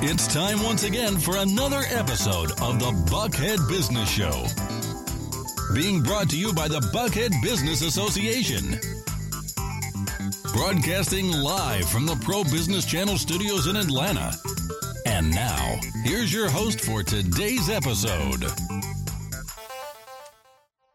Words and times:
It's 0.00 0.32
time 0.32 0.62
once 0.62 0.84
again 0.84 1.18
for 1.18 1.38
another 1.38 1.82
episode 1.90 2.52
of 2.62 2.78
the 2.78 2.92
Buckhead 3.10 3.68
Business 3.68 4.08
Show. 4.08 4.46
Being 5.74 6.04
brought 6.04 6.30
to 6.30 6.38
you 6.38 6.52
by 6.52 6.68
the 6.68 6.78
Buckhead 6.94 7.32
Business 7.42 7.82
Association. 7.82 8.78
Broadcasting 10.54 11.32
live 11.32 11.88
from 11.88 12.06
the 12.06 12.14
Pro 12.22 12.44
Business 12.44 12.86
Channel 12.86 13.18
studios 13.18 13.66
in 13.66 13.74
Atlanta. 13.74 14.30
And 15.04 15.34
now, 15.34 15.80
here's 16.04 16.32
your 16.32 16.48
host 16.48 16.80
for 16.80 17.02
today's 17.02 17.68
episode. 17.68 18.44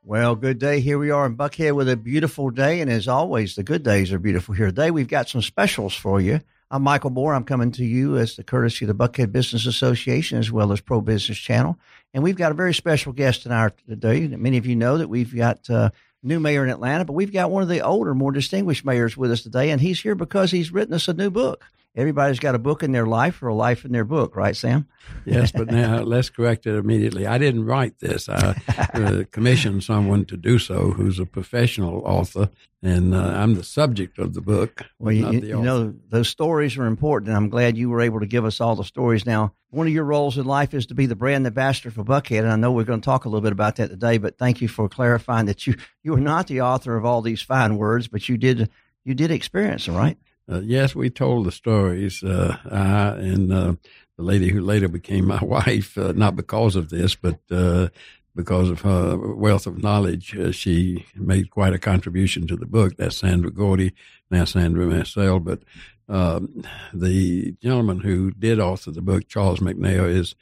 Well, 0.06 0.38
good 0.38 0.60
day. 0.60 0.80
Here 0.80 0.98
we 0.98 1.12
are 1.12 1.26
in 1.26 1.36
Buckhead 1.36 1.74
with 1.74 1.90
a 1.90 1.98
beautiful 1.98 2.52
day. 2.52 2.80
And 2.80 2.90
as 2.90 3.10
always, 3.10 3.56
the 3.56 3.64
good 3.64 3.84
days 3.84 4.14
are 4.14 4.20
beautiful 4.20 4.56
here 4.56 4.68
today. 4.68 4.92
We've 4.92 5.10
got 5.10 5.28
some 5.28 5.42
specials 5.42 5.94
for 5.94 6.22
you. 6.22 6.40
I'm 6.74 6.82
Michael 6.82 7.12
Moore. 7.12 7.36
I'm 7.36 7.44
coming 7.44 7.72
to 7.74 7.86
you 7.86 8.18
as 8.18 8.36
the 8.36 8.44
courtesy 8.44 8.86
of 8.86 8.88
the 8.88 8.96
Buckhead 8.96 9.32
Business 9.32 9.68
Association 9.68 10.40
as 10.40 10.52
well 10.52 10.72
as 10.72 10.82
Pro 10.82 11.02
Business 11.02 11.38
Channel. 11.38 11.78
And 12.16 12.24
we've 12.24 12.36
got 12.36 12.52
a 12.52 12.56
very 12.56 12.74
special 12.74 13.14
guest 13.14 13.44
tonight 13.44 13.74
today. 13.88 14.26
Many 14.28 14.58
of 14.58 14.66
you 14.66 14.76
know 14.76 14.98
that 14.98 15.08
we've 15.08 15.36
got 15.36 15.70
uh, 15.70 15.92
new 16.24 16.40
mayor 16.40 16.64
in 16.64 16.72
Atlanta, 16.72 17.06
but 17.06 17.14
we've 17.14 17.32
got 17.32 17.52
one 17.52 17.62
of 17.62 17.70
the 17.70 17.82
older, 17.82 18.16
more 18.16 18.32
distinguished 18.32 18.86
mayors 18.86 19.16
with 19.16 19.32
us 19.32 19.44
today. 19.44 19.70
And 19.70 19.82
he's 19.82 20.02
here 20.02 20.16
because 20.16 20.50
he's 20.50 20.72
written 20.72 20.96
us 20.96 21.08
a 21.08 21.14
new 21.14 21.30
book 21.30 21.64
everybody's 21.96 22.40
got 22.40 22.56
a 22.56 22.60
book 22.60 22.84
in 22.84 22.92
their 22.92 23.06
life 23.06 23.42
or 23.44 23.50
a 23.50 23.54
life 23.54 23.86
in 23.86 23.92
their 23.92 24.04
book, 24.06 24.36
right, 24.36 24.56
Sam? 24.56 24.88
yes, 25.26 25.52
but 25.52 25.68
now 25.68 26.00
let's 26.04 26.30
correct 26.30 26.66
it 26.66 26.76
immediately. 26.76 27.28
I 27.28 27.38
didn't 27.38 27.66
write 27.66 28.00
this. 28.00 28.28
I 28.30 28.56
uh, 28.94 29.24
commissioned 29.32 29.84
someone 29.84 30.26
to 30.26 30.38
do 30.38 30.60
so 30.60 30.92
who's 30.92 31.20
a 31.20 31.26
professional 31.26 32.02
author, 32.06 32.50
and 32.82 33.14
uh, 33.14 33.34
I'm 33.36 33.56
the 33.56 33.64
subject 33.64 34.18
of 34.18 34.34
the 34.34 34.42
book. 34.42 34.86
Well, 35.00 35.14
you, 35.14 35.32
you 35.32 35.62
know, 35.62 35.94
those 36.10 36.30
stories 36.30 36.78
are 36.78 36.86
important, 36.86 37.30
and 37.30 37.38
I'm 37.38 37.50
glad 37.50 37.78
you 37.78 37.90
were 37.90 38.02
able 38.02 38.20
to 38.20 38.28
give 38.28 38.46
us 38.46 38.60
all 38.60 38.76
the 38.76 38.84
stories. 38.84 39.26
Now, 39.26 39.54
one 39.70 39.88
of 39.88 39.94
your 39.94 40.04
roles 40.04 40.38
in 40.38 40.46
life 40.46 40.74
is 40.74 40.88
to 40.88 40.96
be 40.96 41.06
the 41.06 41.16
brand 41.16 41.46
ambassador 41.46 41.92
for 41.92 42.04
Buckhead, 42.04 42.42
and 42.42 42.52
I 42.52 42.56
know 42.56 42.72
we're 42.72 42.84
going 42.84 43.02
to 43.02 43.06
talk 43.06 43.26
a 43.26 43.30
little 43.30 43.42
bit 43.42 43.52
about 43.52 43.76
that 43.78 43.90
today, 43.90 44.18
but 44.18 44.38
thank 44.38 44.62
you 44.62 44.68
for 44.68 44.90
clarifying 44.90 45.46
that 45.46 45.66
you, 45.68 45.76
you 46.04 46.14
are 46.16 46.20
not 46.20 46.48
the 46.48 46.62
author 46.62 46.96
of 46.96 47.06
all 47.06 47.22
these 47.22 47.42
fine 47.42 47.78
words, 47.78 48.08
but 48.08 48.28
you 48.28 48.38
did 48.38 48.70
you 49.06 49.14
did 49.14 49.32
experience 49.32 49.86
them, 49.86 49.96
right? 49.96 50.18
Uh, 50.52 50.60
yes, 50.62 50.94
we 50.94 51.10
told 51.10 51.46
the 51.46 51.52
stories. 51.52 52.24
Uh, 52.24 52.58
I 52.70 53.10
and 53.20 53.54
uh, 53.54 53.76
the 54.18 54.24
lady 54.24 54.50
who 54.50 54.62
later 54.62 54.88
became 54.88 55.28
my 55.28 55.40
wife, 55.44 55.98
uh, 55.98 56.14
not 56.16 56.36
because 56.36 56.76
of 56.76 56.90
this, 56.90 57.16
but 57.16 57.40
uh, 57.50 57.90
because 58.36 58.70
of 58.70 58.82
her 58.82 59.18
wealth 59.36 59.68
of 59.68 59.82
knowledge, 59.82 60.36
uh, 60.36 60.52
she 60.52 61.06
made 61.16 61.50
quite 61.50 61.74
a 61.74 61.80
contribution 61.80 62.48
to 62.48 62.58
the 62.58 62.66
book. 62.66 62.98
That's 62.98 63.18
Sandra 63.18 63.52
Gordy, 63.52 63.94
now 64.30 64.46
Sandra 64.46 64.86
Massell. 64.86 65.40
But 65.40 65.62
um, 66.10 66.64
the 66.94 67.56
gentleman 67.62 68.02
who 68.02 68.32
did 68.32 68.60
author 68.60 68.92
the 68.92 69.02
book, 69.02 69.28
Charles 69.28 69.60
McNair, 69.60 70.10
is 70.10 70.36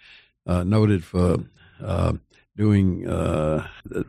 noted 0.48 1.04
for 1.04 1.38
doing 2.58 3.06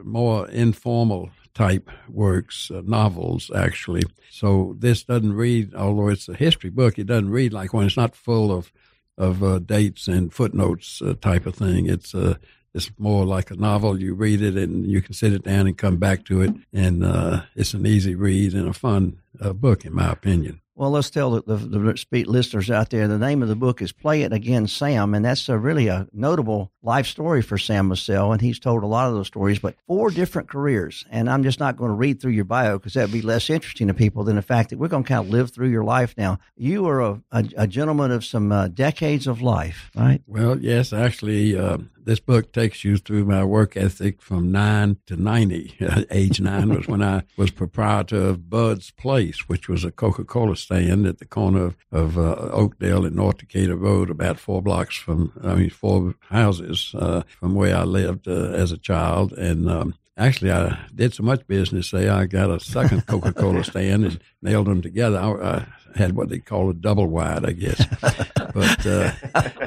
more 0.02 0.48
informal 0.48 1.30
type 1.54 1.90
works, 2.08 2.70
uh, 2.70 2.82
novels, 2.84 3.50
actually. 3.54 4.02
So 4.30 4.76
this 4.78 5.04
doesn't 5.04 5.34
read, 5.34 5.74
although 5.74 6.08
it's 6.08 6.28
a 6.28 6.34
history 6.34 6.70
book, 6.70 6.98
it 6.98 7.06
doesn't 7.06 7.30
read 7.30 7.52
like 7.52 7.72
one. 7.72 7.86
It's 7.86 7.96
not 7.96 8.16
full 8.16 8.50
of 8.50 8.72
of 9.18 9.42
uh, 9.42 9.58
dates 9.58 10.08
and 10.08 10.32
footnotes 10.32 11.02
uh, 11.02 11.14
type 11.20 11.46
of 11.46 11.54
thing. 11.54 11.86
It's 11.86 12.14
uh, 12.14 12.36
it's 12.74 12.90
more 12.98 13.26
like 13.26 13.50
a 13.50 13.56
novel. 13.56 14.00
You 14.00 14.14
read 14.14 14.40
it 14.40 14.56
and 14.56 14.86
you 14.86 15.02
can 15.02 15.12
sit 15.12 15.34
it 15.34 15.42
down 15.42 15.66
and 15.66 15.76
come 15.76 15.98
back 15.98 16.24
to 16.26 16.40
it, 16.40 16.54
and 16.72 17.04
uh, 17.04 17.42
it's 17.54 17.74
an 17.74 17.86
easy 17.86 18.14
read 18.14 18.54
and 18.54 18.68
a 18.68 18.72
fun 18.72 19.18
uh, 19.40 19.52
book, 19.52 19.84
in 19.84 19.94
my 19.94 20.10
opinion. 20.10 20.62
Well, 20.74 20.90
let's 20.90 21.10
tell 21.10 21.32
the, 21.32 21.42
the, 21.42 21.56
the, 21.56 22.24
listeners 22.26 22.70
out 22.70 22.90
there 22.90 23.06
the 23.06 23.18
name 23.18 23.42
of 23.42 23.48
the 23.48 23.56
book 23.56 23.82
is 23.82 23.92
Play 23.92 24.22
It 24.22 24.32
Again, 24.32 24.66
Sam. 24.66 25.14
And 25.14 25.24
that's 25.24 25.48
a 25.50 25.58
really 25.58 25.88
a 25.88 26.08
notable 26.14 26.71
life 26.82 27.06
story 27.06 27.42
for 27.42 27.58
Sam 27.58 27.88
Massell. 27.88 28.32
And 28.32 28.40
he's 28.40 28.58
told 28.58 28.82
a 28.82 28.86
lot 28.86 29.08
of 29.08 29.14
those 29.14 29.26
stories, 29.26 29.58
but 29.58 29.76
four 29.86 30.10
different 30.10 30.48
careers. 30.48 31.04
And 31.10 31.30
I'm 31.30 31.42
just 31.42 31.60
not 31.60 31.76
going 31.76 31.90
to 31.90 31.94
read 31.94 32.20
through 32.20 32.32
your 32.32 32.44
bio 32.44 32.78
because 32.78 32.94
that'd 32.94 33.12
be 33.12 33.22
less 33.22 33.48
interesting 33.50 33.88
to 33.88 33.94
people 33.94 34.24
than 34.24 34.36
the 34.36 34.42
fact 34.42 34.70
that 34.70 34.78
we're 34.78 34.88
going 34.88 35.04
to 35.04 35.08
kind 35.08 35.24
of 35.24 35.30
live 35.30 35.50
through 35.50 35.70
your 35.70 35.84
life 35.84 36.14
now. 36.16 36.38
You 36.56 36.86
are 36.88 37.00
a, 37.00 37.22
a, 37.30 37.44
a 37.58 37.66
gentleman 37.66 38.10
of 38.10 38.24
some 38.24 38.52
uh, 38.52 38.68
decades 38.68 39.26
of 39.26 39.42
life, 39.42 39.90
right? 39.94 40.22
Well, 40.26 40.58
yes, 40.58 40.92
actually, 40.92 41.56
uh, 41.56 41.78
this 42.04 42.20
book 42.20 42.52
takes 42.52 42.84
you 42.84 42.96
through 42.96 43.24
my 43.24 43.44
work 43.44 43.76
ethic 43.76 44.20
from 44.20 44.50
nine 44.50 44.98
to 45.06 45.16
90. 45.16 45.76
Age 46.10 46.40
nine 46.40 46.74
was 46.74 46.88
when 46.88 47.02
I 47.02 47.22
was 47.36 47.50
proprietor 47.50 48.20
of 48.28 48.50
Bud's 48.50 48.90
Place, 48.90 49.48
which 49.48 49.68
was 49.68 49.84
a 49.84 49.92
Coca 49.92 50.24
Cola 50.24 50.56
stand 50.56 51.06
at 51.06 51.18
the 51.18 51.24
corner 51.24 51.64
of, 51.64 51.76
of 51.90 52.18
uh, 52.18 52.34
Oakdale 52.52 53.04
and 53.04 53.16
North 53.16 53.38
Decatur 53.38 53.76
Road, 53.76 54.10
about 54.10 54.38
four 54.38 54.62
blocks 54.62 54.96
from, 54.96 55.32
I 55.42 55.54
mean, 55.54 55.70
four 55.70 56.14
houses 56.30 56.71
uh, 56.94 57.22
from 57.38 57.54
where 57.54 57.76
I 57.76 57.84
lived 57.84 58.28
uh, 58.28 58.50
as 58.62 58.72
a 58.72 58.78
child. 58.78 59.32
And 59.32 59.68
um, 59.68 59.94
Actually, 60.18 60.52
I 60.52 60.78
did 60.94 61.14
so 61.14 61.22
much 61.22 61.46
business 61.46 61.90
there. 61.90 62.12
I 62.12 62.26
got 62.26 62.50
a 62.50 62.60
second 62.60 63.06
Coca 63.06 63.32
Cola 63.32 63.64
stand 63.64 64.04
and 64.04 64.20
nailed 64.42 64.66
them 64.66 64.82
together. 64.82 65.18
I, 65.18 65.56
I, 65.56 65.66
had 65.94 66.16
what 66.16 66.28
they 66.28 66.38
call 66.38 66.70
a 66.70 66.74
double 66.74 67.06
wide, 67.06 67.44
I 67.44 67.52
guess. 67.52 67.84
but 68.54 68.86
uh, 68.86 69.12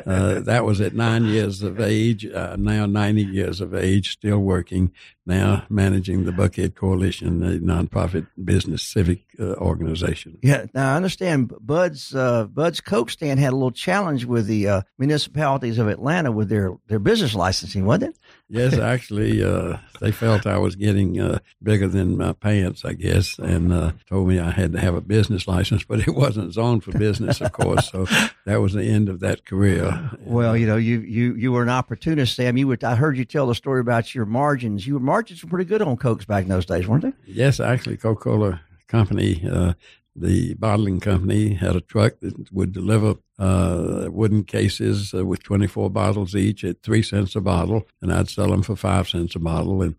uh, 0.05 0.39
that 0.41 0.65
was 0.65 0.81
at 0.81 0.93
nine 0.93 1.25
years 1.25 1.61
of 1.61 1.79
age. 1.79 2.25
Uh, 2.25 2.55
now 2.57 2.85
ninety 2.85 3.23
years 3.23 3.61
of 3.61 3.73
age, 3.73 4.11
still 4.11 4.39
working. 4.39 4.91
Now 5.25 5.65
managing 5.69 6.25
the 6.25 6.31
Buckhead 6.31 6.75
Coalition, 6.75 7.43
a 7.43 7.57
nonprofit 7.59 8.27
business 8.43 8.83
civic 8.83 9.23
uh, 9.39 9.53
organization. 9.53 10.37
Yeah, 10.43 10.65
now 10.73 10.93
I 10.93 10.95
understand. 10.95 11.53
Bud's 11.59 12.13
uh, 12.13 12.45
Bud's 12.45 12.81
Coke 12.81 13.09
stand 13.09 13.39
had 13.39 13.53
a 13.53 13.55
little 13.55 13.71
challenge 13.71 14.25
with 14.25 14.47
the 14.47 14.67
uh, 14.67 14.81
municipalities 14.97 15.79
of 15.79 15.87
Atlanta 15.87 16.31
with 16.31 16.49
their 16.49 16.75
their 16.87 16.99
business 16.99 17.33
licensing, 17.33 17.85
wasn't 17.85 18.15
it? 18.15 18.19
Yes, 18.49 18.77
actually, 18.77 19.43
uh, 19.43 19.77
they 20.01 20.11
felt 20.11 20.45
I 20.45 20.57
was 20.57 20.75
getting 20.75 21.19
uh, 21.19 21.39
bigger 21.61 21.87
than 21.87 22.17
my 22.17 22.33
pants, 22.33 22.85
I 22.85 22.93
guess, 22.93 23.37
and 23.39 23.71
uh, 23.73 23.91
told 24.09 24.27
me 24.27 24.39
I 24.39 24.51
had 24.51 24.73
to 24.73 24.79
have 24.79 24.95
a 24.95 25.01
business 25.01 25.47
license, 25.47 25.83
but 25.83 25.99
it 26.07 26.15
wasn't 26.15 26.53
zoned 26.53 26.83
for 26.83 26.91
business, 26.97 27.41
of 27.41 27.51
course. 27.51 27.89
So 27.91 28.05
that 28.45 28.61
was 28.61 28.73
the 28.73 28.83
end 28.83 29.09
of 29.09 29.19
that 29.21 29.45
career. 29.45 30.11
Well, 30.19 30.55
you 30.55 30.67
know, 30.67 30.77
you 30.77 30.99
you 31.01 31.35
you 31.35 31.51
were 31.51 31.63
an 31.63 31.69
opportunist, 31.69 32.35
Sam. 32.35 32.57
You 32.57 32.67
were. 32.67 32.77
I 32.83 32.95
heard 32.95 33.17
you 33.17 33.25
tell 33.25 33.47
the 33.47 33.55
story 33.55 33.81
about 33.81 34.13
your 34.13 34.25
margins. 34.25 34.85
You 34.85 34.95
were 34.95 34.99
margins 34.99 35.43
were 35.43 35.49
pretty 35.49 35.65
good 35.65 35.81
on 35.81 35.97
Cokes 35.97 36.25
back 36.25 36.43
in 36.43 36.49
those 36.49 36.65
days, 36.65 36.87
weren't 36.87 37.03
they? 37.03 37.13
Yes, 37.25 37.59
actually, 37.59 37.97
Coca 37.97 38.21
Cola 38.21 38.61
Company 38.87 39.47
uh, 39.49 39.73
the 40.15 40.53
bottling 40.55 40.99
company 40.99 41.53
had 41.53 41.75
a 41.75 41.81
truck 41.81 42.19
that 42.21 42.51
would 42.51 42.71
deliver 42.71 43.15
uh, 43.37 44.07
wooden 44.09 44.43
cases 44.43 45.13
uh, 45.13 45.25
with 45.25 45.43
24 45.43 45.89
bottles 45.89 46.35
each 46.35 46.63
at 46.63 46.81
three 46.81 47.03
cents 47.03 47.35
a 47.35 47.41
bottle, 47.41 47.85
and 48.01 48.13
I'd 48.13 48.29
sell 48.29 48.49
them 48.49 48.63
for 48.63 48.75
five 48.75 49.09
cents 49.09 49.35
a 49.35 49.39
bottle. 49.39 49.81
And 49.81 49.95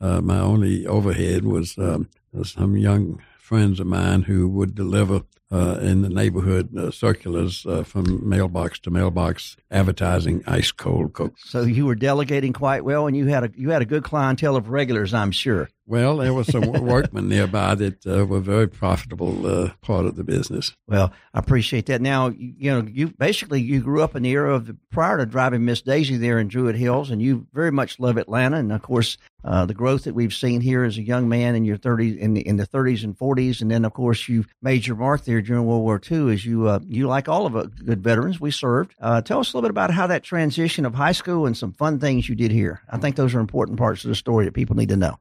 uh, 0.00 0.20
my 0.20 0.38
only 0.38 0.86
overhead 0.86 1.44
was 1.44 1.78
um, 1.78 2.08
some 2.42 2.76
young 2.76 3.22
friends 3.38 3.80
of 3.80 3.86
mine 3.86 4.22
who 4.22 4.48
would 4.48 4.74
deliver 4.74 5.22
uh, 5.52 5.78
in 5.80 6.02
the 6.02 6.08
neighborhood 6.08 6.76
uh, 6.76 6.90
circulars 6.90 7.64
uh, 7.66 7.84
from 7.84 8.28
mailbox 8.28 8.78
to 8.80 8.90
mailbox 8.90 9.56
advertising 9.70 10.42
ice 10.46 10.72
cold 10.72 11.12
Coke. 11.12 11.34
So 11.38 11.62
you 11.62 11.86
were 11.86 11.94
delegating 11.94 12.52
quite 12.52 12.84
well, 12.84 13.06
and 13.06 13.16
you 13.16 13.26
had 13.26 13.44
a 13.44 13.50
you 13.54 13.70
had 13.70 13.82
a 13.82 13.84
good 13.84 14.02
clientele 14.02 14.56
of 14.56 14.68
regulars, 14.70 15.14
I'm 15.14 15.30
sure. 15.30 15.68
Well, 15.86 16.16
there 16.16 16.32
was 16.32 16.46
some 16.46 16.62
workmen 16.72 17.28
nearby 17.28 17.74
that 17.74 18.06
uh, 18.06 18.24
were 18.24 18.40
very 18.40 18.68
profitable 18.68 19.46
uh, 19.46 19.70
part 19.82 20.06
of 20.06 20.16
the 20.16 20.24
business. 20.24 20.74
Well, 20.88 21.12
I 21.34 21.38
appreciate 21.38 21.86
that. 21.86 22.00
Now, 22.00 22.28
you, 22.28 22.54
you, 22.56 22.70
know, 22.70 22.88
you 22.90 23.08
basically 23.08 23.60
you 23.60 23.80
grew 23.80 24.02
up 24.02 24.16
in 24.16 24.22
the 24.22 24.30
era 24.30 24.54
of 24.54 24.74
prior 24.90 25.18
to 25.18 25.26
driving 25.26 25.64
Miss 25.64 25.82
Daisy 25.82 26.16
there 26.16 26.38
in 26.38 26.48
Druid 26.48 26.76
Hills, 26.76 27.10
and 27.10 27.20
you 27.20 27.46
very 27.52 27.72
much 27.72 28.00
love 28.00 28.16
Atlanta, 28.16 28.56
and 28.56 28.72
of 28.72 28.82
course, 28.82 29.18
uh, 29.44 29.66
the 29.66 29.74
growth 29.74 30.04
that 30.04 30.14
we've 30.14 30.32
seen 30.32 30.62
here 30.62 30.84
as 30.84 30.96
a 30.96 31.02
young 31.02 31.28
man 31.28 31.54
in 31.54 31.64
your 31.64 31.76
30s, 31.76 32.16
in 32.16 32.32
the, 32.32 32.46
in 32.46 32.56
the 32.56 32.66
30s 32.66 33.04
and 33.04 33.16
40s, 33.18 33.60
and 33.60 33.70
then 33.70 33.84
of 33.84 33.92
course 33.92 34.26
you 34.26 34.46
made 34.62 34.86
your 34.86 34.96
mark 34.96 35.24
there 35.24 35.42
during 35.42 35.66
World 35.66 35.82
War 35.82 36.00
II. 36.10 36.32
As 36.32 36.46
you 36.46 36.66
uh, 36.66 36.80
you 36.86 37.06
like 37.06 37.28
all 37.28 37.44
of 37.44 37.54
us 37.54 37.66
good 37.84 38.02
veterans, 38.02 38.40
we 38.40 38.50
served. 38.50 38.94
Uh, 39.00 39.20
tell 39.20 39.40
us 39.40 39.52
a 39.52 39.56
little 39.56 39.68
bit 39.68 39.70
about 39.70 39.90
how 39.90 40.06
that 40.06 40.22
transition 40.22 40.86
of 40.86 40.94
high 40.94 41.12
school 41.12 41.44
and 41.44 41.56
some 41.56 41.72
fun 41.72 41.98
things 41.98 42.28
you 42.28 42.34
did 42.34 42.50
here. 42.50 42.80
I 42.88 42.96
think 42.96 43.16
those 43.16 43.34
are 43.34 43.40
important 43.40 43.78
parts 43.78 44.04
of 44.04 44.08
the 44.08 44.14
story 44.14 44.46
that 44.46 44.54
people 44.54 44.76
need 44.76 44.88
to 44.88 44.96
know. 44.96 45.18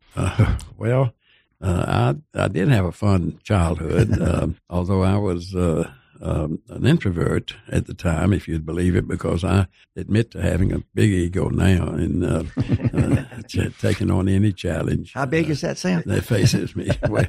Uh, 0.53 0.63
well, 0.77 1.13
uh, 1.61 2.13
I 2.35 2.43
I 2.43 2.47
did 2.47 2.69
have 2.69 2.85
a 2.85 2.91
fun 2.91 3.39
childhood, 3.43 4.21
um, 4.21 4.57
although 4.69 5.03
I 5.03 5.17
was 5.17 5.55
uh, 5.55 5.89
um, 6.21 6.59
an 6.69 6.85
introvert 6.85 7.55
at 7.69 7.87
the 7.87 7.93
time, 7.93 8.33
if 8.33 8.47
you'd 8.47 8.65
believe 8.65 8.95
it, 8.95 9.07
because 9.07 9.43
I 9.43 9.67
admit 9.95 10.31
to 10.31 10.41
having 10.41 10.71
a 10.71 10.83
big 10.93 11.11
ego 11.11 11.49
now 11.49 11.87
and 11.87 12.23
uh, 12.23 12.43
uh, 12.93 13.69
taking 13.79 14.11
on 14.11 14.29
any 14.29 14.51
challenge. 14.53 15.13
How 15.13 15.25
big 15.25 15.47
uh, 15.47 15.51
is 15.51 15.61
that, 15.61 15.77
Sam? 15.77 16.03
That 16.05 16.23
faces 16.23 16.75
me. 16.75 16.89
well, 17.09 17.25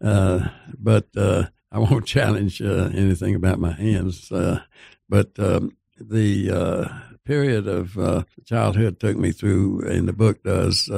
uh, 0.00 0.48
but 0.78 1.08
uh, 1.16 1.44
I 1.70 1.78
won't 1.78 2.06
challenge 2.06 2.60
anything 2.60 3.34
about 3.34 3.58
my 3.58 3.72
hands. 3.72 4.28
but 5.08 5.38
um, 5.38 5.76
the 5.98 6.90
period 7.24 7.66
of 7.66 8.26
childhood 8.44 9.00
took 9.00 9.16
me 9.16 9.32
through, 9.32 9.80
and 9.88 10.08
the 10.08 10.12
book 10.12 10.42
does 10.42 10.88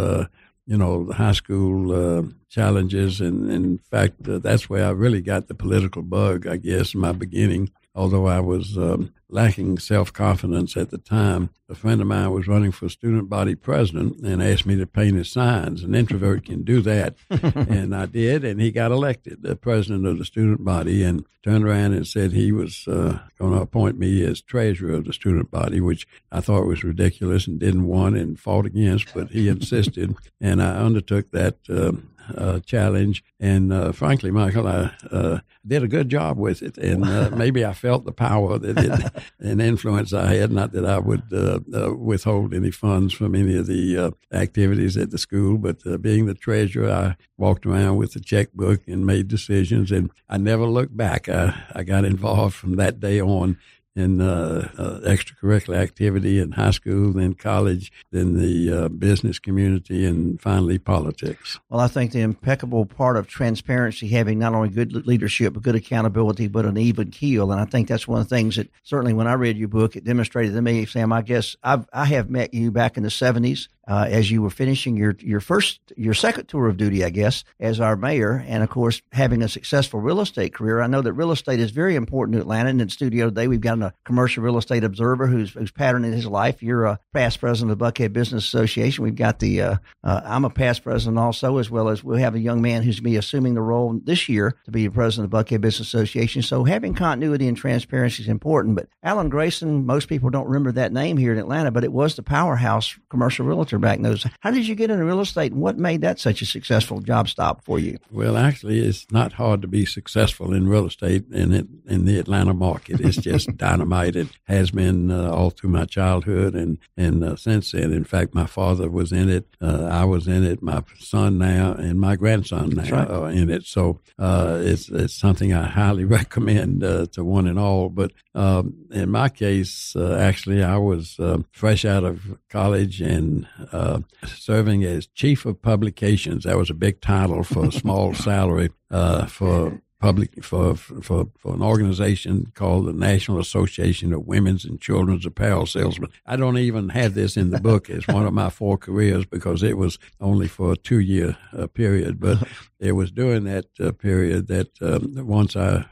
you 0.67 0.77
know, 0.77 1.05
the 1.05 1.15
high 1.15 1.33
school 1.33 1.93
uh, 1.93 2.23
challenges. 2.49 3.21
And, 3.21 3.51
and, 3.51 3.65
in 3.65 3.79
fact, 3.79 4.29
uh, 4.29 4.39
that's 4.39 4.69
where 4.71 4.87
I 4.87 4.91
really 4.91 5.21
got 5.21 5.49
the 5.49 5.55
political 5.55 6.03
bug, 6.03 6.47
I 6.47 6.57
guess, 6.57 6.95
in 6.95 7.01
my 7.01 7.13
beginning. 7.13 7.71
although 7.95 8.27
I 8.27 8.41
was 8.41 8.77
um, 8.77 9.13
lacking 9.29 9.79
self 9.79 10.13
confidence 10.13 10.77
at 10.77 10.91
the 10.91 10.99
time, 10.99 11.51
a 11.69 11.75
friend 11.75 12.01
of 12.01 12.07
mine 12.07 12.31
was 12.31 12.47
running 12.47 12.73
for 12.73 12.89
student 12.89 13.29
body 13.29 13.55
president 13.55 14.19
and 14.21 14.43
asked 14.43 14.67
me 14.67 14.77
to 14.77 14.87
paint 14.87 15.17
his 15.17 15.31
signs. 15.31 15.83
An 15.83 15.95
introvert 15.95 16.45
can 16.45 16.63
do 16.63 16.81
that. 16.83 17.17
and 17.31 17.95
I 17.95 18.07
did, 18.07 18.45
and 18.45 18.61
he 18.61 18.71
got 18.71 18.93
elected 18.93 19.43
the 19.43 19.57
president 19.57 20.07
of 20.07 20.19
the 20.19 20.25
student 20.25 20.65
body 20.65 21.03
and 21.03 21.25
turned 21.43 21.65
around 21.65 21.95
and 21.95 22.07
said 22.07 22.33
he 22.33 22.53
was 22.53 22.87
uh, 22.87 23.19
going 23.39 23.53
to 23.53 23.61
appoint 23.61 23.99
me 23.99 24.23
as 24.25 24.41
treasurer 24.41 24.95
of 24.95 25.05
the 25.05 25.13
student 25.13 25.51
body, 25.51 25.81
which 25.81 26.07
I 26.31 26.41
thought 26.41 26.67
was 26.67 26.85
ridiculous 26.85 27.47
and 27.47 27.59
didn't 27.59 27.87
want 27.87 28.17
and 28.17 28.39
fought 28.39 28.67
against, 28.67 29.15
but 29.15 29.31
he 29.31 29.49
insisted. 29.49 30.17
and 30.41 30.63
I 30.63 30.77
undertook 30.77 31.31
that. 31.31 31.57
Uh, 31.69 31.93
uh, 32.37 32.61
challenge. 32.61 33.23
And 33.41 33.73
uh, 33.73 33.93
frankly, 33.93 34.31
Michael, 34.31 34.67
I 34.67 34.93
uh, 35.11 35.41
did 35.67 35.83
a 35.83 35.89
good 35.89 36.09
job 36.09 36.39
with 36.39 36.63
it. 36.63 36.79
And 36.79 37.05
uh, 37.05 37.31
maybe 37.35 37.65
I 37.65 37.73
felt 37.73 38.05
the 38.05 38.13
power 38.13 38.59
that 38.59 39.13
and 39.39 39.61
influence 39.61 40.13
I 40.13 40.35
had. 40.35 40.51
Not 40.53 40.73
that 40.73 40.85
I 40.85 40.99
would 40.99 41.25
uh, 41.33 41.61
uh, 41.75 41.95
withhold 41.95 42.55
any 42.55 42.71
funds 42.71 43.13
from 43.13 43.35
any 43.35 43.57
of 43.57 43.67
the 43.67 43.97
uh, 43.97 44.11
activities 44.33 44.97
at 44.97 45.11
the 45.11 45.19
school, 45.19 45.59
but 45.59 46.03
being 46.03 46.27
the 46.27 46.35
treasurer, 46.35 46.91
I 46.91 47.17
walked 47.37 47.67
around 47.67 47.97
with 47.97 48.13
the 48.13 48.21
checkbook 48.21 48.87
and 48.87 49.07
made 49.07 49.29
decisions. 49.29 49.91
And 49.91 50.11
I 50.29 50.39
never 50.39 50.67
looked 50.67 50.97
back. 50.97 51.29
I, 51.29 51.55
I 51.75 51.83
got 51.83 52.05
involved 52.05 52.55
from 52.55 52.77
that 52.77 53.01
day 53.01 53.21
on 53.21 53.59
in 53.97 54.21
uh, 54.21 54.71
uh, 54.77 55.01
extracurricular 55.09 55.77
activity 55.77 56.39
in 56.39 56.53
high 56.53 56.73
school, 56.73 57.13
then 57.13 57.35
college, 57.35 57.93
then 58.11 58.35
the 58.35 58.73
uh, 58.73 58.89
business 58.89 59.39
community, 59.39 60.05
and 60.05 60.41
finally 60.41 60.79
politics. 60.79 61.61
Well, 61.69 61.81
I 61.81 61.89
think 61.89 62.13
the 62.13 62.21
impeccable 62.21 62.87
part 62.87 63.17
of 63.17 63.29
transparency, 63.29 64.09
having 64.09 64.39
not 64.39 64.55
only 64.55 64.69
good 64.69 65.07
leadership, 65.07 65.55
but 65.55 65.63
good 65.63 65.77
accountability, 65.77 66.49
but 66.49 66.65
an 66.65 66.77
even 66.77 67.11
keel. 67.11 67.53
And 67.53 67.61
I 67.61 67.65
think 67.65 67.89
that's 67.89 68.09
one 68.09 68.21
of 68.21 68.29
the 68.29 68.35
things 68.35 68.57
that 68.57 68.69
certainly 68.83 69.13
when 69.13 69.29
I 69.29 69.35
read 69.35 69.57
your 69.57 69.69
book, 69.69 69.97
it 69.97 70.05
demonstrated 70.05 70.55
to 70.55 70.63
me, 70.63 70.87
Sam, 70.87 71.13
I 71.13 71.23
guess 71.23 71.57
I've, 71.63 71.87
I 71.93 72.07
have 72.07 72.31
met 72.31 72.53
you 72.53 72.71
back 72.71 72.97
in 72.97 73.03
the 73.03 73.09
70s 73.09 73.69
uh, 73.87 74.07
as 74.09 74.31
you 74.31 74.43
were 74.43 74.51
finishing 74.51 74.97
your 74.97 75.17
your 75.21 75.41
first 75.41 75.81
your 75.97 76.15
second 76.15 76.47
tour 76.47 76.69
of 76.69 76.77
duty, 76.77 77.05
I 77.05 77.11
guess, 77.11 77.45
as 77.61 77.81
our 77.81 77.97
mayor, 77.97 78.45
and 78.47 78.63
of 78.63 78.71
course 78.71 79.03
having 79.13 79.43
a 79.43 79.49
successful 79.49 80.01
real 80.01 80.21
estate 80.21 80.55
career. 80.55 80.81
I 80.81 80.87
know 80.87 81.03
that 81.03 81.13
real 81.13 81.33
estate 81.33 81.61
is 81.61 81.71
very 81.71 81.97
important 81.97 82.37
to 82.37 82.41
Atlanta. 82.41 82.71
And 82.71 82.81
in 82.81 82.89
studio 82.89 83.27
today, 83.27 83.47
we've 83.47 83.61
got 83.61 83.81
a 83.81 83.93
commercial 84.05 84.43
real 84.43 84.59
estate 84.59 84.85
observer 84.85 85.27
who's 85.27 85.53
who's 85.53 85.71
patterning 85.71 86.13
his 86.13 86.27
life. 86.27 86.63
You're 86.63 86.85
a 86.85 87.01
past 87.13 87.41
president 87.41 87.73
of 87.73 87.79
the 87.79 87.85
Buckhead 87.85 88.13
Business 88.13 88.45
Association. 88.45 89.05
We've 89.05 89.15
got 89.15 89.39
the 89.39 89.61
uh, 89.61 89.77
uh, 90.03 90.21
I'm 90.25 90.45
a 90.45 90.51
past 90.51 90.83
president 90.83 91.19
also, 91.19 91.59
as 91.59 91.71
well 91.71 91.89
as 91.89 92.03
we 92.03 92.21
have 92.21 92.35
a 92.35 92.41
young 92.41 92.63
man 92.63 92.83
who's 92.83 93.01
be 93.01 93.17
assuming 93.17 93.55
the 93.55 93.61
role 93.61 94.01
this 94.05 94.29
year 94.29 94.57
to 94.65 94.71
be 94.71 94.87
the 94.87 94.93
president 94.93 95.27
of 95.27 95.31
the 95.31 95.37
Buckhead 95.37 95.61
Business 95.61 95.89
Association. 95.89 96.43
So 96.43 96.65
having 96.65 96.95
continuity 96.95 97.47
and 97.49 97.57
transparency 97.57 98.23
is 98.23 98.29
important. 98.29 98.77
But 98.77 98.89
Allan 99.03 99.29
Grayson, 99.29 99.85
most 99.85 100.09
people 100.09 100.31
don't 100.31 100.47
remember 100.47 100.73
that 100.73 100.93
name 100.93 101.17
here 101.17 101.33
in 101.33 101.39
Atlanta, 101.39 101.71
but 101.71 101.85
it 101.85 101.93
was 101.93 102.17
the 102.17 102.23
powerhouse 102.23 102.99
commercial 103.11 103.47
realtor 103.47 103.74
back 103.79 104.01
those. 104.01 104.27
How 104.41 104.51
did 104.51 104.67
you 104.67 104.75
get 104.75 104.91
into 104.91 105.05
real 105.05 105.21
estate 105.21 105.53
and 105.53 105.61
what 105.61 105.79
made 105.79 106.01
that 106.03 106.19
such 106.19 106.43
a 106.43 106.47
successful 106.47 107.01
job 107.01 107.29
stop 107.29 107.65
for 107.65 107.79
you? 107.79 107.99
Well, 108.11 108.37
actually, 108.37 108.81
it's 108.81 109.11
not 109.11 109.35
hard 109.35 109.63
to 109.63 109.69
be 109.69 109.85
successful 109.85 110.53
in 110.53 110.69
real 110.69 110.87
estate 110.87 111.25
in 111.31 111.53
it, 111.53 111.67
in 111.87 112.05
the 112.05 112.19
Atlanta 112.19 112.55
market. 112.55 113.01
It's 113.01 113.17
just 113.17 113.57
dynamite. 113.57 114.17
It 114.17 114.29
has 114.45 114.71
been 114.71 115.11
uh, 115.11 115.31
all 115.31 115.51
through 115.51 115.71
my 115.71 115.85
childhood 115.85 116.55
and, 116.55 116.79
and 116.97 117.25
uh, 117.25 117.37
since 117.37 117.73
then. 117.73 117.93
In 117.93 118.05
fact, 118.05 118.35
my 118.35 118.47
father 118.47 118.91
was 118.91 119.13
in 119.13 119.29
it. 119.29 119.47
Uh, 119.61 119.89
I 119.91 120.05
was 120.05 120.29
in 120.29 120.45
it. 120.45 120.63
My 120.63 120.83
son 120.99 121.39
now 121.39 121.73
and 121.73 122.01
my 122.01 122.17
grandson 122.17 122.71
now 122.71 122.91
right. 122.91 123.11
are 123.11 123.31
in 123.31 123.51
it. 123.51 123.65
So 123.65 124.01
uh, 124.19 124.61
it's, 124.63 124.89
it's 124.89 125.15
something 125.15 125.53
I 125.53 125.67
highly 125.67 126.05
recommend 126.21 126.85
uh, 126.85 127.07
to 127.13 127.25
one 127.25 127.47
and 127.47 127.59
all. 127.59 127.89
But 127.89 128.13
um, 128.35 128.75
in 128.91 129.11
my 129.11 129.29
case, 129.29 129.95
uh, 129.97 130.17
actually, 130.17 130.63
I 130.63 130.77
was 130.77 131.19
fresh 131.53 131.85
out 131.85 132.05
of 132.05 132.39
college 132.49 133.01
and 133.01 133.47
uh, 133.73 134.01
serving 134.25 134.85
as 134.85 135.07
chief 135.09 135.47
of 135.47 135.61
publications. 135.63 136.45
That 136.45 136.59
was 136.59 136.71
a 136.71 136.75
big 136.75 137.01
title 137.01 137.43
for 137.45 137.67
a 137.67 137.73
small 137.73 138.15
salary 138.15 138.71
uh, 138.91 139.27
for 139.27 139.81
public 140.05 140.45
for, 140.45 140.75
for 140.75 141.29
for 141.39 141.55
an 141.55 141.63
organization 141.63 142.53
called 142.55 142.85
the 142.85 142.93
National 142.93 143.41
Association 143.41 144.13
of 144.13 144.27
Women's 144.27 144.67
and 144.67 144.79
Children's 144.79 145.25
Apparel 145.25 145.65
Salesmen. 145.65 146.11
I 146.27 146.37
don't 146.37 146.59
even 146.59 146.91
have 146.91 147.15
this 147.15 147.39
in 147.39 147.49
the 147.49 147.61
book 147.61 147.89
as 147.89 148.07
one 148.07 148.27
of 148.27 148.35
my 148.35 148.51
four 148.51 148.77
careers 148.77 149.25
because 149.25 149.63
it 149.63 149.79
was 149.79 149.99
only 150.21 150.47
for 150.47 150.73
a 150.73 150.77
two 150.77 150.99
year 150.99 151.39
uh, 151.57 151.69
period. 151.69 152.21
But 152.21 152.47
it 152.79 152.93
was 152.93 153.11
during 153.11 153.45
that 153.45 153.67
uh, 153.81 153.93
period 153.93 154.49
that 154.49 154.71
um, 154.83 155.27
once 155.27 155.57
I 155.57 155.87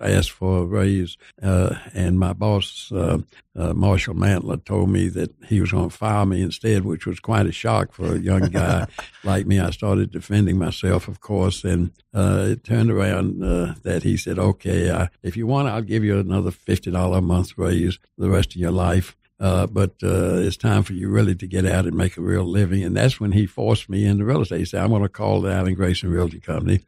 asked 0.00 0.30
for 0.30 0.58
a 0.58 0.64
raise, 0.64 1.16
uh, 1.42 1.74
and 1.94 2.18
my 2.18 2.32
boss, 2.32 2.90
uh, 2.92 3.18
uh, 3.56 3.72
Marshall 3.74 4.14
Mantler, 4.14 4.64
told 4.64 4.90
me 4.90 5.08
that 5.08 5.34
he 5.46 5.60
was 5.60 5.72
going 5.72 5.90
to 5.90 5.96
fire 5.96 6.26
me 6.26 6.42
instead, 6.42 6.84
which 6.84 7.06
was 7.06 7.20
quite 7.20 7.46
a 7.46 7.52
shock 7.52 7.92
for 7.92 8.14
a 8.14 8.18
young 8.18 8.40
guy 8.50 8.86
like 9.24 9.46
me. 9.46 9.58
I 9.58 9.70
started 9.70 10.10
defending 10.10 10.58
myself, 10.58 11.08
of 11.08 11.20
course, 11.20 11.64
and 11.64 11.92
uh, 12.14 12.46
it 12.50 12.64
turned 12.64 12.90
around 12.90 13.42
uh, 13.42 13.74
that 13.82 14.02
he 14.02 14.16
said, 14.16 14.38
"Okay, 14.38 15.08
if 15.22 15.36
you 15.36 15.46
want, 15.46 15.68
I'll 15.68 15.82
give 15.82 16.04
you 16.04 16.18
another 16.18 16.50
fifty 16.50 16.90
dollar 16.90 17.18
a 17.18 17.22
month 17.22 17.56
raise 17.56 17.98
the 18.16 18.30
rest 18.30 18.50
of 18.50 18.56
your 18.56 18.72
life." 18.72 19.16
Uh, 19.40 19.66
but 19.68 19.94
uh, 20.02 20.34
it's 20.38 20.56
time 20.56 20.82
for 20.82 20.94
you 20.94 21.08
really 21.08 21.34
to 21.34 21.46
get 21.46 21.64
out 21.64 21.86
and 21.86 21.96
make 21.96 22.16
a 22.16 22.20
real 22.20 22.44
living. 22.44 22.82
And 22.82 22.96
that's 22.96 23.20
when 23.20 23.32
he 23.32 23.46
forced 23.46 23.88
me 23.88 24.04
into 24.04 24.24
real 24.24 24.42
estate. 24.42 24.58
He 24.58 24.64
said, 24.64 24.82
I'm 24.82 24.90
going 24.90 25.02
to 25.02 25.08
call 25.08 25.40
the 25.40 25.52
Allan 25.52 25.74
Grayson 25.74 26.10
Realty 26.10 26.40
Company 26.40 26.80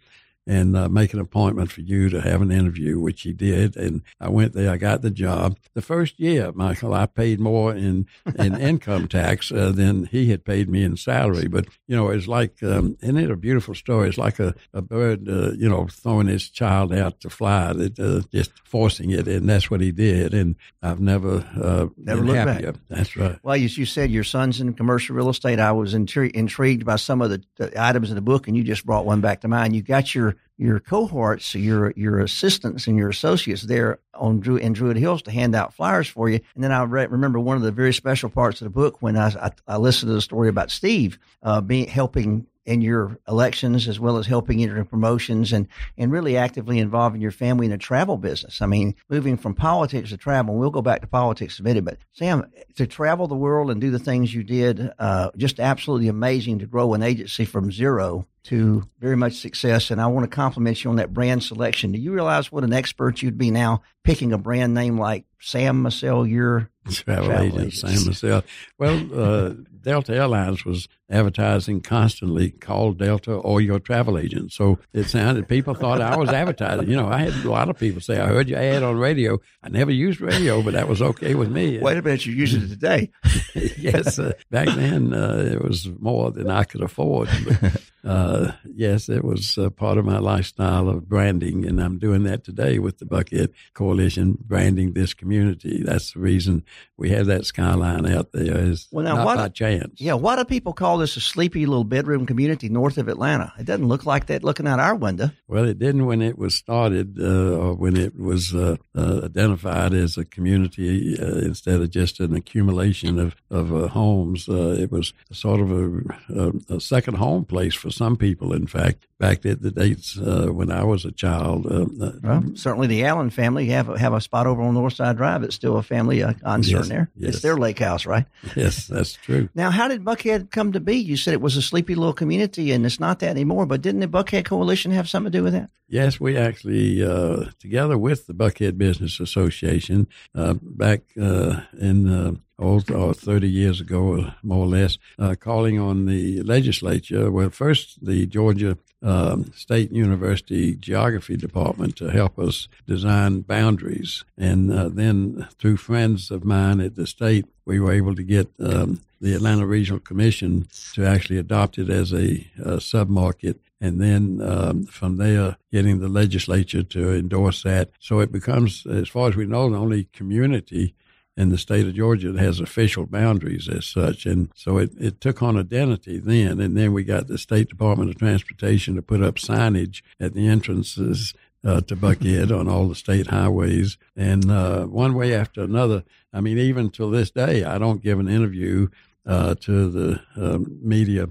and 0.46 0.76
uh, 0.76 0.88
make 0.88 1.12
an 1.12 1.20
appointment 1.20 1.70
for 1.70 1.80
you 1.80 2.08
to 2.08 2.20
have 2.20 2.42
an 2.42 2.50
interview, 2.50 2.98
which 2.98 3.22
he 3.22 3.32
did. 3.32 3.76
And 3.76 4.02
I 4.20 4.28
went 4.28 4.52
there. 4.52 4.70
I 4.70 4.76
got 4.76 5.02
the 5.02 5.10
job. 5.10 5.58
The 5.74 5.82
first 5.82 6.18
year, 6.18 6.52
Michael, 6.52 6.94
I 6.94 7.06
paid 7.06 7.40
more 7.40 7.74
in 7.74 8.06
in 8.38 8.60
income 8.60 9.08
tax 9.08 9.52
uh, 9.52 9.70
than 9.70 10.06
he 10.06 10.30
had 10.30 10.44
paid 10.44 10.68
me 10.68 10.82
in 10.82 10.96
salary. 10.96 11.48
But 11.48 11.66
you 11.86 11.96
know, 11.96 12.08
it's 12.10 12.26
like 12.26 12.62
um, 12.62 12.96
isn't 13.00 13.16
it 13.16 13.30
a 13.30 13.36
beautiful 13.36 13.74
story? 13.74 14.08
It's 14.08 14.18
like 14.18 14.38
a, 14.38 14.54
a 14.72 14.82
bird, 14.82 15.28
uh, 15.28 15.52
you 15.52 15.68
know, 15.68 15.86
throwing 15.86 16.28
its 16.28 16.48
child 16.48 16.92
out 16.92 17.20
to 17.20 17.30
fly, 17.30 17.72
it, 17.76 17.98
uh, 17.98 18.22
just 18.32 18.52
forcing 18.64 19.10
it, 19.10 19.28
and 19.28 19.48
that's 19.48 19.70
what 19.70 19.80
he 19.80 19.92
did. 19.92 20.34
And 20.34 20.56
I've 20.82 21.00
never 21.00 21.44
uh, 21.60 21.86
never 21.96 22.22
looked 22.22 22.38
happier. 22.38 22.72
back. 22.72 22.80
That's 22.88 23.16
right. 23.16 23.38
Well, 23.42 23.54
as 23.54 23.76
you 23.76 23.86
said, 23.86 24.10
your 24.10 24.24
son's 24.24 24.60
in 24.60 24.74
commercial 24.74 25.14
real 25.16 25.28
estate. 25.28 25.60
I 25.60 25.72
was 25.72 25.94
intri- 25.94 26.32
intrigued 26.32 26.84
by 26.84 26.96
some 26.96 27.22
of 27.22 27.30
the, 27.30 27.42
the 27.56 27.72
items 27.80 28.10
in 28.10 28.14
the 28.14 28.22
book, 28.22 28.48
and 28.48 28.56
you 28.56 28.64
just 28.64 28.84
brought 28.86 29.06
one 29.06 29.20
back 29.20 29.40
to 29.42 29.48
mind. 29.48 29.74
You 29.74 29.82
got 29.82 30.14
your 30.14 30.29
your 30.56 30.78
cohorts, 30.78 31.54
your 31.54 31.92
your 31.96 32.20
assistants 32.20 32.86
and 32.86 32.96
your 32.96 33.08
associates 33.08 33.62
there 33.62 33.98
on 34.14 34.40
Drew 34.40 34.56
in 34.56 34.74
Druid 34.74 34.98
Hills 34.98 35.22
to 35.22 35.30
hand 35.30 35.54
out 35.54 35.72
flyers 35.72 36.06
for 36.08 36.28
you. 36.28 36.40
And 36.54 36.62
then 36.62 36.72
I 36.72 36.82
re- 36.82 37.06
remember 37.06 37.40
one 37.40 37.56
of 37.56 37.62
the 37.62 37.72
very 37.72 37.94
special 37.94 38.28
parts 38.28 38.60
of 38.60 38.66
the 38.66 38.70
book 38.70 39.00
when 39.00 39.16
I, 39.16 39.28
I, 39.28 39.50
I 39.66 39.76
listened 39.78 40.10
to 40.10 40.14
the 40.14 40.20
story 40.20 40.48
about 40.48 40.70
Steve 40.70 41.18
uh, 41.42 41.60
being 41.60 41.88
helping 41.88 42.46
in 42.66 42.82
your 42.82 43.18
elections 43.26 43.88
as 43.88 43.98
well 43.98 44.18
as 44.18 44.26
helping 44.26 44.60
in 44.60 44.68
your 44.68 44.84
promotions 44.84 45.52
and, 45.52 45.66
and 45.96 46.12
really 46.12 46.36
actively 46.36 46.78
involving 46.78 47.20
your 47.20 47.30
family 47.30 47.66
in 47.66 47.72
the 47.72 47.78
travel 47.78 48.16
business. 48.16 48.60
I 48.60 48.66
mean, 48.66 48.94
moving 49.08 49.36
from 49.36 49.54
politics 49.54 50.10
to 50.10 50.16
travel, 50.16 50.54
we'll 50.56 50.70
go 50.70 50.82
back 50.82 51.00
to 51.00 51.06
politics 51.06 51.58
a 51.58 51.62
minute, 51.62 51.84
but 51.84 51.98
Sam, 52.12 52.50
to 52.76 52.86
travel 52.86 53.26
the 53.26 53.34
world 53.34 53.70
and 53.70 53.80
do 53.80 53.90
the 53.90 53.98
things 53.98 54.34
you 54.34 54.44
did, 54.44 54.90
uh, 54.98 55.30
just 55.36 55.58
absolutely 55.58 56.08
amazing 56.08 56.58
to 56.58 56.66
grow 56.66 56.94
an 56.94 57.02
agency 57.02 57.44
from 57.44 57.72
zero 57.72 58.26
to 58.44 58.82
very 58.98 59.16
much 59.16 59.34
success. 59.34 59.90
And 59.90 60.00
I 60.00 60.06
want 60.06 60.24
to 60.24 60.34
compliment 60.34 60.82
you 60.82 60.90
on 60.90 60.96
that 60.96 61.12
brand 61.12 61.42
selection. 61.42 61.92
Do 61.92 61.98
you 61.98 62.12
realize 62.12 62.50
what 62.50 62.64
an 62.64 62.72
expert 62.72 63.22
you'd 63.22 63.38
be 63.38 63.50
now 63.50 63.82
picking 64.04 64.32
a 64.32 64.38
brand 64.38 64.74
name 64.74 64.98
like 64.98 65.24
Sam 65.40 65.82
Massell, 65.82 66.26
your 66.26 66.70
travel, 66.88 67.26
travel 67.26 67.46
agent, 67.46 67.60
agents. 67.60 67.80
Sam 67.80 68.06
Massell? 68.06 68.42
Well, 68.78 69.08
uh, 69.14 69.54
Delta 69.82 70.14
Airlines 70.14 70.64
was 70.64 70.88
advertising 71.08 71.80
constantly, 71.80 72.50
call 72.50 72.92
Delta 72.92 73.32
or 73.32 73.60
your 73.60 73.78
travel 73.78 74.18
agent. 74.18 74.52
So 74.52 74.78
it 74.92 75.04
sounded, 75.04 75.48
people 75.48 75.74
thought 75.74 76.00
I 76.00 76.16
was 76.16 76.30
advertising. 76.30 76.88
You 76.88 76.96
know, 76.96 77.08
I 77.08 77.18
had 77.18 77.44
a 77.44 77.50
lot 77.50 77.68
of 77.68 77.78
people 77.78 78.00
say, 78.00 78.20
I 78.20 78.26
heard 78.26 78.48
your 78.48 78.58
ad 78.58 78.82
on 78.82 78.96
radio. 78.96 79.38
I 79.62 79.68
never 79.68 79.90
used 79.90 80.20
radio, 80.20 80.62
but 80.62 80.74
that 80.74 80.88
was 80.88 81.00
okay 81.02 81.34
with 81.34 81.50
me. 81.50 81.78
Wait 81.78 81.98
a 81.98 82.02
minute, 82.02 82.26
you're 82.26 82.36
using 82.36 82.62
it 82.62 82.68
today. 82.68 83.10
yes. 83.54 84.18
Uh, 84.18 84.32
back 84.50 84.68
then, 84.68 85.14
uh, 85.14 85.50
it 85.52 85.62
was 85.62 85.88
more 85.98 86.30
than 86.30 86.50
I 86.50 86.64
could 86.64 86.82
afford. 86.82 87.28
But, 87.46 87.82
uh, 88.04 88.52
yes, 88.64 89.08
it 89.08 89.24
was 89.24 89.58
part 89.76 89.98
of 89.98 90.04
my 90.04 90.18
lifestyle 90.18 90.88
of 90.88 91.08
branding, 91.08 91.66
and 91.66 91.80
I'm 91.80 91.98
doing 91.98 92.24
that 92.24 92.44
today 92.44 92.78
with 92.78 92.98
the 92.98 93.04
Buckhead 93.04 93.52
Coalition, 93.74 94.38
branding 94.40 94.92
this 94.92 95.14
community. 95.14 95.82
That's 95.82 96.12
the 96.12 96.20
reason 96.20 96.64
we 96.96 97.10
have 97.10 97.26
that 97.26 97.46
skyline 97.46 98.06
out 98.06 98.32
there. 98.32 98.58
Is 98.58 98.88
well, 98.90 99.04
now, 99.04 99.16
not 99.16 99.26
what, 99.26 99.36
by 99.36 99.48
chance. 99.48 100.00
Yeah, 100.00 100.14
why 100.14 100.36
do 100.36 100.44
people 100.44 100.72
call 100.72 100.98
this 100.98 101.16
a 101.16 101.20
sleepy 101.20 101.66
little 101.66 101.84
bedroom 101.84 102.26
community 102.26 102.68
north 102.68 102.98
of 102.98 103.08
Atlanta? 103.08 103.52
It 103.58 103.66
doesn't 103.66 103.88
look 103.88 104.06
like 104.06 104.26
that 104.26 104.44
looking 104.44 104.66
out 104.66 104.80
our 104.80 104.94
window. 104.94 105.30
Well, 105.48 105.64
it 105.64 105.78
didn't 105.78 106.06
when 106.06 106.22
it 106.22 106.38
was 106.38 106.54
started, 106.54 107.18
uh, 107.20 107.56
or 107.56 107.74
when 107.74 107.96
it 107.96 108.18
was 108.18 108.54
uh, 108.54 108.76
uh, 108.96 109.22
identified 109.24 109.94
as 109.94 110.16
a 110.16 110.24
community 110.24 111.16
uh, 111.20 111.38
instead 111.38 111.80
of 111.80 111.90
just 111.90 112.20
an 112.20 112.34
accumulation 112.34 113.18
of 113.18 113.36
of 113.50 113.74
uh, 113.74 113.88
homes. 113.88 114.48
Uh, 114.48 114.76
it 114.78 114.90
was 114.90 115.12
sort 115.32 115.60
of 115.60 115.70
a, 115.72 116.00
a, 116.34 116.76
a, 116.76 116.80
second 116.80 117.14
home 117.14 117.44
place 117.44 117.74
for 117.74 117.89
for 117.90 117.96
some 117.96 118.16
people, 118.16 118.52
in 118.52 118.66
fact, 118.66 119.06
back 119.18 119.44
at 119.44 119.62
the 119.62 119.70
dates 119.70 120.16
uh, 120.18 120.46
when 120.46 120.70
I 120.70 120.84
was 120.84 121.04
a 121.04 121.10
child. 121.10 121.66
Uh, 121.66 121.86
uh 122.04 122.12
well, 122.22 122.44
certainly 122.54 122.86
the 122.86 123.04
Allen 123.04 123.30
family 123.30 123.66
have 123.66 123.88
a, 123.88 123.98
have 123.98 124.14
a 124.14 124.20
spot 124.20 124.46
over 124.46 124.62
on 124.62 124.74
Northside 124.74 125.16
Drive. 125.16 125.42
It's 125.42 125.54
still 125.54 125.76
a 125.76 125.82
family 125.82 126.22
uh, 126.22 126.34
concern 126.34 126.78
yes, 126.78 126.88
there. 126.88 127.10
Yes. 127.16 127.34
It's 127.34 127.42
their 127.42 127.56
lake 127.56 127.80
house, 127.80 128.06
right? 128.06 128.26
Yes, 128.56 128.86
that's 128.86 129.14
true. 129.14 129.48
now, 129.54 129.70
how 129.70 129.88
did 129.88 130.04
Buckhead 130.04 130.50
come 130.50 130.72
to 130.72 130.80
be? 130.80 130.96
You 130.96 131.16
said 131.16 131.34
it 131.34 131.40
was 131.40 131.56
a 131.56 131.62
sleepy 131.62 131.94
little 131.94 132.12
community, 132.12 132.72
and 132.72 132.86
it's 132.86 133.00
not 133.00 133.18
that 133.20 133.30
anymore. 133.30 133.66
But 133.66 133.82
didn't 133.82 134.00
the 134.00 134.08
Buckhead 134.08 134.44
Coalition 134.44 134.92
have 134.92 135.08
something 135.08 135.32
to 135.32 135.38
do 135.38 135.44
with 135.44 135.52
that? 135.52 135.70
Yes, 135.88 136.20
we 136.20 136.36
actually, 136.36 137.02
uh, 137.02 137.46
together 137.58 137.98
with 137.98 138.28
the 138.28 138.34
Buckhead 138.34 138.78
Business 138.78 139.18
Association, 139.18 140.06
uh, 140.36 140.54
back 140.62 141.00
uh, 141.20 141.62
in 141.78 142.08
uh, 142.08 142.34
oh, 142.60 142.80
oh, 142.90 143.12
30 143.12 143.48
years 143.48 143.80
ago, 143.80 144.32
more 144.42 144.64
or 144.64 144.68
less, 144.68 144.98
uh, 145.18 145.34
calling 145.38 145.78
on 145.78 146.06
the 146.06 146.42
legislature. 146.42 147.30
Well, 147.30 147.50
first, 147.50 148.04
the 148.04 148.26
Georgia 148.26 148.78
um, 149.02 149.50
State 149.54 149.90
University 149.92 150.74
Geography 150.74 151.36
Department 151.36 151.96
to 151.96 152.10
help 152.10 152.38
us 152.38 152.68
design 152.86 153.40
boundaries. 153.40 154.24
And 154.36 154.72
uh, 154.72 154.88
then, 154.88 155.48
through 155.58 155.78
friends 155.78 156.30
of 156.30 156.44
mine 156.44 156.80
at 156.80 156.96
the 156.96 157.06
state, 157.06 157.46
we 157.64 157.80
were 157.80 157.92
able 157.92 158.14
to 158.14 158.22
get 158.22 158.48
um, 158.60 159.00
the 159.20 159.34
Atlanta 159.34 159.66
Regional 159.66 160.00
Commission 160.00 160.68
to 160.94 161.04
actually 161.06 161.38
adopt 161.38 161.78
it 161.78 161.88
as 161.88 162.12
a, 162.12 162.46
a 162.58 162.76
submarket 162.76 163.58
and 163.80 164.00
then 164.00 164.40
um, 164.42 164.84
from 164.84 165.16
there 165.16 165.56
getting 165.72 166.00
the 166.00 166.08
legislature 166.08 166.82
to 166.82 167.14
endorse 167.14 167.62
that. 167.62 167.90
So 167.98 168.20
it 168.20 168.30
becomes, 168.30 168.86
as 168.86 169.08
far 169.08 169.28
as 169.28 169.36
we 169.36 169.46
know, 169.46 169.70
the 169.70 169.78
only 169.78 170.04
community 170.12 170.94
in 171.40 171.48
the 171.48 171.56
state 171.56 171.86
of 171.86 171.94
Georgia 171.94 172.30
that 172.30 172.42
has 172.42 172.60
official 172.60 173.06
boundaries 173.06 173.66
as 173.66 173.86
such. 173.86 174.26
And 174.26 174.50
so 174.54 174.76
it, 174.76 174.90
it 175.00 175.22
took 175.22 175.42
on 175.42 175.56
identity 175.56 176.18
then. 176.18 176.60
And 176.60 176.76
then 176.76 176.92
we 176.92 177.02
got 177.02 177.28
the 177.28 177.38
State 177.38 177.70
Department 177.70 178.10
of 178.10 178.18
Transportation 178.18 178.94
to 178.96 179.02
put 179.02 179.22
up 179.22 179.36
signage 179.36 180.02
at 180.20 180.34
the 180.34 180.46
entrances 180.46 181.32
uh, 181.64 181.80
to 181.82 181.96
Buckhead 181.96 182.56
on 182.56 182.68
all 182.68 182.88
the 182.88 182.94
state 182.94 183.28
highways. 183.28 183.96
And 184.14 184.50
uh, 184.50 184.84
one 184.84 185.14
way 185.14 185.34
after 185.34 185.62
another, 185.62 186.04
I 186.30 186.42
mean, 186.42 186.58
even 186.58 186.90
till 186.90 187.10
this 187.10 187.30
day, 187.30 187.64
I 187.64 187.78
don't 187.78 188.02
give 188.02 188.18
an 188.18 188.28
interview 188.28 188.88
uh, 189.24 189.54
to 189.60 189.90
the 189.90 190.20
um, 190.36 190.78
media 190.82 191.28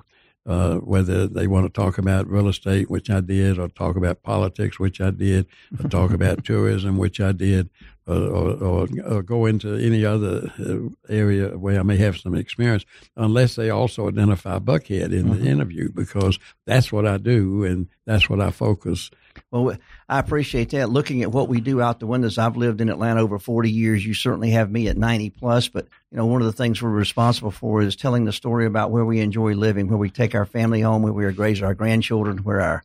uh, 0.49 0.77
whether 0.77 1.27
they 1.27 1.45
want 1.45 1.65
to 1.65 1.81
talk 1.81 1.99
about 1.99 2.27
real 2.27 2.47
estate, 2.47 2.89
which 2.89 3.09
I 3.09 3.21
did, 3.21 3.59
or 3.59 3.67
talk 3.67 3.95
about 3.95 4.23
politics, 4.23 4.79
which 4.79 4.99
I 4.99 5.11
did, 5.11 5.45
or 5.77 5.87
talk 5.89 6.11
about 6.11 6.43
tourism, 6.43 6.97
which 6.97 7.21
I 7.21 7.33
did, 7.33 7.69
or, 8.09 8.63
or, 8.63 8.87
or, 9.05 9.23
go 9.23 9.45
into 9.45 9.75
any 9.75 10.05
other 10.05 10.51
uh, 10.59 10.89
area 11.13 11.57
where 11.57 11.79
I 11.79 11.83
may 11.83 11.97
have 11.97 12.17
some 12.17 12.35
experience, 12.35 12.85
unless 13.15 13.55
they 13.55 13.69
also 13.69 14.07
identify 14.07 14.59
Buckhead 14.59 15.13
in 15.13 15.25
mm-hmm. 15.25 15.43
the 15.43 15.49
interview, 15.49 15.91
because 15.91 16.39
that's 16.65 16.91
what 16.91 17.05
I 17.05 17.17
do 17.17 17.63
and 17.63 17.87
that's 18.05 18.29
what 18.29 18.41
I 18.41 18.51
focus 18.51 19.11
well, 19.51 19.75
I 20.07 20.19
appreciate 20.19 20.69
that. 20.71 20.89
Looking 20.89 21.23
at 21.23 21.31
what 21.31 21.49
we 21.49 21.59
do 21.59 21.81
out 21.81 21.99
the 21.99 22.07
windows, 22.07 22.37
I've 22.37 22.57
lived 22.57 22.81
in 22.81 22.89
Atlanta 22.89 23.21
over 23.21 23.39
40 23.39 23.71
years. 23.71 24.05
You 24.05 24.13
certainly 24.13 24.51
have 24.51 24.69
me 24.69 24.87
at 24.87 24.97
90 24.97 25.31
plus, 25.31 25.67
but 25.67 25.87
you 26.11 26.17
know, 26.17 26.25
one 26.25 26.41
of 26.41 26.45
the 26.45 26.53
things 26.53 26.81
we're 26.81 26.89
responsible 26.89 27.51
for 27.51 27.81
is 27.81 27.95
telling 27.95 28.25
the 28.25 28.31
story 28.31 28.65
about 28.65 28.91
where 28.91 29.05
we 29.05 29.21
enjoy 29.21 29.53
living, 29.53 29.87
where 29.87 29.97
we 29.97 30.09
take 30.09 30.35
our 30.35 30.45
family 30.45 30.81
home, 30.81 31.01
where 31.01 31.13
we 31.13 31.25
raise 31.25 31.61
our 31.61 31.73
grandchildren, 31.73 32.39
where 32.39 32.61
our 32.61 32.83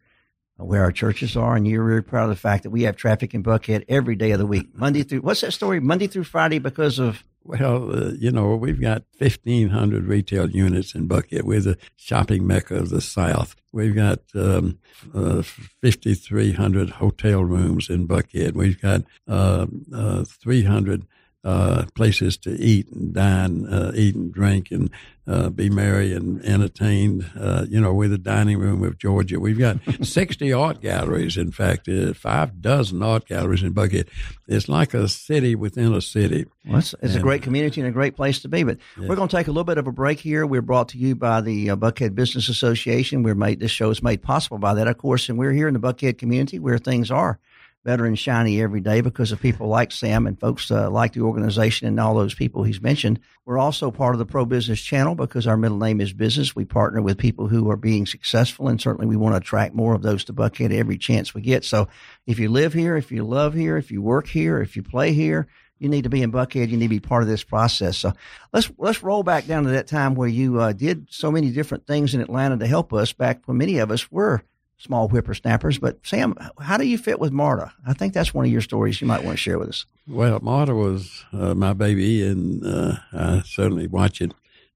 where 0.56 0.82
our 0.82 0.92
churches 0.92 1.36
are, 1.36 1.56
and 1.56 1.66
you're 1.66 1.82
really 1.82 2.02
proud 2.02 2.24
of 2.24 2.30
the 2.30 2.36
fact 2.36 2.62
that 2.62 2.70
we 2.70 2.82
have 2.82 2.96
traffic 2.96 3.34
in 3.34 3.42
Buckhead 3.42 3.84
every 3.88 4.16
day 4.16 4.30
of 4.30 4.38
the 4.38 4.46
week, 4.46 4.68
Monday 4.74 5.02
through 5.02 5.20
what's 5.20 5.40
that 5.40 5.52
story? 5.52 5.80
Monday 5.80 6.06
through 6.06 6.24
Friday 6.24 6.58
because 6.58 6.98
of 6.98 7.24
well, 7.44 7.94
uh, 7.94 8.12
you 8.18 8.30
know, 8.30 8.56
we've 8.56 8.80
got 8.80 9.04
1,500 9.18 10.06
retail 10.06 10.48
units 10.48 10.94
in 10.94 11.06
Buckhead. 11.06 11.42
We're 11.42 11.60
the 11.60 11.76
shopping 11.94 12.46
mecca 12.46 12.76
of 12.76 12.88
the 12.88 13.02
South. 13.02 13.54
We've 13.70 13.94
got 13.94 14.20
um, 14.34 14.78
uh, 15.14 15.42
5,300 15.42 16.90
hotel 16.90 17.44
rooms 17.44 17.90
in 17.90 18.08
Buckhead. 18.08 18.54
We've 18.54 18.80
got 18.80 19.02
uh, 19.28 19.66
uh 19.94 20.24
300 20.24 21.06
uh, 21.44 21.84
places 21.94 22.36
to 22.38 22.50
eat 22.50 22.90
and 22.90 23.12
dine, 23.12 23.66
uh, 23.66 23.92
eat 23.94 24.14
and 24.14 24.32
drink, 24.32 24.70
and 24.70 24.90
uh, 25.26 25.48
be 25.48 25.70
merry 25.70 26.12
and 26.12 26.44
entertained. 26.44 27.30
Uh, 27.38 27.64
you 27.68 27.80
know, 27.80 27.92
we're 27.92 28.08
the 28.08 28.18
dining 28.18 28.58
room 28.58 28.82
of 28.82 28.98
Georgia. 28.98 29.40
We've 29.40 29.58
got 29.58 29.78
60 30.02 30.52
art 30.52 30.80
galleries, 30.80 31.36
in 31.36 31.50
fact, 31.50 31.88
uh, 31.88 32.14
five 32.14 32.60
dozen 32.60 33.02
art 33.02 33.26
galleries 33.26 33.62
in 33.62 33.74
Buckhead. 33.74 34.08
It's 34.46 34.68
like 34.68 34.94
a 34.94 35.08
city 35.08 35.54
within 35.54 35.94
a 35.94 36.00
city. 36.00 36.46
Well, 36.66 36.78
it's, 36.78 36.94
it's 36.94 37.14
and, 37.14 37.16
a 37.16 37.20
great 37.20 37.42
community 37.42 37.80
and 37.80 37.88
a 37.88 37.92
great 37.92 38.16
place 38.16 38.40
to 38.40 38.48
be. 38.48 38.62
But 38.62 38.78
yeah. 38.98 39.08
we're 39.08 39.16
going 39.16 39.28
to 39.28 39.36
take 39.36 39.46
a 39.46 39.50
little 39.50 39.64
bit 39.64 39.78
of 39.78 39.86
a 39.86 39.92
break 39.92 40.20
here. 40.20 40.46
We're 40.46 40.62
brought 40.62 40.90
to 40.90 40.98
you 40.98 41.14
by 41.14 41.40
the 41.40 41.70
uh, 41.70 41.76
Buckhead 41.76 42.14
Business 42.14 42.48
Association. 42.48 43.22
We're 43.22 43.34
made 43.34 43.60
this 43.60 43.70
show 43.70 43.90
is 43.90 44.02
made 44.02 44.22
possible 44.22 44.58
by 44.58 44.74
that, 44.74 44.88
of 44.88 44.98
course, 44.98 45.28
and 45.28 45.38
we're 45.38 45.52
here 45.52 45.68
in 45.68 45.74
the 45.74 45.80
Buckhead 45.80 46.18
community 46.18 46.58
where 46.58 46.78
things 46.78 47.10
are 47.10 47.38
better 47.84 48.06
and 48.06 48.18
shiny 48.18 48.60
every 48.60 48.80
day 48.80 49.02
because 49.02 49.30
of 49.30 49.40
people 49.40 49.68
like 49.68 49.92
Sam 49.92 50.26
and 50.26 50.40
folks 50.40 50.70
uh, 50.70 50.90
like 50.90 51.12
the 51.12 51.20
organization 51.20 51.86
and 51.86 52.00
all 52.00 52.14
those 52.14 52.34
people 52.34 52.64
he's 52.64 52.80
mentioned. 52.80 53.20
We're 53.44 53.58
also 53.58 53.90
part 53.90 54.14
of 54.14 54.18
the 54.18 54.26
Pro 54.26 54.46
Business 54.46 54.80
Channel 54.80 55.14
because 55.14 55.46
our 55.46 55.56
middle 55.56 55.78
name 55.78 56.00
is 56.00 56.12
business. 56.12 56.56
We 56.56 56.64
partner 56.64 57.02
with 57.02 57.18
people 57.18 57.46
who 57.46 57.70
are 57.70 57.76
being 57.76 58.06
successful, 58.06 58.68
and 58.68 58.80
certainly 58.80 59.06
we 59.06 59.16
want 59.16 59.34
to 59.34 59.38
attract 59.38 59.74
more 59.74 59.94
of 59.94 60.02
those 60.02 60.24
to 60.24 60.32
Buckhead 60.32 60.72
every 60.72 60.96
chance 60.96 61.34
we 61.34 61.42
get. 61.42 61.64
So 61.64 61.88
if 62.26 62.38
you 62.38 62.48
live 62.48 62.72
here, 62.72 62.96
if 62.96 63.12
you 63.12 63.22
love 63.22 63.52
here, 63.52 63.76
if 63.76 63.90
you 63.90 64.00
work 64.00 64.26
here, 64.26 64.60
if 64.62 64.76
you 64.76 64.82
play 64.82 65.12
here, 65.12 65.46
you 65.78 65.90
need 65.90 66.04
to 66.04 66.10
be 66.10 66.22
in 66.22 66.32
Buckhead. 66.32 66.70
You 66.70 66.78
need 66.78 66.86
to 66.86 66.88
be 66.88 67.00
part 67.00 67.22
of 67.22 67.28
this 67.28 67.44
process. 67.44 67.98
So 67.98 68.12
let's 68.52 68.70
let's 68.78 69.02
roll 69.02 69.22
back 69.22 69.46
down 69.46 69.64
to 69.64 69.70
that 69.70 69.86
time 69.86 70.14
where 70.14 70.28
you 70.28 70.60
uh, 70.60 70.72
did 70.72 71.08
so 71.10 71.30
many 71.30 71.50
different 71.50 71.86
things 71.86 72.14
in 72.14 72.22
Atlanta 72.22 72.56
to 72.58 72.66
help 72.66 72.94
us. 72.94 73.12
Back 73.12 73.42
when 73.44 73.58
many 73.58 73.78
of 73.78 73.90
us 73.90 74.10
were 74.10 74.42
small 74.78 75.08
whippersnappers. 75.08 75.78
But 75.78 75.98
Sam, 76.02 76.34
how 76.60 76.76
do 76.76 76.84
you 76.84 76.98
fit 76.98 77.20
with 77.20 77.32
MARTA? 77.32 77.72
I 77.86 77.92
think 77.92 78.12
that's 78.12 78.34
one 78.34 78.44
of 78.44 78.52
your 78.52 78.60
stories 78.60 79.00
you 79.00 79.06
might 79.06 79.24
want 79.24 79.36
to 79.36 79.42
share 79.42 79.58
with 79.58 79.68
us. 79.68 79.86
Well, 80.06 80.40
MARTA 80.40 80.74
was 80.74 81.24
uh, 81.32 81.54
my 81.54 81.72
baby, 81.72 82.26
and 82.26 82.64
uh, 82.66 82.96
I 83.12 83.42
certainly 83.44 83.86
watch 83.86 84.20
it 84.20 84.32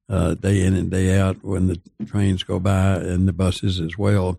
uh, 0.09 0.35
day 0.35 0.65
in 0.65 0.75
and 0.75 0.91
day 0.91 1.19
out 1.19 1.45
when 1.45 1.67
the 1.67 1.81
trains 2.07 2.43
go 2.43 2.59
by 2.59 2.97
and 2.97 3.29
the 3.29 3.33
buses 3.33 3.81
as 3.81 3.99
well. 3.99 4.39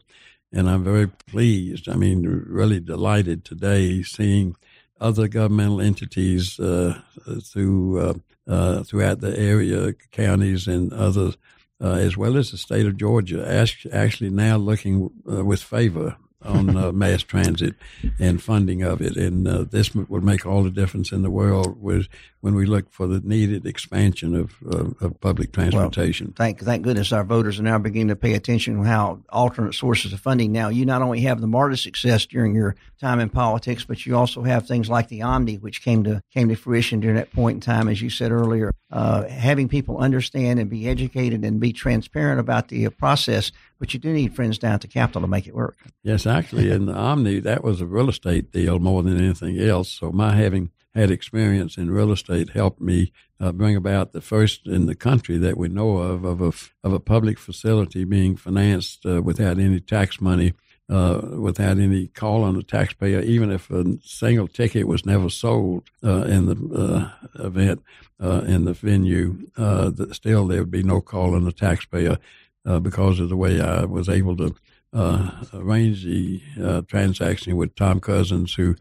And 0.52 0.68
I'm 0.68 0.84
very 0.84 1.08
pleased. 1.08 1.88
I 1.88 1.96
mean, 1.96 2.24
really 2.24 2.80
delighted 2.80 3.46
today 3.46 4.02
seeing 4.02 4.56
other 5.00 5.28
governmental 5.28 5.80
entities 5.80 6.60
uh, 6.60 7.00
through 7.44 8.00
uh, 8.00 8.14
uh, 8.48 8.84
throughout 8.84 9.22
the 9.22 9.38
area, 9.38 9.94
counties 10.12 10.68
and 10.68 10.92
others 10.92 11.38
uh, 11.82 11.94
as 11.94 12.18
well 12.18 12.38
as 12.38 12.52
the 12.52 12.58
state 12.58 12.86
of 12.86 12.98
Georgia, 12.98 13.48
actually 13.92 14.30
now 14.30 14.58
looking 14.58 15.10
uh, 15.30 15.44
with 15.44 15.62
favor 15.62 16.18
on 16.44 16.76
uh, 16.76 16.92
mass 16.94 17.24
transit 17.24 17.76
and 18.20 18.42
funding 18.42 18.82
of 18.82 19.02
it. 19.02 19.16
And 19.18 19.48
uh, 19.48 19.66
this 19.70 19.94
would 19.94 20.24
make 20.24 20.46
all 20.46 20.64
the 20.64 20.72
difference 20.72 21.12
in 21.12 21.22
the 21.22 21.32
world 21.32 21.82
with, 21.82 22.08
when 22.42 22.56
we 22.56 22.66
look 22.66 22.92
for 22.92 23.08
the 23.08 23.20
needed 23.20 23.66
expansion 23.66 24.36
of, 24.36 24.56
of 25.02 25.20
public 25.20 25.52
transportation. 25.52 26.28
Well, 26.28 26.36
thank, 26.38 26.60
thank 26.60 26.84
goodness 26.84 27.12
our 27.12 27.24
voters 27.24 27.60
are 27.60 27.64
now 27.64 27.78
beginning 27.78 28.10
to 28.10 28.16
pay 28.16 28.34
attention 28.34 28.78
to 28.78 28.84
how 28.84 29.22
alternate 29.30 29.74
sources 29.74 30.14
of 30.14 30.20
funding. 30.20 30.52
Now, 30.52 30.70
you 30.70 30.86
not 30.86 31.02
only 31.02 31.22
have 31.22 31.42
the 31.42 31.48
MARTA 31.48 31.78
success 31.78 32.26
during 32.26 32.56
your 32.56 32.76
time 33.00 33.20
in 33.20 33.30
politics, 33.30 33.84
but 33.84 34.06
you 34.06 34.16
also 34.16 34.44
have 34.44 34.68
things 34.68 34.90
like 34.90 35.10
the 35.10 35.22
Omni, 35.22 35.58
which 35.58 35.82
came 35.82 36.04
to 36.06 36.22
came 36.34 36.50
to 36.50 36.56
fruition 36.56 37.00
during 37.00 37.18
that 37.18 37.32
point 37.34 37.56
in 37.56 37.62
time, 37.62 37.88
as 37.88 38.02
you 38.02 38.10
said 38.10 38.32
earlier. 38.32 38.72
Uh, 38.92 39.28
having 39.28 39.68
people 39.68 39.98
understand 39.98 40.60
and 40.60 40.70
be 40.70 40.88
educated 40.88 41.44
and 41.44 41.60
be 41.60 41.74
transparent 41.74 42.40
about 42.40 42.70
the 42.70 42.90
process 42.90 43.52
but 43.80 43.94
you 43.94 44.00
do 44.00 44.12
need 44.12 44.36
friends 44.36 44.58
down 44.58 44.74
at 44.74 44.82
the 44.82 44.88
Capitol 44.88 45.22
to 45.22 45.28
make 45.28 45.48
it 45.48 45.56
work. 45.56 45.78
Yes, 46.04 46.28
actually, 46.28 46.70
in 46.70 46.86
the 46.86 46.94
Omni, 46.94 47.40
that 47.40 47.64
was 47.64 47.80
a 47.80 47.86
real 47.86 48.10
estate 48.10 48.52
deal 48.52 48.78
more 48.78 49.02
than 49.02 49.18
anything 49.18 49.58
else. 49.58 49.90
So 49.90 50.12
my 50.12 50.36
having 50.36 50.72
had 50.96 51.12
experience 51.12 51.78
in 51.78 51.92
real 51.92 52.12
estate 52.12 52.50
helped 52.50 52.82
me 52.82 53.12
uh, 53.40 53.52
bring 53.52 53.76
about 53.76 54.12
the 54.12 54.22
first 54.22 54.68
in 54.68 54.86
the 54.86 54.96
country 54.96 55.38
that 55.38 55.58
we 55.58 55.70
know 55.70 55.98
of 55.98 56.24
of 56.24 56.42
a 56.42 56.52
of 56.84 56.94
a 56.94 57.00
public 57.00 57.38
facility 57.40 58.04
being 58.04 58.36
financed 58.36 59.06
uh, 59.06 59.22
without 59.22 59.60
any 59.60 59.80
tax 59.80 60.20
money. 60.22 60.54
Uh, 60.92 61.36
without 61.38 61.78
any 61.78 62.08
call 62.08 62.44
on 62.44 62.56
the 62.56 62.64
taxpayer, 62.64 63.20
even 63.20 63.52
if 63.52 63.70
a 63.70 63.86
single 64.02 64.48
ticket 64.48 64.88
was 64.88 65.06
never 65.06 65.30
sold 65.30 65.84
uh, 66.04 66.24
in 66.24 66.48
the 66.48 67.12
uh, 67.38 67.46
event 67.46 67.84
uh, 68.20 68.42
in 68.48 68.66
the 68.66 68.74
venue, 68.74 69.52
that 69.56 70.10
still 70.16 70.48
there 70.48 70.62
would 70.62 70.72
be 70.72 70.82
no 70.82 71.00
call 71.00 71.36
on 71.36 71.44
the 71.44 71.52
taxpayer 71.52 72.18
uh, 72.66 72.80
because 72.80 73.20
of 73.20 73.30
the 73.30 73.38
way 73.38 73.62
I 73.62 73.86
was 73.86 74.10
able 74.10 74.36
to 74.38 74.56
uh, 74.94 75.32
arrange 75.54 76.04
the 76.04 76.42
uh, 76.62 76.82
transaction 76.82 77.56
with 77.56 77.76
Tom 77.76 78.00
Cousins, 78.00 78.54
who 78.54 78.76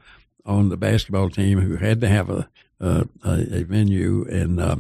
owned 0.49 0.73
the 0.73 0.77
basketball 0.77 1.31
team, 1.31 1.61
who 1.61 1.77
had 1.77 2.01
to 2.01 2.09
have 2.09 2.31
a 2.31 2.49
a, 2.81 3.07
a 3.25 3.63
venue, 3.65 4.27
and 4.31 4.61
uh, 4.61 4.77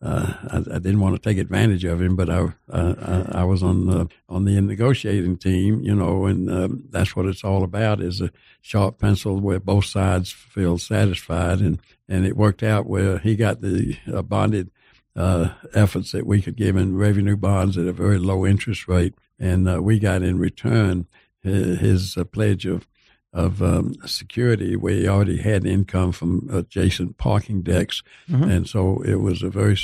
uh, 0.00 0.34
I, 0.50 0.56
I, 0.58 0.78
didn't 0.78 1.00
want 1.00 1.16
to 1.16 1.22
take 1.22 1.38
advantage 1.38 1.84
of 1.84 2.00
him, 2.00 2.14
but 2.14 2.30
I 2.30 2.52
I, 2.70 3.24
I 3.32 3.44
was 3.44 3.62
on 3.62 3.86
the 3.86 4.08
on 4.28 4.44
the 4.44 4.60
negotiating 4.60 5.38
team, 5.38 5.82
you 5.82 5.94
know, 5.94 6.26
and 6.26 6.50
um, 6.50 6.84
that's 6.90 7.16
what 7.16 7.26
it's 7.26 7.44
all 7.44 7.64
about: 7.64 8.00
is 8.00 8.20
a 8.20 8.30
sharp 8.60 8.98
pencil 8.98 9.40
where 9.40 9.60
both 9.60 9.86
sides 9.86 10.30
feel 10.30 10.78
satisfied, 10.78 11.60
and 11.60 11.80
and 12.08 12.26
it 12.26 12.36
worked 12.36 12.62
out 12.62 12.86
where 12.86 13.18
he 13.18 13.34
got 13.34 13.60
the 13.60 13.98
bonded 14.24 14.70
uh, 15.16 15.50
efforts 15.74 16.12
that 16.12 16.26
we 16.26 16.40
could 16.40 16.56
give 16.56 16.76
in 16.76 16.96
revenue 16.96 17.36
bonds 17.36 17.76
at 17.76 17.86
a 17.86 17.92
very 17.92 18.18
low 18.18 18.46
interest 18.46 18.86
rate. 18.86 19.14
and 19.38 19.68
uh, 19.68 19.82
we 19.82 19.98
got 19.98 20.22
in 20.22 20.38
return 20.38 21.06
his, 21.42 21.78
his 21.80 22.16
uh, 22.16 22.24
pledge 22.24 22.66
of 22.66 22.86
of 23.32 23.62
um, 23.62 23.94
security 24.06 24.74
where 24.74 24.94
he 24.94 25.08
already 25.08 25.36
had 25.36 25.66
income 25.66 26.12
from 26.12 26.48
adjacent 26.50 27.18
parking 27.18 27.62
decks. 27.62 28.02
Mm-hmm. 28.28 28.50
And 28.50 28.68
so 28.68 29.02
it 29.02 29.16
was 29.16 29.42
a 29.42 29.50
very 29.50 29.76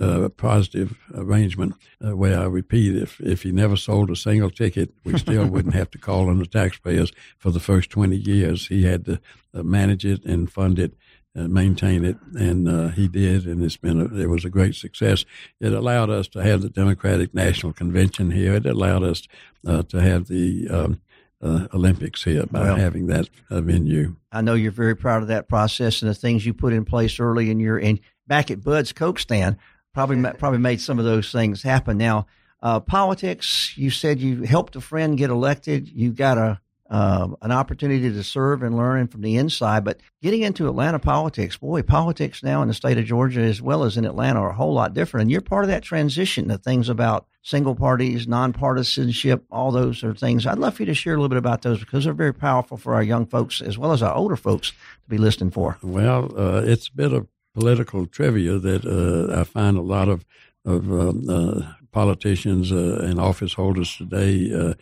uh, 0.00 0.28
positive 0.30 0.98
arrangement 1.14 1.74
uh, 2.04 2.16
where 2.16 2.38
I 2.38 2.44
repeat, 2.44 2.96
if, 2.96 3.20
if 3.20 3.44
he 3.44 3.52
never 3.52 3.76
sold 3.76 4.10
a 4.10 4.16
single 4.16 4.50
ticket, 4.50 4.92
we 5.04 5.16
still 5.18 5.46
wouldn't 5.46 5.74
have 5.74 5.90
to 5.92 5.98
call 5.98 6.28
on 6.28 6.38
the 6.40 6.46
taxpayers 6.46 7.12
for 7.38 7.50
the 7.50 7.60
first 7.60 7.90
20 7.90 8.16
years. 8.16 8.66
He 8.66 8.84
had 8.84 9.04
to 9.04 9.20
uh, 9.54 9.62
manage 9.62 10.04
it 10.04 10.24
and 10.24 10.50
fund 10.50 10.78
it. 10.78 10.94
and 11.34 11.52
maintain 11.52 12.04
it, 12.04 12.16
and 12.34 12.68
uh, 12.68 12.88
he 12.88 13.06
did, 13.06 13.46
and 13.46 13.62
it's 13.62 13.76
been 13.76 14.00
a, 14.00 14.06
it 14.16 14.28
was 14.28 14.44
a 14.44 14.50
great 14.50 14.74
success. 14.74 15.24
It 15.60 15.72
allowed 15.72 16.10
us 16.10 16.26
to 16.28 16.42
have 16.42 16.62
the 16.62 16.70
Democratic 16.70 17.32
National 17.32 17.72
Convention 17.72 18.32
here. 18.32 18.54
It 18.54 18.66
allowed 18.66 19.04
us 19.04 19.28
uh, 19.64 19.82
to 19.84 20.00
have 20.00 20.26
the 20.26 20.68
um, 20.68 21.00
uh, 21.42 21.68
Olympics 21.72 22.24
here 22.24 22.46
by 22.46 22.62
well, 22.62 22.76
having 22.76 23.06
that 23.06 23.28
uh, 23.50 23.60
venue. 23.60 24.16
I 24.32 24.42
know 24.42 24.54
you're 24.54 24.72
very 24.72 24.96
proud 24.96 25.22
of 25.22 25.28
that 25.28 25.48
process 25.48 26.02
and 26.02 26.10
the 26.10 26.14
things 26.14 26.44
you 26.44 26.54
put 26.54 26.72
in 26.72 26.84
place 26.84 27.20
early 27.20 27.50
in 27.50 27.60
your 27.60 27.78
and 27.78 28.00
back 28.26 28.50
at 28.50 28.62
Bud's 28.62 28.92
Coke 28.92 29.18
stand 29.18 29.56
probably 29.94 30.22
probably 30.38 30.58
made 30.58 30.80
some 30.80 30.98
of 30.98 31.04
those 31.04 31.32
things 31.32 31.62
happen. 31.62 31.98
Now, 31.98 32.26
uh, 32.62 32.80
politics. 32.80 33.72
You 33.76 33.90
said 33.90 34.20
you 34.20 34.42
helped 34.42 34.76
a 34.76 34.80
friend 34.80 35.16
get 35.16 35.30
elected. 35.30 35.88
You 35.88 36.10
got 36.10 36.38
a 36.38 36.60
uh, 36.90 37.28
an 37.42 37.52
opportunity 37.52 38.10
to 38.10 38.24
serve 38.24 38.62
and 38.62 38.74
learn 38.76 39.08
from 39.08 39.20
the 39.20 39.36
inside. 39.36 39.84
But 39.84 40.00
getting 40.22 40.42
into 40.42 40.68
Atlanta 40.68 40.98
politics, 40.98 41.56
boy, 41.58 41.82
politics 41.82 42.42
now 42.42 42.62
in 42.62 42.68
the 42.68 42.74
state 42.74 42.96
of 42.96 43.04
Georgia 43.04 43.42
as 43.42 43.60
well 43.60 43.84
as 43.84 43.98
in 43.98 44.06
Atlanta 44.06 44.40
are 44.40 44.50
a 44.50 44.54
whole 44.54 44.72
lot 44.72 44.94
different. 44.94 45.22
And 45.22 45.30
you're 45.30 45.42
part 45.42 45.64
of 45.64 45.68
that 45.68 45.82
transition 45.82 46.48
to 46.48 46.56
things 46.56 46.88
about 46.88 47.26
single 47.48 47.74
parties, 47.74 48.26
nonpartisanship, 48.26 49.40
all 49.50 49.70
those 49.70 50.04
are 50.04 50.14
things. 50.14 50.46
I'd 50.46 50.58
love 50.58 50.74
for 50.74 50.82
you 50.82 50.86
to 50.86 50.94
share 50.94 51.14
a 51.14 51.16
little 51.16 51.30
bit 51.30 51.38
about 51.38 51.62
those 51.62 51.80
because 51.80 52.04
they're 52.04 52.12
very 52.12 52.34
powerful 52.34 52.76
for 52.76 52.94
our 52.94 53.02
young 53.02 53.24
folks 53.24 53.62
as 53.62 53.78
well 53.78 53.92
as 53.92 54.02
our 54.02 54.14
older 54.14 54.36
folks 54.36 54.70
to 54.70 55.08
be 55.08 55.16
listening 55.16 55.50
for. 55.50 55.78
Well, 55.82 56.30
uh, 56.38 56.60
it's 56.60 56.88
a 56.88 56.92
bit 56.92 57.14
of 57.14 57.26
political 57.54 58.06
trivia 58.06 58.58
that 58.58 58.84
uh, 58.84 59.40
I 59.40 59.44
find 59.44 59.78
a 59.78 59.82
lot 59.82 60.08
of 60.08 60.26
of 60.64 60.92
um, 60.92 61.24
uh, 61.30 61.72
politicians 61.92 62.70
uh, 62.70 63.00
and 63.02 63.18
office 63.18 63.54
holders 63.54 63.96
today 63.96 64.52
uh, 64.52 64.74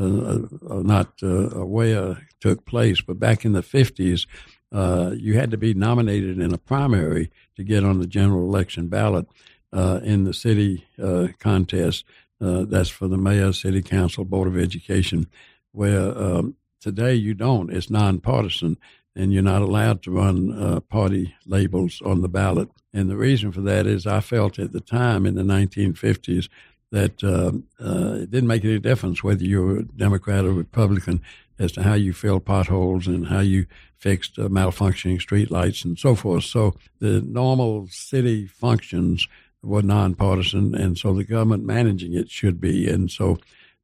uh, 0.00 0.38
not 0.82 1.08
aware 1.22 2.18
took 2.38 2.64
place. 2.64 3.00
But 3.00 3.18
back 3.18 3.44
in 3.44 3.52
the 3.52 3.62
fifties, 3.62 4.28
you 4.70 5.34
had 5.34 5.50
to 5.50 5.56
be 5.56 5.74
nominated 5.74 6.38
in 6.38 6.54
a 6.54 6.58
primary 6.58 7.30
to 7.56 7.64
get 7.64 7.82
on 7.82 7.98
the 7.98 8.06
general 8.06 8.44
election 8.44 8.86
ballot 8.86 9.26
uh, 9.72 10.00
in 10.02 10.24
the 10.24 10.34
city 10.34 10.86
uh, 11.02 11.28
contest. 11.38 12.04
Uh, 12.40 12.64
that's 12.64 12.88
for 12.88 13.08
the 13.08 13.16
mayor, 13.16 13.52
city 13.52 13.82
council, 13.82 14.24
board 14.24 14.48
of 14.48 14.58
education. 14.58 15.26
Where 15.72 16.16
um, 16.18 16.56
today 16.80 17.14
you 17.14 17.34
don't. 17.34 17.72
It's 17.72 17.88
nonpartisan, 17.88 18.76
and 19.14 19.32
you're 19.32 19.42
not 19.42 19.62
allowed 19.62 20.02
to 20.02 20.10
run 20.10 20.52
uh, 20.52 20.80
party 20.80 21.34
labels 21.46 22.02
on 22.04 22.20
the 22.20 22.28
ballot. 22.28 22.68
And 22.92 23.08
the 23.08 23.16
reason 23.16 23.52
for 23.52 23.60
that 23.62 23.86
is 23.86 24.06
I 24.06 24.20
felt 24.20 24.58
at 24.58 24.72
the 24.72 24.80
time 24.80 25.24
in 25.24 25.34
the 25.34 25.42
1950s 25.42 26.48
that 26.90 27.24
uh, 27.24 27.52
uh, 27.82 28.16
it 28.22 28.30
didn't 28.30 28.48
make 28.48 28.64
any 28.64 28.78
difference 28.78 29.24
whether 29.24 29.44
you 29.44 29.62
were 29.62 29.76
a 29.78 29.82
Democrat 29.84 30.44
or 30.44 30.52
Republican 30.52 31.22
as 31.58 31.72
to 31.72 31.82
how 31.82 31.94
you 31.94 32.12
filled 32.12 32.44
potholes 32.44 33.06
and 33.06 33.28
how 33.28 33.40
you 33.40 33.66
fixed 33.96 34.38
uh, 34.38 34.42
malfunctioning 34.48 35.16
streetlights 35.16 35.84
and 35.84 35.98
so 35.98 36.14
forth. 36.14 36.44
So 36.44 36.74
the 36.98 37.22
normal 37.22 37.86
city 37.88 38.46
functions 38.46 39.26
were 39.62 39.82
nonpartisan, 39.82 40.74
and 40.74 40.98
so 40.98 41.14
the 41.14 41.24
government 41.24 41.64
managing 41.64 42.14
it 42.14 42.30
should 42.30 42.60
be. 42.60 42.88
And 42.88 43.10
so, 43.10 43.38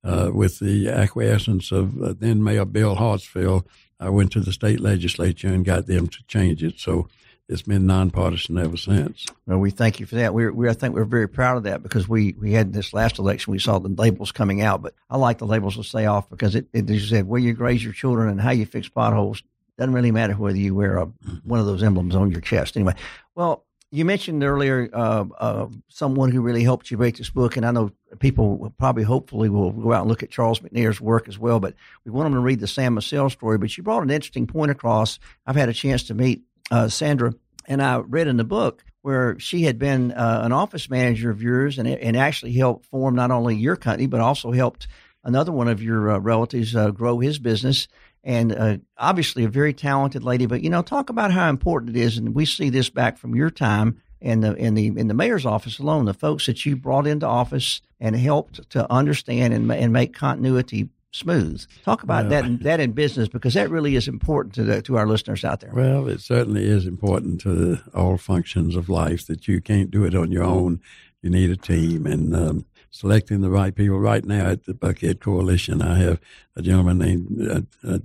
uh, 0.04 0.30
with 0.32 0.58
the 0.58 0.88
acquiescence 0.88 1.72
of 1.72 2.00
uh, 2.02 2.14
then 2.18 2.42
Mayor 2.42 2.64
Bill 2.64 2.96
Hartsfield, 2.96 3.64
I 4.00 4.10
went 4.10 4.32
to 4.32 4.40
the 4.40 4.52
state 4.52 4.80
legislature 4.80 5.48
and 5.48 5.64
got 5.64 5.86
them 5.86 6.08
to 6.08 6.22
change 6.26 6.62
it. 6.62 6.78
So 6.78 7.08
it's 7.48 7.62
been 7.62 7.86
nonpartisan 7.86 8.58
ever 8.58 8.76
since. 8.76 9.26
Well, 9.46 9.58
we 9.58 9.70
thank 9.70 9.98
you 10.00 10.06
for 10.06 10.16
that. 10.16 10.34
We're, 10.34 10.52
we 10.52 10.68
I 10.68 10.74
think 10.74 10.94
we're 10.94 11.04
very 11.04 11.28
proud 11.28 11.56
of 11.56 11.62
that 11.64 11.82
because 11.82 12.08
we, 12.08 12.34
we 12.34 12.52
had 12.52 12.72
this 12.72 12.92
last 12.92 13.18
election, 13.18 13.52
we 13.52 13.58
saw 13.58 13.78
the 13.78 13.88
labels 13.88 14.32
coming 14.32 14.60
out, 14.60 14.82
but 14.82 14.94
I 15.08 15.16
like 15.16 15.38
the 15.38 15.46
labels 15.46 15.76
to 15.76 15.82
stay 15.82 16.06
off 16.06 16.28
because 16.28 16.54
it, 16.54 16.66
it 16.72 16.88
as 16.90 17.00
you 17.02 17.16
said, 17.16 17.26
where 17.26 17.40
you 17.40 17.54
raise 17.54 17.82
your 17.82 17.94
children 17.94 18.28
and 18.28 18.40
how 18.40 18.50
you 18.50 18.66
fix 18.66 18.88
potholes 18.88 19.42
doesn't 19.78 19.94
really 19.94 20.10
matter 20.10 20.34
whether 20.34 20.58
you 20.58 20.74
wear 20.74 20.98
a, 20.98 21.06
mm-hmm. 21.06 21.36
one 21.48 21.60
of 21.60 21.66
those 21.66 21.82
emblems 21.82 22.14
on 22.14 22.30
your 22.30 22.40
chest. 22.40 22.76
Anyway, 22.76 22.94
well, 23.34 23.64
you 23.90 24.04
mentioned 24.04 24.44
earlier 24.44 24.88
uh, 24.92 25.24
uh, 25.38 25.66
someone 25.88 26.30
who 26.30 26.42
really 26.42 26.62
helped 26.62 26.90
you 26.90 26.96
write 26.96 27.16
this 27.16 27.30
book, 27.30 27.56
and 27.56 27.64
I 27.64 27.70
know 27.70 27.90
people 28.18 28.72
probably, 28.78 29.02
hopefully, 29.02 29.48
will 29.48 29.72
go 29.72 29.92
out 29.92 30.02
and 30.02 30.10
look 30.10 30.22
at 30.22 30.30
Charles 30.30 30.60
McNair's 30.60 31.00
work 31.00 31.28
as 31.28 31.38
well. 31.38 31.58
But 31.58 31.74
we 32.04 32.10
want 32.10 32.26
them 32.26 32.34
to 32.34 32.40
read 32.40 32.60
the 32.60 32.66
Sam 32.66 32.94
Massell 32.94 33.30
story. 33.30 33.56
But 33.56 33.76
you 33.76 33.82
brought 33.82 34.02
an 34.02 34.10
interesting 34.10 34.46
point 34.46 34.70
across. 34.70 35.18
I've 35.46 35.56
had 35.56 35.70
a 35.70 35.74
chance 35.74 36.04
to 36.04 36.14
meet 36.14 36.42
uh, 36.70 36.88
Sandra, 36.88 37.34
and 37.66 37.82
I 37.82 37.98
read 37.98 38.28
in 38.28 38.36
the 38.36 38.44
book 38.44 38.84
where 39.02 39.38
she 39.38 39.62
had 39.62 39.78
been 39.78 40.12
uh, 40.12 40.42
an 40.44 40.52
office 40.52 40.90
manager 40.90 41.30
of 41.30 41.42
yours, 41.42 41.78
and 41.78 41.88
and 41.88 42.16
actually 42.16 42.52
helped 42.52 42.86
form 42.86 43.14
not 43.14 43.30
only 43.30 43.56
your 43.56 43.76
company 43.76 44.06
but 44.06 44.20
also 44.20 44.52
helped 44.52 44.86
another 45.24 45.52
one 45.52 45.68
of 45.68 45.82
your 45.82 46.10
uh, 46.10 46.18
relatives 46.18 46.76
uh, 46.76 46.90
grow 46.90 47.18
his 47.18 47.38
business 47.38 47.88
and 48.24 48.52
uh, 48.52 48.78
obviously 48.96 49.44
a 49.44 49.48
very 49.48 49.72
talented 49.72 50.24
lady. 50.24 50.46
But 50.46 50.62
you 50.62 50.70
know, 50.70 50.82
talk 50.82 51.10
about 51.10 51.32
how 51.32 51.48
important 51.48 51.96
it 51.96 52.00
is, 52.00 52.18
and 52.18 52.34
we 52.34 52.44
see 52.44 52.70
this 52.70 52.90
back 52.90 53.18
from 53.18 53.34
your 53.34 53.50
time 53.50 54.00
in 54.20 54.40
the 54.40 54.54
in 54.54 54.74
the 54.74 54.86
in 54.88 55.08
the 55.08 55.14
mayor's 55.14 55.46
office 55.46 55.78
alone. 55.78 56.04
The 56.04 56.14
folks 56.14 56.46
that 56.46 56.64
you 56.66 56.76
brought 56.76 57.06
into 57.06 57.26
office 57.26 57.80
and 58.00 58.16
helped 58.16 58.68
to 58.70 58.90
understand 58.90 59.54
and 59.54 59.70
and 59.70 59.92
make 59.92 60.14
continuity 60.14 60.88
smooth. 61.10 61.64
Talk 61.84 62.02
about 62.02 62.24
well, 62.24 62.30
that 62.30 62.44
in, 62.44 62.58
that 62.62 62.80
in 62.80 62.92
business 62.92 63.28
because 63.28 63.54
that 63.54 63.70
really 63.70 63.96
is 63.96 64.08
important 64.08 64.54
to 64.54 64.64
the, 64.64 64.82
to 64.82 64.96
our 64.96 65.06
listeners 65.06 65.44
out 65.44 65.60
there. 65.60 65.72
Well, 65.72 66.08
it 66.08 66.20
certainly 66.20 66.64
is 66.64 66.86
important 66.86 67.40
to 67.42 67.78
all 67.94 68.18
functions 68.18 68.76
of 68.76 68.88
life 68.88 69.26
that 69.26 69.48
you 69.48 69.60
can't 69.60 69.90
do 69.90 70.04
it 70.04 70.14
on 70.14 70.30
your 70.30 70.44
own. 70.44 70.80
You 71.22 71.30
need 71.30 71.50
a 71.50 71.56
team, 71.56 72.06
and 72.06 72.34
um, 72.34 72.66
selecting 72.90 73.40
the 73.40 73.50
right 73.50 73.74
people. 73.74 73.98
Right 73.98 74.24
now 74.24 74.46
at 74.46 74.64
the 74.64 74.74
Buckhead 74.74 75.20
Coalition, 75.20 75.82
I 75.82 75.98
have 75.98 76.20
a 76.56 76.62
gentleman 76.62 76.98
named 76.98 77.48
uh, 77.50 77.60
uh, 77.86 77.98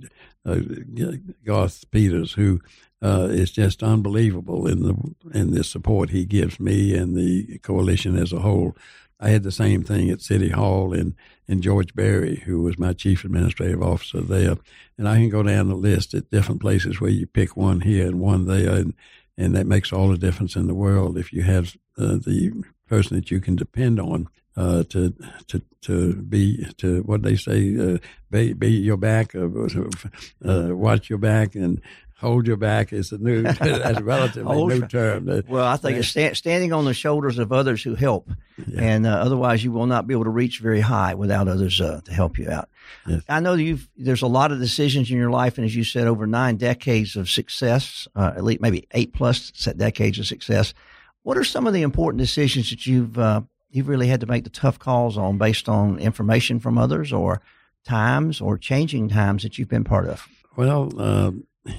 uh, 0.46 0.60
Garth 1.44 1.90
Peters 1.90 2.32
who 2.32 2.60
uh, 3.02 3.28
is 3.30 3.50
just 3.50 3.82
unbelievable 3.82 4.66
in 4.66 4.82
the 4.82 5.38
in 5.38 5.52
the 5.52 5.64
support 5.64 6.10
he 6.10 6.24
gives 6.24 6.58
me 6.58 6.94
and 6.94 7.16
the 7.16 7.58
coalition 7.58 8.16
as 8.16 8.32
a 8.32 8.40
whole. 8.40 8.76
I 9.20 9.30
had 9.30 9.42
the 9.42 9.52
same 9.52 9.84
thing 9.84 10.10
at 10.10 10.20
City 10.20 10.50
Hall 10.50 10.92
in, 10.92 11.16
in 11.46 11.62
George 11.62 11.94
Berry, 11.94 12.42
who 12.44 12.62
was 12.62 12.78
my 12.78 12.92
chief 12.92 13.24
administrative 13.24 13.82
officer 13.82 14.20
there. 14.20 14.56
And 14.98 15.08
I 15.08 15.16
can 15.16 15.30
go 15.30 15.42
down 15.42 15.68
the 15.68 15.76
list 15.76 16.14
at 16.14 16.30
different 16.30 16.60
places 16.60 17.00
where 17.00 17.10
you 17.10 17.26
pick 17.26 17.56
one 17.56 17.80
here 17.80 18.06
and 18.06 18.20
one 18.20 18.46
there, 18.46 18.72
and, 18.74 18.94
and 19.38 19.54
that 19.54 19.66
makes 19.66 19.92
all 19.92 20.08
the 20.08 20.18
difference 20.18 20.56
in 20.56 20.66
the 20.66 20.74
world 20.74 21.16
if 21.16 21.32
you 21.32 21.42
have 21.42 21.76
uh, 21.96 22.16
the 22.16 22.64
person 22.94 23.16
that 23.16 23.30
you 23.30 23.40
can 23.40 23.56
depend 23.56 23.98
on 23.98 24.28
uh, 24.56 24.84
to 24.84 25.14
to 25.48 25.60
to 25.80 26.14
be 26.14 26.64
to 26.78 27.02
what 27.02 27.22
they 27.22 27.36
say 27.36 27.76
uh, 27.76 27.98
be, 28.30 28.52
be 28.52 28.70
your 28.70 28.96
back 28.96 29.34
uh, 29.34 29.48
uh 30.48 30.74
watch 30.74 31.10
your 31.10 31.18
back 31.18 31.56
and 31.56 31.80
hold 32.24 32.46
your 32.46 32.56
back 32.56 32.92
is 32.92 33.12
a 33.12 33.18
new 33.18 33.42
that's 33.42 33.98
a 33.98 34.04
relatively 34.04 34.64
new 34.64 34.86
term. 34.86 35.42
Well, 35.48 35.66
I 35.66 35.76
think 35.76 35.98
it's 35.98 36.08
sta- 36.08 36.34
standing 36.34 36.72
on 36.72 36.84
the 36.84 36.94
shoulders 36.94 37.38
of 37.38 37.52
others 37.52 37.82
who 37.82 37.94
help, 37.94 38.30
yeah. 38.66 38.80
and 38.80 39.06
uh, 39.06 39.10
otherwise 39.10 39.62
you 39.62 39.72
will 39.72 39.86
not 39.86 40.06
be 40.06 40.14
able 40.14 40.24
to 40.24 40.30
reach 40.30 40.60
very 40.60 40.80
high 40.80 41.14
without 41.14 41.48
others 41.48 41.80
uh, 41.80 42.00
to 42.04 42.12
help 42.12 42.38
you 42.38 42.48
out. 42.48 42.68
Yes. 43.06 43.22
I 43.28 43.40
know 43.40 43.54
you've 43.54 43.88
there's 43.96 44.22
a 44.22 44.26
lot 44.26 44.52
of 44.52 44.58
decisions 44.58 45.10
in 45.10 45.18
your 45.18 45.30
life, 45.30 45.58
and 45.58 45.64
as 45.64 45.76
you 45.76 45.84
said, 45.84 46.06
over 46.06 46.26
nine 46.26 46.56
decades 46.56 47.16
of 47.16 47.28
success, 47.28 48.08
at 48.16 48.42
least 48.42 48.60
maybe 48.60 48.86
eight 48.92 49.12
plus 49.12 49.50
decades 49.50 50.18
of 50.18 50.26
success. 50.26 50.72
What 51.24 51.36
are 51.36 51.44
some 51.44 51.66
of 51.66 51.74
the 51.74 51.82
important 51.82 52.20
decisions 52.20 52.70
that 52.70 52.86
you've 52.86 53.18
you've 53.70 53.88
really 53.88 54.06
had 54.06 54.20
to 54.20 54.26
make 54.26 54.44
the 54.44 54.50
tough 54.50 54.78
calls 54.78 55.18
on 55.18 55.36
based 55.36 55.68
on 55.68 55.98
information 55.98 56.60
from 56.60 56.78
others 56.78 57.12
or 57.12 57.42
times 57.84 58.40
or 58.40 58.56
changing 58.56 59.08
times 59.08 59.42
that 59.42 59.58
you've 59.58 59.68
been 59.68 59.84
part 59.84 60.06
of? 60.06 60.26
Well, 60.56 60.92
uh, 60.96 61.32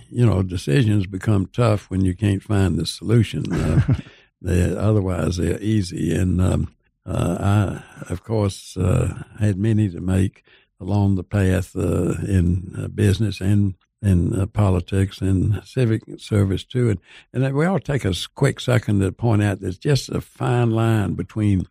you 0.09 0.25
know, 0.25 0.43
decisions 0.43 1.07
become 1.07 1.47
tough 1.47 1.89
when 1.89 2.03
you 2.03 2.15
can't 2.15 2.43
find 2.43 2.77
the 2.77 2.85
solution. 2.85 3.51
Uh, 3.51 3.81
they, 4.41 4.75
otherwise, 4.75 5.37
they're 5.37 5.61
easy. 5.61 6.13
And 6.13 6.41
um, 6.41 6.75
uh, 7.05 7.81
I, 8.07 8.11
of 8.11 8.23
course, 8.23 8.75
uh, 8.77 9.23
had 9.39 9.57
many 9.57 9.89
to 9.89 10.01
make 10.01 10.43
along 10.79 11.15
the 11.15 11.23
path 11.23 11.75
uh, 11.75 12.15
in 12.27 12.75
uh, 12.77 12.87
business 12.87 13.39
and 13.39 13.75
in 14.05 14.39
uh, 14.39 14.45
politics 14.45 15.19
and 15.19 15.61
civic 15.65 16.03
service 16.17 16.63
too. 16.63 16.89
And, 16.89 16.99
and 17.33 17.55
we 17.55 17.65
all 17.65 17.79
take 17.79 18.05
a 18.05 18.13
quick 18.35 18.59
second 18.59 18.99
to 18.99 19.11
point 19.11 19.43
out 19.43 19.59
there's 19.59 19.77
just 19.77 20.09
a 20.09 20.21
fine 20.21 20.71
line 20.71 21.15
between 21.15 21.67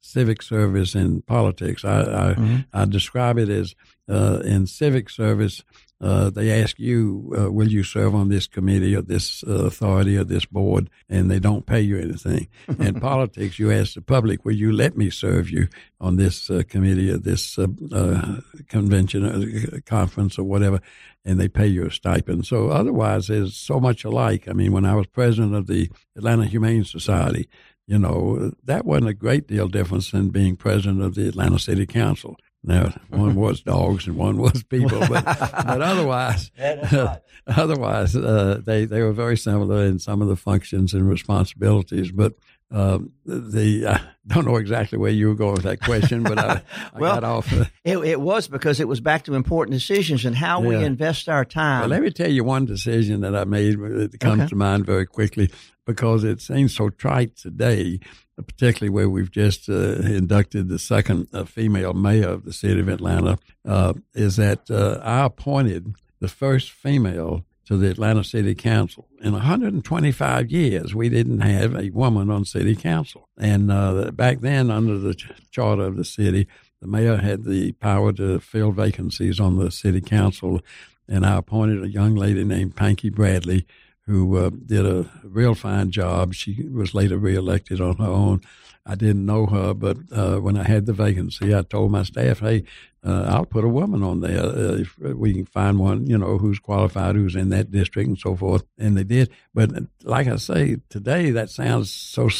civic 0.00 0.42
service 0.42 0.94
and 0.94 1.24
politics. 1.26 1.84
I 1.84 2.00
I, 2.00 2.34
mm-hmm. 2.34 2.56
I 2.72 2.84
describe 2.86 3.38
it 3.38 3.48
as 3.48 3.74
uh, 4.08 4.40
in 4.44 4.66
civic 4.66 5.10
service, 5.10 5.62
uh, 6.04 6.28
they 6.28 6.62
ask 6.62 6.78
you, 6.78 7.32
uh, 7.38 7.50
will 7.50 7.68
you 7.68 7.82
serve 7.82 8.14
on 8.14 8.28
this 8.28 8.46
committee 8.46 8.94
or 8.94 9.00
this 9.00 9.42
uh, 9.44 9.64
authority 9.64 10.18
or 10.18 10.24
this 10.24 10.44
board, 10.44 10.90
and 11.08 11.30
they 11.30 11.38
don't 11.38 11.64
pay 11.64 11.80
you 11.80 11.98
anything. 11.98 12.46
In 12.78 13.00
politics, 13.00 13.58
you 13.58 13.72
ask 13.72 13.94
the 13.94 14.02
public, 14.02 14.44
will 14.44 14.54
you 14.54 14.70
let 14.70 14.98
me 14.98 15.08
serve 15.08 15.48
you 15.48 15.66
on 15.98 16.16
this 16.16 16.50
uh, 16.50 16.62
committee 16.68 17.10
or 17.10 17.16
this 17.16 17.58
uh, 17.58 17.68
uh, 17.90 18.40
convention 18.68 19.24
or 19.24 19.80
conference 19.80 20.38
or 20.38 20.44
whatever, 20.44 20.78
and 21.24 21.40
they 21.40 21.48
pay 21.48 21.66
you 21.66 21.86
a 21.86 21.90
stipend. 21.90 22.44
So 22.44 22.68
otherwise, 22.68 23.28
there's 23.28 23.56
so 23.56 23.80
much 23.80 24.04
alike. 24.04 24.46
I 24.46 24.52
mean, 24.52 24.72
when 24.72 24.84
I 24.84 24.94
was 24.94 25.06
president 25.06 25.54
of 25.54 25.68
the 25.68 25.90
Atlanta 26.18 26.44
Humane 26.44 26.84
Society, 26.84 27.48
you 27.86 27.98
know, 27.98 28.52
that 28.62 28.84
wasn't 28.84 29.08
a 29.08 29.14
great 29.14 29.48
deal 29.48 29.68
difference 29.68 30.10
than 30.10 30.28
being 30.28 30.56
president 30.56 31.00
of 31.00 31.14
the 31.14 31.28
Atlanta 31.28 31.58
City 31.58 31.86
Council. 31.86 32.36
Now, 32.66 32.94
one 33.10 33.34
was 33.34 33.60
dogs 33.60 34.06
and 34.06 34.16
one 34.16 34.38
was 34.38 34.62
people, 34.62 34.98
but, 35.00 35.24
but 35.24 35.82
otherwise, 35.82 36.50
otherwise, 37.46 38.16
uh, 38.16 38.60
they, 38.64 38.86
they 38.86 39.02
were 39.02 39.12
very 39.12 39.36
similar 39.36 39.84
in 39.84 39.98
some 39.98 40.22
of 40.22 40.28
the 40.28 40.36
functions 40.36 40.94
and 40.94 41.06
responsibilities. 41.06 42.10
But 42.10 42.34
um, 42.70 43.12
the 43.26 43.86
I 43.86 44.00
don't 44.26 44.46
know 44.46 44.56
exactly 44.56 44.96
where 44.98 45.10
you 45.10 45.28
were 45.28 45.34
going 45.34 45.52
with 45.52 45.64
that 45.64 45.80
question, 45.80 46.22
but 46.22 46.38
I, 46.38 46.62
I 46.94 46.98
well, 46.98 47.14
got 47.14 47.24
off. 47.24 47.52
It, 47.84 47.98
it, 47.98 48.20
was 48.20 48.48
because 48.48 48.80
it 48.80 48.88
was 48.88 49.00
back 49.00 49.24
to 49.24 49.34
important 49.34 49.74
decisions 49.74 50.24
and 50.24 50.34
how 50.34 50.62
yeah. 50.62 50.68
we 50.68 50.84
invest 50.84 51.28
our 51.28 51.44
time. 51.44 51.80
Well, 51.80 51.90
let 51.90 52.02
me 52.02 52.10
tell 52.10 52.30
you 52.30 52.44
one 52.44 52.64
decision 52.64 53.20
that 53.20 53.36
I 53.36 53.44
made 53.44 53.78
that 53.78 54.18
comes 54.18 54.40
okay. 54.40 54.48
to 54.48 54.56
mind 54.56 54.86
very 54.86 55.06
quickly 55.06 55.50
because 55.86 56.24
it 56.24 56.40
seems 56.40 56.74
so 56.74 56.90
trite 56.90 57.36
today, 57.36 58.00
particularly 58.36 58.90
where 58.90 59.08
we've 59.08 59.30
just 59.30 59.68
uh, 59.68 59.96
inducted 60.00 60.68
the 60.68 60.78
second 60.78 61.28
uh, 61.32 61.44
female 61.44 61.92
mayor 61.92 62.28
of 62.28 62.44
the 62.44 62.52
city 62.52 62.80
of 62.80 62.88
Atlanta, 62.88 63.38
uh, 63.66 63.94
is 64.14 64.36
that 64.36 64.70
uh, 64.70 65.00
I 65.02 65.24
appointed 65.24 65.94
the 66.20 66.28
first 66.28 66.70
female 66.70 67.44
to 67.66 67.76
the 67.76 67.90
Atlanta 67.90 68.22
City 68.22 68.54
Council. 68.54 69.08
In 69.22 69.32
125 69.32 70.50
years, 70.50 70.94
we 70.94 71.08
didn't 71.08 71.40
have 71.40 71.74
a 71.74 71.90
woman 71.90 72.30
on 72.30 72.44
city 72.44 72.76
council. 72.76 73.28
And 73.38 73.72
uh, 73.72 74.10
back 74.10 74.40
then, 74.40 74.70
under 74.70 74.98
the 74.98 75.14
charter 75.50 75.84
of 75.84 75.96
the 75.96 76.04
city, 76.04 76.46
the 76.80 76.88
mayor 76.88 77.16
had 77.16 77.44
the 77.44 77.72
power 77.72 78.12
to 78.14 78.38
fill 78.40 78.72
vacancies 78.72 79.40
on 79.40 79.56
the 79.56 79.70
city 79.70 80.02
council. 80.02 80.60
And 81.08 81.24
I 81.24 81.38
appointed 81.38 81.82
a 81.82 81.88
young 81.88 82.14
lady 82.14 82.44
named 82.44 82.76
Panke 82.76 83.12
Bradley 83.12 83.66
who 84.06 84.36
uh, 84.36 84.50
did 84.66 84.84
a 84.84 85.10
real 85.22 85.54
fine 85.54 85.90
job. 85.90 86.34
She 86.34 86.68
was 86.68 86.94
later 86.94 87.18
reelected 87.18 87.80
on 87.80 87.96
her 87.96 88.04
own. 88.04 88.42
I 88.86 88.96
didn't 88.96 89.24
know 89.24 89.46
her, 89.46 89.72
but 89.72 89.96
uh, 90.12 90.38
when 90.38 90.58
I 90.58 90.64
had 90.64 90.84
the 90.84 90.92
vacancy, 90.92 91.54
I 91.54 91.62
told 91.62 91.90
my 91.90 92.02
staff, 92.02 92.40
"Hey, 92.40 92.64
uh, 93.04 93.26
I'll 93.28 93.44
put 93.44 93.64
a 93.64 93.68
woman 93.68 94.02
on 94.02 94.20
there 94.20 94.42
uh, 94.42 94.78
if 94.78 94.98
we 94.98 95.34
can 95.34 95.44
find 95.44 95.78
one, 95.78 96.06
you 96.06 96.16
know, 96.16 96.38
who's 96.38 96.58
qualified, 96.58 97.16
who's 97.16 97.36
in 97.36 97.50
that 97.50 97.70
district, 97.70 98.08
and 98.08 98.18
so 98.18 98.34
forth." 98.34 98.64
And 98.78 98.96
they 98.96 99.04
did. 99.04 99.30
But 99.52 99.70
like 100.02 100.26
I 100.26 100.36
say, 100.36 100.78
today 100.88 101.30
that 101.32 101.50
sounds 101.50 101.92
so 101.92 102.30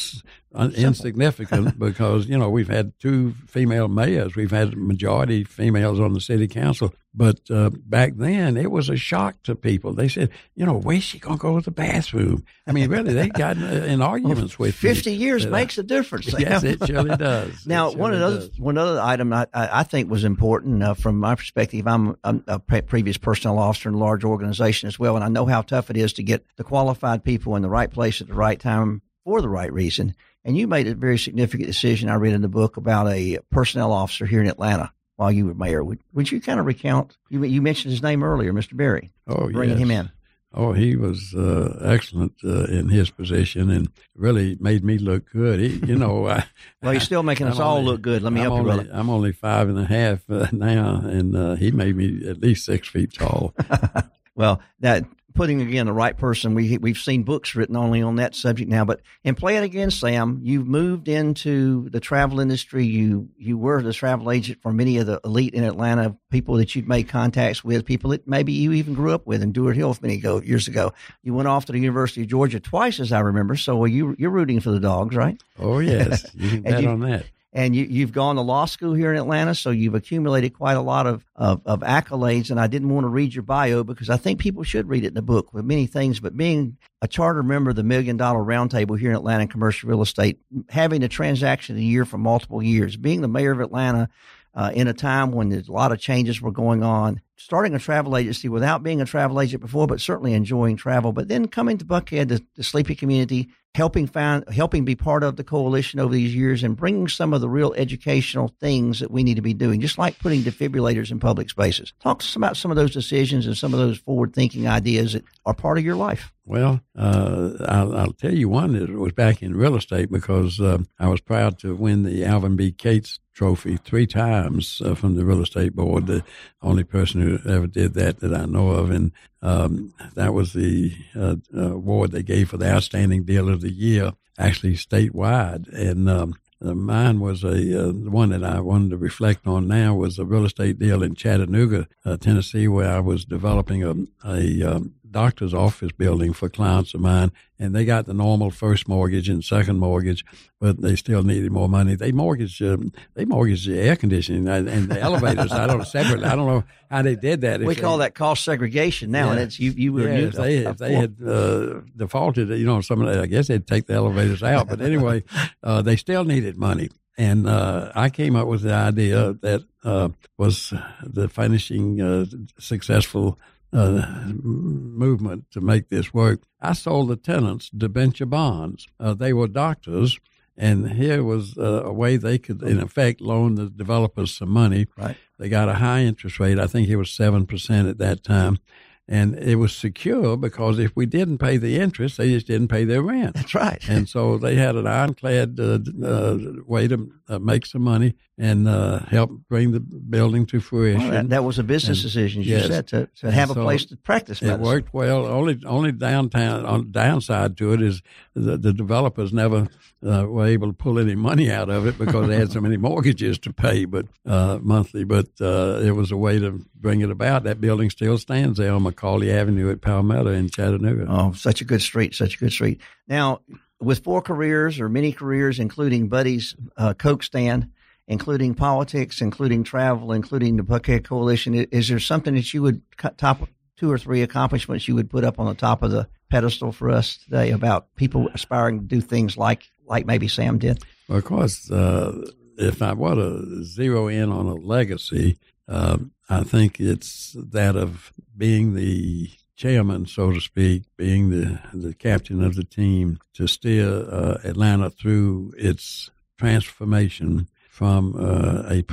insignificant 0.56 1.78
because 1.78 2.28
you 2.28 2.38
know 2.38 2.48
we've 2.48 2.68
had 2.68 2.98
two 2.98 3.34
female 3.46 3.88
mayors, 3.88 4.36
we've 4.36 4.50
had 4.50 4.76
majority 4.76 5.44
females 5.44 6.00
on 6.00 6.14
the 6.14 6.20
city 6.20 6.48
council, 6.48 6.94
but 7.12 7.40
uh, 7.50 7.70
back 7.70 8.14
then 8.16 8.56
it 8.56 8.70
was 8.70 8.88
a 8.88 8.96
shock 8.96 9.42
to 9.42 9.54
people. 9.54 9.92
They 9.92 10.08
said, 10.08 10.30
you 10.54 10.64
know, 10.64 10.78
where's 10.78 11.02
she 11.02 11.18
gonna 11.18 11.36
go 11.36 11.58
to 11.58 11.64
the 11.64 11.70
bathroom? 11.70 12.44
I 12.66 12.72
mean, 12.72 12.88
really, 12.88 13.12
they 13.12 13.28
got 13.28 13.58
in 13.58 14.00
arguments 14.00 14.58
with 14.58 14.74
fifty 14.74 15.10
me. 15.10 15.16
years 15.16 15.46
makes 15.46 15.76
a 15.76 15.82
difference. 15.82 16.32
yes, 16.38 16.62
it 16.64 16.86
surely 16.86 17.16
does. 17.16 17.66
now, 17.66 17.90
surely 17.90 18.00
one 18.00 18.14
other 18.14 18.48
one 18.58 18.78
other 18.78 19.00
item 19.00 19.32
I, 19.32 19.46
I 19.52 19.82
think 19.82 20.10
was 20.10 20.24
important 20.24 20.53
uh, 20.62 20.94
from 20.94 21.18
my 21.18 21.34
perspective. 21.34 21.86
I'm, 21.86 22.16
I'm 22.24 22.44
a 22.46 22.58
previous 22.58 23.16
personnel 23.16 23.58
officer 23.58 23.88
in 23.88 23.94
a 23.94 23.98
large 23.98 24.24
organization 24.24 24.86
as 24.86 24.98
well, 24.98 25.16
and 25.16 25.24
I 25.24 25.28
know 25.28 25.46
how 25.46 25.62
tough 25.62 25.90
it 25.90 25.96
is 25.96 26.12
to 26.14 26.22
get 26.22 26.44
the 26.56 26.64
qualified 26.64 27.24
people 27.24 27.56
in 27.56 27.62
the 27.62 27.68
right 27.68 27.90
place 27.90 28.20
at 28.20 28.28
the 28.28 28.34
right 28.34 28.58
time 28.58 29.02
for 29.24 29.40
the 29.40 29.48
right 29.48 29.72
reason. 29.72 30.14
And 30.44 30.56
you 30.56 30.66
made 30.66 30.86
a 30.86 30.94
very 30.94 31.18
significant 31.18 31.66
decision. 31.66 32.08
I 32.08 32.14
read 32.14 32.34
in 32.34 32.42
the 32.42 32.48
book 32.48 32.76
about 32.76 33.08
a 33.08 33.38
personnel 33.50 33.92
officer 33.92 34.26
here 34.26 34.42
in 34.42 34.46
Atlanta 34.46 34.92
while 35.16 35.32
you 35.32 35.46
were 35.46 35.54
mayor. 35.54 35.82
Would, 35.82 36.00
would 36.12 36.30
you 36.30 36.40
kind 36.40 36.60
of 36.60 36.66
recount? 36.66 37.16
You, 37.30 37.42
you 37.44 37.62
mentioned 37.62 37.92
his 37.92 38.02
name 38.02 38.22
earlier, 38.22 38.52
Mr. 38.52 38.76
Berry. 38.76 39.12
Oh, 39.26 39.50
bringing 39.50 39.78
yes. 39.78 39.82
him 39.84 39.90
in. 39.90 40.10
Oh, 40.56 40.72
he 40.72 40.94
was 40.94 41.34
uh, 41.34 41.80
excellent 41.84 42.34
uh, 42.44 42.64
in 42.64 42.88
his 42.88 43.10
position 43.10 43.70
and 43.70 43.90
really 44.14 44.56
made 44.60 44.84
me 44.84 44.98
look 44.98 45.30
good. 45.32 45.58
He, 45.58 45.84
you 45.86 45.96
know, 45.96 46.28
I, 46.28 46.44
well, 46.82 46.92
he's 46.92 47.02
still 47.02 47.24
making 47.24 47.46
us 47.48 47.58
I'm 47.58 47.66
all 47.66 47.76
only, 47.78 47.90
look 47.90 48.02
good. 48.02 48.22
Let 48.22 48.32
me 48.32 48.40
I'm 48.40 48.44
help 48.44 48.58
only, 48.60 48.70
you, 48.70 48.76
brother. 48.82 48.90
I'm 48.92 49.10
only 49.10 49.32
five 49.32 49.68
and 49.68 49.78
a 49.78 49.84
half 49.84 50.20
uh, 50.30 50.46
now, 50.52 51.02
and 51.04 51.36
uh, 51.36 51.54
he 51.56 51.72
made 51.72 51.96
me 51.96 52.28
at 52.28 52.40
least 52.40 52.64
six 52.64 52.88
feet 52.88 53.14
tall. 53.14 53.54
well, 54.36 54.60
that 54.80 55.04
putting 55.34 55.60
again 55.60 55.86
the 55.86 55.92
right 55.92 56.16
person. 56.16 56.54
We 56.54 56.78
we've 56.78 56.98
seen 56.98 57.24
books 57.24 57.54
written 57.54 57.76
only 57.76 58.00
on 58.02 58.16
that 58.16 58.34
subject 58.34 58.70
now, 58.70 58.84
but 58.84 59.00
in 59.22 59.34
play 59.34 59.56
it 59.56 59.62
again, 59.62 59.90
Sam, 59.90 60.40
you've 60.42 60.66
moved 60.66 61.08
into 61.08 61.88
the 61.90 62.00
travel 62.00 62.40
industry. 62.40 62.86
You 62.86 63.28
you 63.36 63.58
were 63.58 63.82
the 63.82 63.92
travel 63.92 64.30
agent 64.30 64.62
for 64.62 64.72
many 64.72 64.98
of 64.98 65.06
the 65.06 65.20
elite 65.24 65.54
in 65.54 65.64
Atlanta, 65.64 66.16
people 66.30 66.56
that 66.56 66.74
you'd 66.74 66.88
made 66.88 67.08
contacts 67.08 67.62
with, 67.64 67.84
people 67.84 68.10
that 68.10 68.26
maybe 68.26 68.52
you 68.52 68.72
even 68.72 68.94
grew 68.94 69.12
up 69.12 69.26
with 69.26 69.42
in 69.42 69.52
Druid 69.52 69.76
Hill 69.76 69.96
many 70.00 70.14
ago, 70.14 70.40
years 70.40 70.68
ago. 70.68 70.92
You 71.22 71.34
went 71.34 71.48
off 71.48 71.66
to 71.66 71.72
the 71.72 71.80
University 71.80 72.22
of 72.22 72.28
Georgia 72.28 72.60
twice, 72.60 73.00
as 73.00 73.12
I 73.12 73.20
remember. 73.20 73.56
So 73.56 73.84
you 73.84 74.14
you're 74.18 74.30
rooting 74.30 74.60
for 74.60 74.70
the 74.70 74.80
dogs, 74.80 75.14
right? 75.14 75.40
Oh 75.58 75.80
yes, 75.80 76.24
you 76.34 76.48
can 76.48 76.62
bet 76.62 76.82
you, 76.82 76.88
on 76.88 77.00
that 77.00 77.26
and 77.54 77.76
you, 77.76 78.00
have 78.00 78.10
gone 78.10 78.34
to 78.34 78.42
law 78.42 78.64
school 78.64 78.94
here 78.94 79.12
in 79.12 79.18
Atlanta, 79.18 79.54
so 79.54 79.70
you've 79.70 79.94
accumulated 79.94 80.54
quite 80.54 80.76
a 80.76 80.80
lot 80.80 81.06
of, 81.06 81.24
of, 81.36 81.62
of, 81.64 81.80
accolades. 81.80 82.50
And 82.50 82.58
I 82.58 82.66
didn't 82.66 82.88
want 82.88 83.04
to 83.04 83.08
read 83.08 83.32
your 83.32 83.44
bio 83.44 83.84
because 83.84 84.10
I 84.10 84.16
think 84.16 84.40
people 84.40 84.64
should 84.64 84.88
read 84.88 85.04
it 85.04 85.08
in 85.08 85.14
the 85.14 85.22
book 85.22 85.54
with 85.54 85.64
many 85.64 85.86
things. 85.86 86.18
But 86.18 86.36
being 86.36 86.76
a 87.00 87.06
charter 87.06 87.44
member 87.44 87.70
of 87.70 87.76
the 87.76 87.84
Million 87.84 88.16
Dollar 88.16 88.40
Roundtable 88.40 88.98
here 88.98 89.10
in 89.10 89.16
Atlanta 89.16 89.46
commercial 89.46 89.88
real 89.88 90.02
estate, 90.02 90.40
having 90.68 91.04
a 91.04 91.08
transaction 91.08 91.76
a 91.76 91.80
year 91.80 92.04
for 92.04 92.18
multiple 92.18 92.60
years, 92.60 92.96
being 92.96 93.20
the 93.20 93.28
mayor 93.28 93.52
of 93.52 93.60
Atlanta 93.60 94.08
uh, 94.56 94.72
in 94.74 94.88
a 94.88 94.92
time 94.92 95.30
when 95.30 95.48
there's 95.48 95.68
a 95.68 95.72
lot 95.72 95.92
of 95.92 96.00
changes 96.00 96.42
were 96.42 96.50
going 96.50 96.82
on, 96.82 97.20
starting 97.36 97.74
a 97.74 97.78
travel 97.78 98.16
agency 98.16 98.48
without 98.48 98.82
being 98.82 99.00
a 99.00 99.04
travel 99.04 99.40
agent 99.40 99.60
before, 99.60 99.86
but 99.86 100.00
certainly 100.00 100.34
enjoying 100.34 100.76
travel, 100.76 101.12
but 101.12 101.28
then 101.28 101.48
coming 101.48 101.78
to 101.78 101.84
Buckhead, 101.84 102.28
the, 102.28 102.44
the 102.56 102.64
sleepy 102.64 102.94
community, 102.94 103.48
helping 103.74 104.06
find, 104.06 104.48
helping 104.50 104.84
be 104.84 104.94
part 104.94 105.24
of 105.24 105.36
the 105.36 105.44
coalition 105.44 105.98
over 105.98 106.14
these 106.14 106.34
years 106.34 106.62
and 106.62 106.76
bringing 106.76 107.08
some 107.08 107.32
of 107.32 107.40
the 107.40 107.48
real 107.48 107.74
educational 107.74 108.54
things 108.60 109.00
that 109.00 109.10
we 109.10 109.24
need 109.24 109.34
to 109.34 109.42
be 109.42 109.54
doing, 109.54 109.80
just 109.80 109.98
like 109.98 110.18
putting 110.20 110.42
defibrillators 110.42 111.10
in 111.10 111.18
public 111.18 111.50
spaces. 111.50 111.92
Talk 112.00 112.20
to 112.20 112.24
us 112.24 112.36
about 112.36 112.56
some 112.56 112.70
of 112.70 112.76
those 112.76 112.92
decisions 112.92 113.46
and 113.46 113.56
some 113.56 113.74
of 113.74 113.80
those 113.80 113.98
forward 113.98 114.32
thinking 114.32 114.68
ideas 114.68 115.14
that 115.14 115.24
are 115.44 115.54
part 115.54 115.78
of 115.78 115.84
your 115.84 115.96
life. 115.96 116.32
Well, 116.46 116.82
uh, 116.96 117.52
I'll, 117.66 117.96
I'll, 117.96 118.12
tell 118.12 118.34
you 118.34 118.50
one 118.50 118.74
that 118.74 118.90
was 118.90 119.12
back 119.12 119.42
in 119.42 119.56
real 119.56 119.76
estate 119.76 120.10
because 120.12 120.60
uh, 120.60 120.78
I 120.98 121.08
was 121.08 121.22
proud 121.22 121.58
to 121.60 121.74
win 121.74 122.02
the 122.02 122.22
Alvin 122.24 122.54
B. 122.54 122.70
Cates 122.70 123.18
Trophy 123.32 123.78
three 123.78 124.06
times 124.06 124.82
uh, 124.84 124.94
from 124.94 125.16
the 125.16 125.24
real 125.24 125.42
estate 125.42 125.74
board. 125.74 126.06
The 126.06 126.22
only 126.60 126.84
person 126.84 127.22
who 127.24 127.50
ever 127.50 127.66
did 127.66 127.94
that 127.94 128.20
that 128.20 128.34
I 128.34 128.44
know 128.46 128.70
of, 128.70 128.90
and 128.90 129.12
um, 129.42 129.94
that 130.14 130.32
was 130.32 130.52
the 130.52 130.92
uh, 131.14 131.36
award 131.56 132.12
they 132.12 132.22
gave 132.22 132.50
for 132.50 132.56
the 132.56 132.70
outstanding 132.70 133.24
deal 133.24 133.48
of 133.48 133.60
the 133.60 133.72
year, 133.72 134.12
actually 134.38 134.74
statewide. 134.74 135.68
And 135.72 136.08
um, 136.08 136.34
mine 136.60 137.20
was 137.20 137.44
a 137.44 137.48
uh, 137.50 137.92
the 137.92 138.10
one 138.10 138.30
that 138.30 138.44
I 138.44 138.60
wanted 138.60 138.90
to 138.90 138.96
reflect 138.96 139.46
on 139.46 139.68
now 139.68 139.94
was 139.94 140.18
a 140.18 140.24
real 140.24 140.46
estate 140.46 140.78
deal 140.78 141.02
in 141.02 141.14
Chattanooga, 141.14 141.88
uh, 142.04 142.16
Tennessee, 142.16 142.68
where 142.68 142.90
I 142.90 143.00
was 143.00 143.24
developing 143.24 143.84
a, 143.84 143.94
a 144.26 144.62
um, 144.62 144.94
doctor's 145.14 145.54
office 145.54 145.92
building 145.92 146.32
for 146.32 146.48
clients 146.48 146.92
of 146.92 147.00
mine, 147.00 147.30
and 147.58 147.72
they 147.72 147.84
got 147.84 148.04
the 148.04 148.12
normal 148.12 148.50
first 148.50 148.88
mortgage 148.88 149.28
and 149.28 149.44
second 149.44 149.78
mortgage, 149.78 150.24
but 150.60 150.82
they 150.82 150.96
still 150.96 151.22
needed 151.22 151.52
more 151.52 151.68
money. 151.68 151.94
They 151.94 152.10
mortgaged 152.10 152.60
um, 152.60 152.92
they 153.14 153.24
mortgaged 153.24 153.68
the 153.68 153.78
air 153.78 153.94
conditioning 153.94 154.48
and, 154.48 154.68
and 154.68 154.88
the 154.88 155.00
elevators. 155.00 155.52
I 155.52 155.68
don't 155.68 155.86
separately. 155.86 156.26
I 156.26 156.34
don't 156.34 156.48
know 156.48 156.64
how 156.90 157.02
they 157.02 157.14
did 157.14 157.42
that. 157.42 157.60
We 157.60 157.76
call 157.76 157.98
that 157.98 158.14
cost 158.14 158.44
segregation 158.44 159.12
now, 159.12 159.26
yeah. 159.26 159.32
and 159.32 159.40
it's 159.40 159.60
you. 159.60 159.70
You 159.70 159.92
were 159.92 160.08
yeah, 160.08 160.26
if 160.26 160.32
they, 160.32 160.56
if 160.58 160.78
they 160.78 160.94
had 160.94 161.16
uh, 161.26 161.80
defaulted, 161.96 162.48
you 162.48 162.66
know, 162.66 162.80
some 162.80 163.06
I 163.06 163.26
guess 163.26 163.46
they'd 163.46 163.66
take 163.66 163.86
the 163.86 163.94
elevators 163.94 164.42
out. 164.42 164.68
But 164.68 164.80
anyway, 164.80 165.22
uh, 165.62 165.80
they 165.80 165.96
still 165.96 166.24
needed 166.24 166.58
money. 166.58 166.90
And 167.16 167.46
uh, 167.46 167.92
I 167.94 168.10
came 168.10 168.34
up 168.34 168.48
with 168.48 168.62
the 168.62 168.74
idea 168.74 169.34
that 169.34 169.62
uh, 169.84 170.08
was 170.36 170.72
the 171.04 171.28
finishing 171.28 172.00
uh, 172.00 172.24
successful 172.58 173.38
uh, 173.74 174.32
movement 174.42 175.50
to 175.50 175.60
make 175.60 175.88
this 175.88 176.14
work. 176.14 176.42
I 176.60 176.72
sold 176.72 177.08
the 177.08 177.16
tenants 177.16 177.68
debenture 177.70 178.26
bonds. 178.26 178.86
Uh, 179.00 179.14
they 179.14 179.32
were 179.32 179.48
doctors, 179.48 180.18
and 180.56 180.92
here 180.92 181.22
was 181.24 181.58
uh, 181.58 181.82
a 181.84 181.92
way 181.92 182.16
they 182.16 182.38
could, 182.38 182.62
in 182.62 182.80
effect, 182.80 183.20
loan 183.20 183.56
the 183.56 183.68
developers 183.68 184.36
some 184.36 184.50
money. 184.50 184.86
Right. 184.96 185.16
They 185.38 185.48
got 185.48 185.68
a 185.68 185.74
high 185.74 186.02
interest 186.02 186.38
rate. 186.38 186.58
I 186.58 186.68
think 186.68 186.88
it 186.88 186.96
was 186.96 187.10
seven 187.10 187.46
percent 187.46 187.88
at 187.88 187.98
that 187.98 188.22
time, 188.22 188.58
and 189.06 189.38
it 189.38 189.56
was 189.56 189.74
secure 189.74 190.36
because 190.36 190.78
if 190.78 190.96
we 190.96 191.04
didn't 191.04 191.38
pay 191.38 191.58
the 191.58 191.78
interest, 191.78 192.16
they 192.16 192.30
just 192.30 192.46
didn't 192.46 192.68
pay 192.68 192.84
their 192.84 193.02
rent. 193.02 193.34
That's 193.34 193.54
right. 193.54 193.82
and 193.88 194.08
so 194.08 194.38
they 194.38 194.54
had 194.54 194.76
an 194.76 194.86
ironclad 194.86 195.60
uh, 195.60 195.78
uh, 196.02 196.38
way 196.66 196.88
to 196.88 197.12
uh, 197.28 197.38
make 197.38 197.66
some 197.66 197.82
money 197.82 198.14
and 198.38 198.66
uh, 198.66 199.00
help 199.00 199.30
bring 199.48 199.72
the 199.72 199.80
building 199.80 200.46
to 200.46 200.60
fruition. 200.60 201.02
Well, 201.02 201.10
that, 201.10 201.28
that, 201.28 201.44
was 201.44 201.58
a 201.58 201.62
business 201.62 201.98
and, 201.98 202.04
decision, 202.04 202.40
as 202.42 202.48
yes. 202.48 202.62
you 202.62 202.68
said, 202.68 202.86
to, 202.88 203.08
to 203.20 203.30
have 203.30 203.50
so 203.50 203.60
a 203.60 203.64
place 203.64 203.84
to 203.86 203.96
practice 203.96 204.40
medicine. 204.40 204.60
It 204.60 204.64
worked 204.64 204.94
well. 204.94 205.26
Only 205.26 205.60
only 205.66 205.92
downtown 205.92 206.64
on 206.66 206.90
downside 206.90 207.56
to 207.58 207.72
it 207.72 207.82
is 207.82 208.02
the, 208.34 208.56
the 208.56 208.72
developers 208.72 209.32
never 209.32 209.68
uh, 210.04 210.26
were 210.26 210.46
able 210.46 210.68
to 210.68 210.72
pull 210.72 210.98
any 210.98 211.14
money 211.14 211.50
out 211.50 211.70
of 211.70 211.86
it 211.86 211.96
because 211.98 212.28
they 212.28 212.36
had 212.36 212.50
so 212.50 212.60
many 212.62 212.76
mortgages 212.76 213.38
to 213.40 213.52
pay, 213.52 213.84
but 213.84 214.06
uh, 214.26 214.58
monthly. 214.62 215.04
But 215.04 215.28
uh, 215.40 215.80
it 215.82 215.92
was 215.92 216.10
a 216.10 216.16
way 216.16 216.38
to 216.38 216.64
bring 216.84 217.00
it 217.00 217.10
about. 217.10 217.44
That 217.44 217.62
building 217.62 217.88
still 217.88 218.18
stands 218.18 218.58
there 218.58 218.72
on 218.72 218.84
McCallie 218.84 219.32
Avenue 219.32 219.70
at 219.72 219.80
Palmetto 219.80 220.30
in 220.30 220.50
Chattanooga. 220.50 221.06
Oh, 221.08 221.32
such 221.32 221.62
a 221.62 221.64
good 221.64 221.80
street, 221.80 222.14
such 222.14 222.36
a 222.36 222.38
good 222.38 222.52
street. 222.52 222.78
Now, 223.08 223.40
with 223.80 224.04
four 224.04 224.20
careers 224.20 224.78
or 224.78 224.90
many 224.90 225.10
careers, 225.10 225.58
including 225.58 226.08
Buddy's 226.08 226.54
uh, 226.76 226.92
Coke 226.92 227.22
stand, 227.22 227.70
including 228.06 228.54
politics, 228.54 229.22
including 229.22 229.64
travel, 229.64 230.12
including 230.12 230.58
the 230.58 230.62
Buckhead 230.62 231.04
Coalition, 231.04 231.54
is 231.54 231.88
there 231.88 231.98
something 231.98 232.34
that 232.34 232.52
you 232.52 232.60
would 232.60 232.82
top 233.16 233.48
two 233.78 233.90
or 233.90 233.96
three 233.96 234.20
accomplishments 234.20 234.86
you 234.86 234.94
would 234.94 235.10
put 235.10 235.24
up 235.24 235.40
on 235.40 235.46
the 235.46 235.54
top 235.54 235.82
of 235.82 235.90
the 235.90 236.06
pedestal 236.30 236.70
for 236.70 236.90
us 236.90 237.16
today 237.16 237.50
about 237.50 237.94
people 237.96 238.28
aspiring 238.34 238.80
to 238.80 238.84
do 238.84 239.00
things 239.00 239.38
like 239.38 239.70
like 239.86 240.04
maybe 240.04 240.28
Sam 240.28 240.58
did? 240.58 240.82
Well, 241.08 241.18
of 241.18 241.24
course, 241.24 241.70
uh, 241.70 242.12
if 242.58 242.82
I 242.82 242.92
were 242.92 243.14
to 243.14 243.64
zero 243.64 244.08
in 244.08 244.30
on 244.30 244.46
a 244.46 244.54
legacy, 244.54 245.38
uh, 245.68 245.98
I 246.28 246.42
think 246.42 246.80
it's 246.80 247.36
that 247.38 247.76
of 247.76 248.12
being 248.36 248.74
the 248.74 249.30
chairman, 249.56 250.06
so 250.06 250.32
to 250.32 250.40
speak, 250.40 250.84
being 250.96 251.30
the, 251.30 251.60
the 251.72 251.94
captain 251.94 252.42
of 252.42 252.56
the 252.56 252.64
team 252.64 253.18
to 253.34 253.46
steer 253.46 253.88
uh, 253.88 254.38
Atlanta 254.44 254.90
through 254.90 255.52
its 255.56 256.10
transformation 256.38 257.48
from 257.68 258.14
uh, 258.16 258.62
a, 258.68 258.84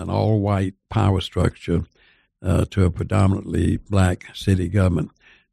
an 0.00 0.10
all 0.10 0.40
white 0.40 0.74
power 0.88 1.20
structure 1.20 1.84
uh, 2.42 2.64
to 2.70 2.84
a 2.84 2.90
predominantly 2.90 3.76
black 3.76 4.34
city 4.34 4.68
government. 4.68 5.10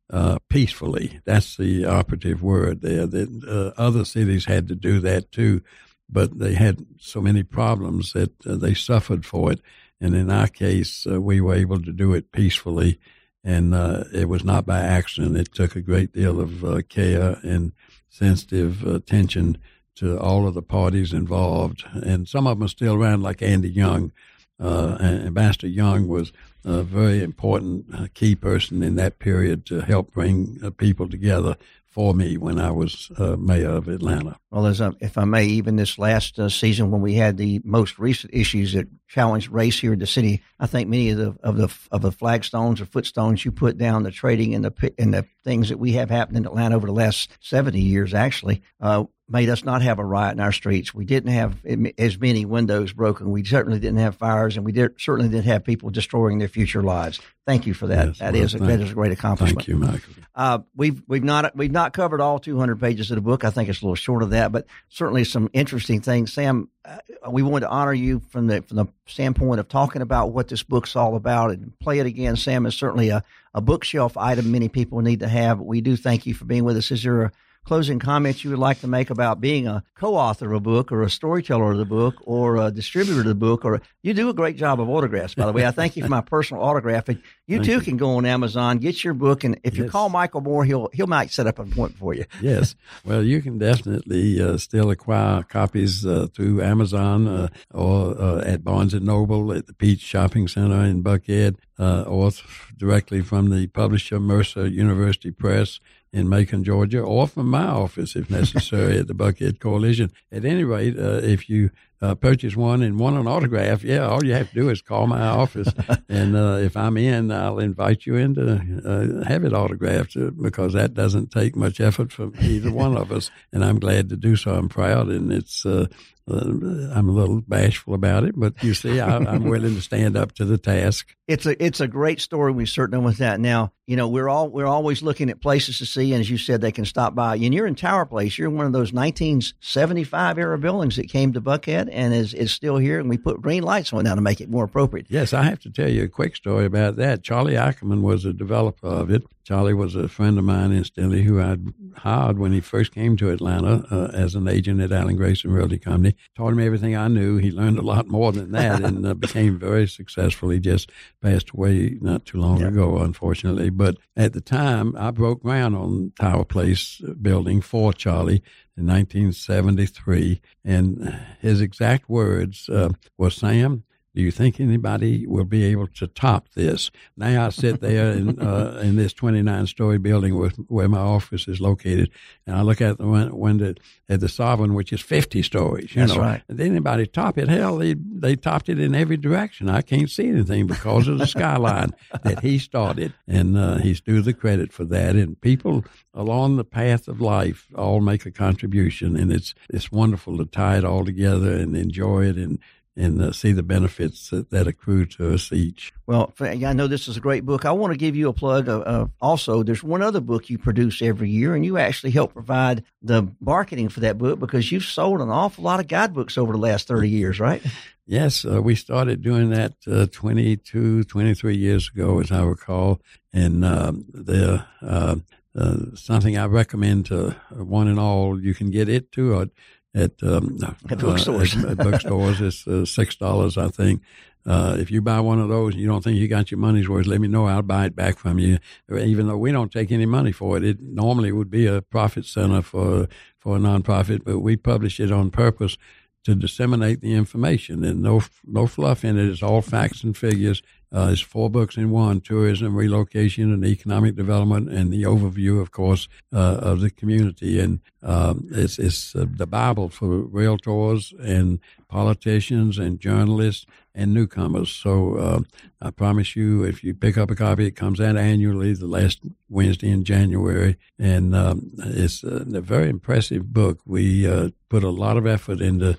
Uh, 0.09 0.37
peacefully. 0.47 1.19
That's 1.25 1.57
the 1.57 1.83
operative 1.83 2.41
word 2.41 2.79
there. 2.79 3.05
That 3.05 3.73
other 3.75 4.05
cities 4.05 4.45
had 4.45 4.69
to 4.69 4.75
do 4.75 5.01
that 5.01 5.33
too, 5.33 5.61
but 6.09 6.39
they 6.39 6.53
had 6.53 6.85
so 6.97 7.19
many 7.19 7.43
problems 7.43 8.13
that 8.13 8.31
they 8.45 8.73
suffered 8.73 9.25
for 9.25 9.51
it. 9.51 9.59
And 9.99 10.15
in 10.15 10.29
our 10.29 10.47
case, 10.47 11.07
uh, 11.09 11.21
we 11.21 11.41
were 11.41 11.55
able 11.55 11.81
to 11.81 11.91
do 11.91 12.13
it 12.13 12.31
peacefully, 12.31 12.99
and 13.43 13.73
uh, 13.73 14.03
it 14.13 14.29
was 14.29 14.43
not 14.43 14.65
by 14.65 14.79
accident. 14.79 15.37
It 15.37 15.53
took 15.53 15.75
a 15.75 15.81
great 15.81 16.13
deal 16.13 16.39
of 16.39 16.63
uh, 16.63 16.81
care 16.87 17.39
and 17.43 17.71
sensitive 18.09 18.85
attention 18.85 19.57
to 19.95 20.19
all 20.19 20.47
of 20.47 20.53
the 20.53 20.61
parties 20.61 21.13
involved, 21.13 21.83
and 21.93 22.27
some 22.27 22.45
of 22.45 22.57
them 22.57 22.65
are 22.65 22.69
still 22.69 22.93
around, 22.93 23.23
like 23.23 23.41
Andy 23.41 23.69
Young. 23.69 24.11
Ambassador 24.59 25.67
Young 25.67 26.07
was 26.07 26.31
a 26.67 26.83
very 26.83 27.23
important 27.23 27.85
uh, 27.93 28.07
key 28.13 28.35
person 28.35 28.83
in 28.83 28.95
that 28.95 29.19
period 29.19 29.65
to 29.65 29.81
help 29.81 30.11
bring 30.11 30.59
uh, 30.61 30.69
people 30.69 31.07
together 31.07 31.55
for 31.97 32.13
me 32.13 32.37
when 32.37 32.59
I 32.59 32.69
was 32.69 33.09
uh, 33.17 33.35
mayor 33.37 33.71
of 33.71 33.87
Atlanta. 33.87 34.37
Well, 34.51 34.67
as 34.67 34.79
if 34.99 35.17
I 35.17 35.25
may, 35.25 35.45
even 35.45 35.77
this 35.77 35.97
last 35.97 36.37
uh, 36.37 36.47
season 36.47 36.91
when 36.91 37.01
we 37.01 37.15
had 37.15 37.37
the 37.37 37.59
most 37.63 37.97
recent 37.97 38.35
issues 38.35 38.73
that 38.73 38.87
challenged 39.07 39.49
race 39.49 39.79
here 39.79 39.93
in 39.93 39.97
the 39.97 40.05
city, 40.05 40.43
I 40.59 40.67
think 40.67 40.89
many 40.89 41.09
of 41.09 41.17
the 41.17 41.35
of 41.41 41.57
the 41.57 41.75
of 41.91 42.03
the 42.03 42.11
flagstones 42.11 42.79
or 42.79 42.85
footstones 42.85 43.43
you 43.43 43.51
put 43.51 43.79
down, 43.79 44.03
the 44.03 44.11
trading 44.11 44.53
and 44.53 44.63
the 44.63 44.93
and 44.99 45.11
the 45.11 45.25
things 45.43 45.69
that 45.69 45.79
we 45.79 45.93
have 45.93 46.11
happened 46.11 46.37
in 46.37 46.45
Atlanta 46.45 46.75
over 46.75 46.85
the 46.85 46.93
last 46.93 47.31
seventy 47.39 47.81
years, 47.81 48.13
actually, 48.13 48.61
uh, 48.79 49.05
made 49.29 49.49
us 49.49 49.63
not 49.63 49.81
have 49.81 49.99
a 49.99 50.05
riot 50.05 50.33
in 50.33 50.39
our 50.39 50.51
streets. 50.51 50.93
We 50.93 51.03
didn't 51.03 51.31
have 51.31 51.57
as 51.97 52.17
many 52.17 52.45
windows 52.45 52.93
broken. 52.93 53.29
We 53.29 53.43
certainly 53.43 53.79
didn't 53.79 53.99
have 53.99 54.15
fires, 54.15 54.55
and 54.55 54.65
we 54.65 54.71
did, 54.71 54.99
certainly 54.99 55.29
didn't 55.29 55.45
have 55.45 55.65
people 55.65 55.89
destroying 55.89 56.39
their 56.39 56.47
future 56.47 56.81
lives. 56.81 57.19
Thank 57.45 57.65
you 57.65 57.73
for 57.73 57.87
that. 57.87 58.07
Yes, 58.07 58.19
that 58.19 58.33
well, 58.33 58.43
is 58.43 58.55
a, 58.55 58.57
that 58.59 58.79
is 58.79 58.91
a 58.91 58.93
great 58.93 59.11
accomplishment. 59.11 59.65
Thank 59.65 59.67
you, 59.67 59.77
Michael. 59.77 60.13
Uh, 60.35 60.59
we've 60.75 61.01
we've 61.07 61.23
not 61.23 61.55
we've 61.55 61.71
not 61.71 61.93
covered 61.93 62.21
all 62.21 62.39
200 62.39 62.79
pages 62.79 63.09
of 63.11 63.15
the 63.15 63.21
book. 63.21 63.43
I 63.43 63.49
think 63.49 63.69
it's 63.69 63.81
a 63.81 63.85
little 63.85 63.95
short 63.95 64.23
of 64.23 64.29
that, 64.29 64.51
but 64.51 64.65
certainly 64.89 65.23
some 65.23 65.49
interesting 65.51 65.99
things. 65.99 66.31
Sam, 66.31 66.69
uh, 66.85 66.99
we 67.29 67.41
want 67.43 67.63
to 67.63 67.69
honor 67.69 67.93
you 67.93 68.19
from 68.29 68.47
the 68.47 68.61
from 68.61 68.77
the 68.77 68.87
standpoint 69.07 69.59
of 69.59 69.67
talking 69.67 70.01
about 70.01 70.31
what 70.31 70.47
this 70.47 70.63
book's 70.63 70.95
all 70.95 71.15
about 71.15 71.51
and 71.51 71.77
play 71.79 71.99
it 71.99 72.05
again. 72.05 72.35
Sam 72.35 72.65
is 72.65 72.75
certainly 72.75 73.09
a, 73.09 73.23
a 73.53 73.61
bookshelf 73.61 74.15
item 74.15 74.51
many 74.51 74.69
people 74.69 75.01
need 75.01 75.19
to 75.21 75.27
have. 75.27 75.59
We 75.59 75.81
do 75.81 75.97
thank 75.97 76.25
you 76.25 76.33
for 76.33 76.45
being 76.45 76.63
with 76.63 76.77
us. 76.77 76.91
Is 76.91 77.03
there 77.03 77.23
a 77.23 77.31
closing 77.67 77.99
comments 77.99 78.45
you 78.45 78.49
would 78.49 78.59
like 78.59 78.79
to 78.79 78.87
make 78.87 79.09
about 79.09 79.41
being 79.41 79.67
a 79.67 79.83
co-author 79.95 80.45
of 80.45 80.53
a 80.53 80.59
book 80.61 80.89
or 80.89 81.03
a 81.03 81.09
storyteller 81.09 81.73
of 81.73 81.77
the 81.77 81.85
book 81.85 82.15
or 82.21 82.55
a 82.55 82.71
distributor 82.71 83.19
of 83.19 83.25
the 83.25 83.35
book 83.35 83.65
or 83.65 83.81
you 84.01 84.13
do 84.13 84.29
a 84.29 84.33
great 84.33 84.55
job 84.55 84.79
of 84.79 84.87
autographs 84.87 85.35
by 85.35 85.45
the 85.45 85.51
way. 85.51 85.65
I 85.65 85.71
thank 85.71 85.97
you 85.97 86.03
for 86.03 86.09
my 86.09 86.21
personal 86.21 86.63
autograph 86.63 87.09
and 87.09 87.21
you 87.47 87.57
thank 87.57 87.65
too 87.65 87.73
you. 87.73 87.81
can 87.81 87.97
go 87.97 88.17
on 88.17 88.25
amazon 88.25 88.77
get 88.77 89.03
your 89.03 89.13
book 89.13 89.43
and 89.43 89.59
if 89.63 89.75
yes. 89.75 89.85
you 89.85 89.89
call 89.89 90.09
michael 90.09 90.41
moore 90.41 90.65
he'll 90.65 90.89
he'll 90.93 91.07
might 91.07 91.31
set 91.31 91.47
up 91.47 91.59
an 91.59 91.71
appointment 91.71 91.97
for 91.97 92.13
you 92.13 92.25
yes 92.41 92.75
well 93.03 93.23
you 93.23 93.41
can 93.41 93.57
definitely 93.57 94.41
uh, 94.41 94.57
still 94.57 94.89
acquire 94.89 95.43
copies 95.43 96.05
uh, 96.05 96.27
through 96.33 96.61
amazon 96.61 97.27
uh, 97.27 97.47
or 97.73 98.19
uh, 98.19 98.41
at 98.41 98.63
barnes 98.63 98.93
and 98.93 99.05
noble 99.05 99.51
at 99.53 99.65
the 99.67 99.73
peach 99.73 100.01
shopping 100.01 100.47
center 100.47 100.83
in 100.83 101.03
buckhead 101.03 101.55
uh, 101.79 102.03
or 102.03 102.31
directly 102.77 103.21
from 103.21 103.49
the 103.49 103.67
publisher 103.67 104.19
mercer 104.19 104.67
university 104.67 105.31
press 105.31 105.79
in 106.13 106.29
Macon, 106.29 106.63
Georgia, 106.63 107.01
or 107.01 107.27
from 107.27 107.49
my 107.49 107.65
office 107.65 108.15
if 108.15 108.29
necessary 108.29 108.97
at 108.99 109.07
the 109.07 109.13
Buckhead 109.13 109.59
Coalition. 109.59 110.11
At 110.31 110.45
any 110.45 110.63
rate, 110.63 110.97
uh, 110.97 111.19
if 111.23 111.49
you 111.49 111.71
uh, 112.01 112.15
purchase 112.15 112.55
one 112.55 112.81
and 112.81 112.99
want 112.99 113.17
an 113.17 113.27
autograph, 113.27 113.83
yeah, 113.83 114.07
all 114.07 114.23
you 114.23 114.33
have 114.33 114.49
to 114.49 114.55
do 114.55 114.69
is 114.69 114.81
call 114.81 115.07
my 115.07 115.21
office, 115.21 115.69
and 116.09 116.35
uh, 116.35 116.57
if 116.61 116.77
I'm 116.77 116.97
in, 116.97 117.31
I'll 117.31 117.59
invite 117.59 118.05
you 118.05 118.15
in 118.15 118.35
to 118.35 119.21
uh, 119.23 119.25
have 119.27 119.43
it 119.43 119.53
autographed 119.53 120.15
uh, 120.15 120.31
because 120.31 120.73
that 120.73 120.93
doesn't 120.93 121.31
take 121.31 121.55
much 121.55 121.79
effort 121.79 122.11
from 122.11 122.33
either 122.41 122.71
one 122.71 122.95
of 122.95 123.11
us, 123.11 123.31
and 123.51 123.63
I'm 123.63 123.79
glad 123.79 124.09
to 124.09 124.17
do 124.17 124.35
so. 124.35 124.55
I'm 124.55 124.69
proud, 124.69 125.09
and 125.09 125.31
it's 125.31 125.65
uh, 125.65 125.77
uh, 125.77 125.85
I'm 126.29 127.07
a 127.07 127.11
little 127.11 127.41
bashful 127.41 127.93
about 127.93 128.25
it, 128.25 128.33
but 128.37 128.61
you 128.61 128.73
see, 128.73 128.99
I, 128.99 129.15
am 129.15 129.45
willing 129.45 129.75
to 129.75 129.81
stand 129.81 130.17
up 130.17 130.33
to 130.33 130.45
the 130.45 130.57
task. 130.57 131.15
It's 131.25 131.45
a 131.45 131.63
it's 131.63 131.79
a 131.79 131.87
great 131.87 132.19
story. 132.19 132.51
We 132.51 132.65
certainly 132.65 133.03
with 133.03 133.17
that. 133.17 133.39
Now, 133.39 133.71
you 133.85 133.95
know, 133.95 134.09
we're 134.09 134.27
all 134.27 134.49
we're 134.49 134.65
always 134.65 135.01
looking 135.01 135.29
at 135.29 135.39
places 135.39 135.77
to 135.77 135.85
see, 135.85 136.11
and 136.11 136.19
as 136.19 136.29
you 136.29 136.37
said, 136.37 136.59
they 136.59 136.73
can 136.73 136.83
stop 136.83 137.15
by. 137.15 137.35
And 137.35 137.53
you're 137.53 137.65
in 137.65 137.75
Tower 137.75 138.05
Place. 138.05 138.37
You're 138.37 138.49
in 138.49 138.57
one 138.57 138.65
of 138.65 138.73
those 138.73 138.91
1975 138.91 140.37
era 140.37 140.57
buildings 140.57 140.97
that 140.97 141.07
came 141.09 141.31
to 141.31 141.41
Buckhead 141.41 141.87
and 141.91 142.13
is 142.13 142.33
is 142.33 142.51
still 142.51 142.77
here. 142.77 142.99
And 142.99 143.09
we 143.09 143.17
put 143.17 143.41
green 143.41 143.63
lights 143.63 143.93
on 143.93 144.03
now 144.03 144.15
to 144.15 144.21
make 144.21 144.41
it 144.41 144.49
more 144.49 144.65
appropriate. 144.65 145.07
Yes, 145.09 145.33
I 145.33 145.43
have 145.43 145.59
to 145.59 145.71
tell 145.71 145.89
you 145.89 146.03
a 146.03 146.09
quick 146.09 146.35
story 146.35 146.65
about 146.65 146.97
that. 146.97 147.23
Charlie 147.23 147.55
Ackerman 147.55 148.01
was 148.01 148.25
a 148.25 148.33
developer 148.33 148.87
of 148.87 149.09
it. 149.11 149.23
Charlie 149.47 149.73
was 149.73 149.95
a 149.95 150.09
friend 150.09 150.37
of 150.37 150.43
mine, 150.43 150.73
incidentally, 150.73 151.23
who 151.23 151.39
I'd 151.39 151.73
hired 151.95 152.37
when 152.37 152.51
he 152.51 152.59
first 152.59 152.91
came 152.91 153.15
to 153.15 153.29
Atlanta 153.29 153.85
uh, 153.89 154.11
as 154.13 154.35
an 154.35 154.45
agent 154.45 154.81
at 154.81 154.91
Allan 154.91 155.15
Grayson 155.15 155.51
Realty 155.51 155.79
Company. 155.79 156.17
Taught 156.35 156.51
him 156.51 156.59
everything 156.59 156.97
I 156.97 157.07
knew. 157.07 157.37
He 157.37 157.49
learned 157.49 157.79
a 157.79 157.81
lot 157.81 158.09
more 158.09 158.33
than 158.33 158.51
that 158.51 158.83
and 158.83 159.07
uh, 159.07 159.13
became 159.13 159.57
very 159.57 159.87
successful. 159.87 160.49
He 160.49 160.59
just 160.59 160.91
passed 161.21 161.51
away 161.51 161.97
not 162.01 162.25
too 162.25 162.39
long 162.39 162.59
yeah. 162.59 162.67
ago, 162.67 162.97
unfortunately. 162.97 163.69
But 163.69 163.95
at 164.17 164.33
the 164.33 164.41
time, 164.41 164.93
I 164.97 165.11
broke 165.11 165.43
ground 165.43 165.77
on 165.77 166.11
Tower 166.19 166.43
Place 166.43 167.01
building 167.21 167.61
for 167.61 167.93
Charlie 167.93 168.43
in 168.75 168.85
1973. 168.85 170.41
And 170.65 171.21
his 171.39 171.61
exact 171.61 172.09
words 172.09 172.67
uh, 172.67 172.89
were, 173.17 173.29
Sam, 173.29 173.85
do 174.17 174.23
you 174.23 174.31
think 174.31 174.59
anybody 174.59 175.27
will 175.27 175.45
be 175.45 175.63
able 175.65 175.85
to 175.85 176.07
top 176.07 176.49
this? 176.55 176.89
Now 177.15 177.45
I 177.45 177.49
sit 177.49 177.81
there 177.81 178.13
in, 178.13 178.39
uh, 178.41 178.81
in 178.83 178.95
this 178.95 179.13
29 179.13 179.67
story 179.67 179.99
building 179.99 180.35
where, 180.35 180.49
where 180.69 180.89
my 180.89 180.97
office 180.97 181.47
is 181.47 181.61
located, 181.61 182.09
and 182.47 182.55
I 182.55 182.63
look 182.63 182.81
at 182.81 182.97
the 182.97 183.05
window 183.31 183.75
at 184.09 184.19
the 184.19 184.27
Sovereign, 184.27 184.73
which 184.73 184.91
is 184.91 185.01
50 185.01 185.43
stories. 185.43 185.93
You 185.93 186.01
That's 186.01 186.15
know, 186.15 186.21
right. 186.21 186.41
Did 186.47 186.61
anybody 186.61 187.05
top 187.05 187.37
it? 187.37 187.47
Hell, 187.47 187.77
they 187.77 187.93
they 187.93 188.35
topped 188.35 188.69
it 188.69 188.79
in 188.79 188.95
every 188.95 189.17
direction. 189.17 189.69
I 189.69 189.83
can't 189.83 190.09
see 190.09 190.27
anything 190.27 190.65
because 190.65 191.07
of 191.07 191.19
the 191.19 191.27
skyline 191.37 191.91
that 192.23 192.39
he 192.39 192.57
started, 192.57 193.13
and 193.27 193.55
uh, 193.55 193.77
he's 193.77 194.01
due 194.01 194.23
the 194.23 194.33
credit 194.33 194.73
for 194.73 194.85
that. 194.85 195.15
And 195.15 195.39
people 195.41 195.85
along 196.15 196.55
the 196.55 196.63
path 196.63 197.07
of 197.07 197.21
life 197.21 197.67
all 197.75 198.01
make 198.01 198.25
a 198.25 198.31
contribution, 198.31 199.15
and 199.15 199.31
it's 199.31 199.53
it's 199.69 199.91
wonderful 199.91 200.39
to 200.39 200.45
tie 200.45 200.79
it 200.79 200.85
all 200.85 201.05
together 201.05 201.53
and 201.53 201.77
enjoy 201.77 202.25
it 202.25 202.37
and 202.37 202.57
and 202.97 203.21
uh, 203.21 203.31
see 203.31 203.51
the 203.51 203.63
benefits 203.63 204.31
that, 204.31 204.49
that, 204.49 204.67
accrue 204.67 205.05
to 205.05 205.33
us 205.33 205.51
each. 205.53 205.93
Well, 206.07 206.33
I 206.41 206.73
know 206.73 206.87
this 206.87 207.07
is 207.07 207.15
a 207.15 207.21
great 207.21 207.45
book. 207.45 207.63
I 207.63 207.71
want 207.71 207.93
to 207.93 207.97
give 207.97 208.15
you 208.15 208.27
a 208.27 208.33
plug. 208.33 208.67
Uh, 208.67 208.79
uh, 208.79 209.07
also, 209.21 209.63
there's 209.63 209.83
one 209.83 210.01
other 210.01 210.19
book 210.19 210.49
you 210.49 210.57
produce 210.57 211.01
every 211.01 211.29
year, 211.29 211.55
and 211.55 211.63
you 211.63 211.77
actually 211.77 212.11
help 212.11 212.33
provide 212.33 212.83
the 213.01 213.27
marketing 213.39 213.89
for 213.89 213.99
that 214.01 214.17
book 214.17 214.39
because 214.39 214.71
you've 214.71 214.83
sold 214.83 215.21
an 215.21 215.29
awful 215.29 215.63
lot 215.63 215.79
of 215.79 215.87
guidebooks 215.87 216.37
over 216.37 216.51
the 216.51 216.57
last 216.57 216.87
30 216.87 217.09
years, 217.09 217.39
right? 217.39 217.61
Yes, 218.09 218.45
uh, 218.45 218.61
we 218.61 218.75
started 218.75 219.21
doing 219.21 219.49
that 219.49 219.73
uh, 219.85 220.07
22, 220.09 221.03
23 221.03 221.57
years 221.57 221.89
ago, 221.93 222.21
as 222.21 222.31
I 222.31 222.41
recall. 222.41 223.01
And 223.33 223.65
um, 223.65 224.05
the 224.13 224.65
uh, 224.81 225.15
uh, 225.57 225.77
something 225.95 226.37
I 226.37 226.45
recommend 226.45 227.07
to 227.07 227.35
one 227.49 227.87
and 227.87 227.99
all. 227.99 228.39
You 228.39 228.53
can 228.53 228.69
get 228.69 228.87
it 228.87 229.11
too 229.11 229.41
at 229.41 229.49
at, 229.97 230.23
um, 230.23 230.57
at 230.89 230.99
bookstores. 230.99 231.55
at, 231.57 231.71
at 231.71 231.77
bookstores, 231.77 232.41
it's 232.41 232.91
six 232.91 233.15
dollars, 233.15 233.57
I 233.57 233.69
think. 233.69 234.01
Uh, 234.45 234.77
if 234.79 234.89
you 234.89 235.01
buy 235.01 235.19
one 235.19 235.41
of 235.41 235.49
those 235.49 235.73
and 235.73 235.81
you 235.81 235.87
don't 235.89 236.01
think 236.01 236.15
you 236.17 236.27
got 236.27 236.51
your 236.51 236.57
money's 236.57 236.87
worth, 236.87 237.05
let 237.05 237.19
me 237.19 237.27
know. 237.27 237.47
I'll 237.47 237.61
buy 237.61 237.85
it 237.85 237.95
back 237.97 238.17
from 238.17 238.39
you. 238.39 238.59
Even 238.89 239.27
though 239.27 239.37
we 239.37 239.51
don't 239.51 239.73
take 239.73 239.91
any 239.91 240.05
money 240.05 240.31
for 240.31 240.55
it, 240.55 240.63
it 240.63 240.81
normally 240.81 241.33
would 241.33 241.49
be 241.49 241.65
a 241.65 241.81
profit 241.81 242.25
center 242.25 242.61
for 242.61 243.07
for 243.37 243.57
a 243.57 243.59
nonprofit, 243.59 244.23
but 244.23 244.39
we 244.39 244.55
publish 244.55 245.01
it 245.01 245.11
on 245.11 245.31
purpose 245.31 245.77
to 246.23 246.33
disseminate 246.33 247.01
the 247.01 247.13
information. 247.13 247.83
And 247.83 248.01
no 248.01 248.21
no 248.45 248.67
fluff 248.67 249.03
in 249.03 249.17
it. 249.17 249.29
It's 249.29 249.43
all 249.43 249.61
facts 249.61 250.03
and 250.03 250.15
figures. 250.15 250.61
Uh, 250.93 251.09
it's 251.11 251.21
four 251.21 251.49
books 251.49 251.77
in 251.77 251.89
one: 251.89 252.21
tourism, 252.21 252.75
relocation, 252.75 253.51
and 253.51 253.65
economic 253.65 254.15
development, 254.15 254.69
and 254.69 254.91
the 254.91 255.03
overview, 255.03 255.61
of 255.61 255.71
course, 255.71 256.07
uh, 256.33 256.59
of 256.61 256.79
the 256.79 256.89
community. 256.89 257.59
And 257.59 257.81
um, 258.01 258.47
it's 258.51 258.79
it's 258.79 259.15
uh, 259.15 259.25
the 259.29 259.47
Bible 259.47 259.89
for 259.89 260.23
realtors 260.23 261.13
and 261.19 261.59
politicians 261.89 262.77
and 262.77 262.99
journalists 262.99 263.65
and 263.93 264.13
newcomers. 264.13 264.71
So 264.71 265.15
uh, 265.15 265.39
I 265.81 265.89
promise 265.89 266.35
you, 266.35 266.63
if 266.63 266.83
you 266.83 266.93
pick 266.93 267.17
up 267.17 267.31
a 267.31 267.35
copy, 267.35 267.65
it 267.65 267.75
comes 267.75 267.99
out 267.99 268.15
annually, 268.15 268.73
the 268.73 268.87
last 268.87 269.19
Wednesday 269.49 269.89
in 269.89 270.03
January, 270.03 270.77
and 270.99 271.35
um, 271.35 271.71
it's 271.77 272.23
a, 272.23 272.45
a, 272.53 272.61
very 272.61 272.89
impressive 272.89 273.51
book. 273.53 273.79
We 273.85 274.27
uh, 274.27 274.49
put 274.69 274.83
a 274.83 274.89
lot 274.89 275.17
of 275.17 275.25
effort 275.25 275.61
into 275.61 275.97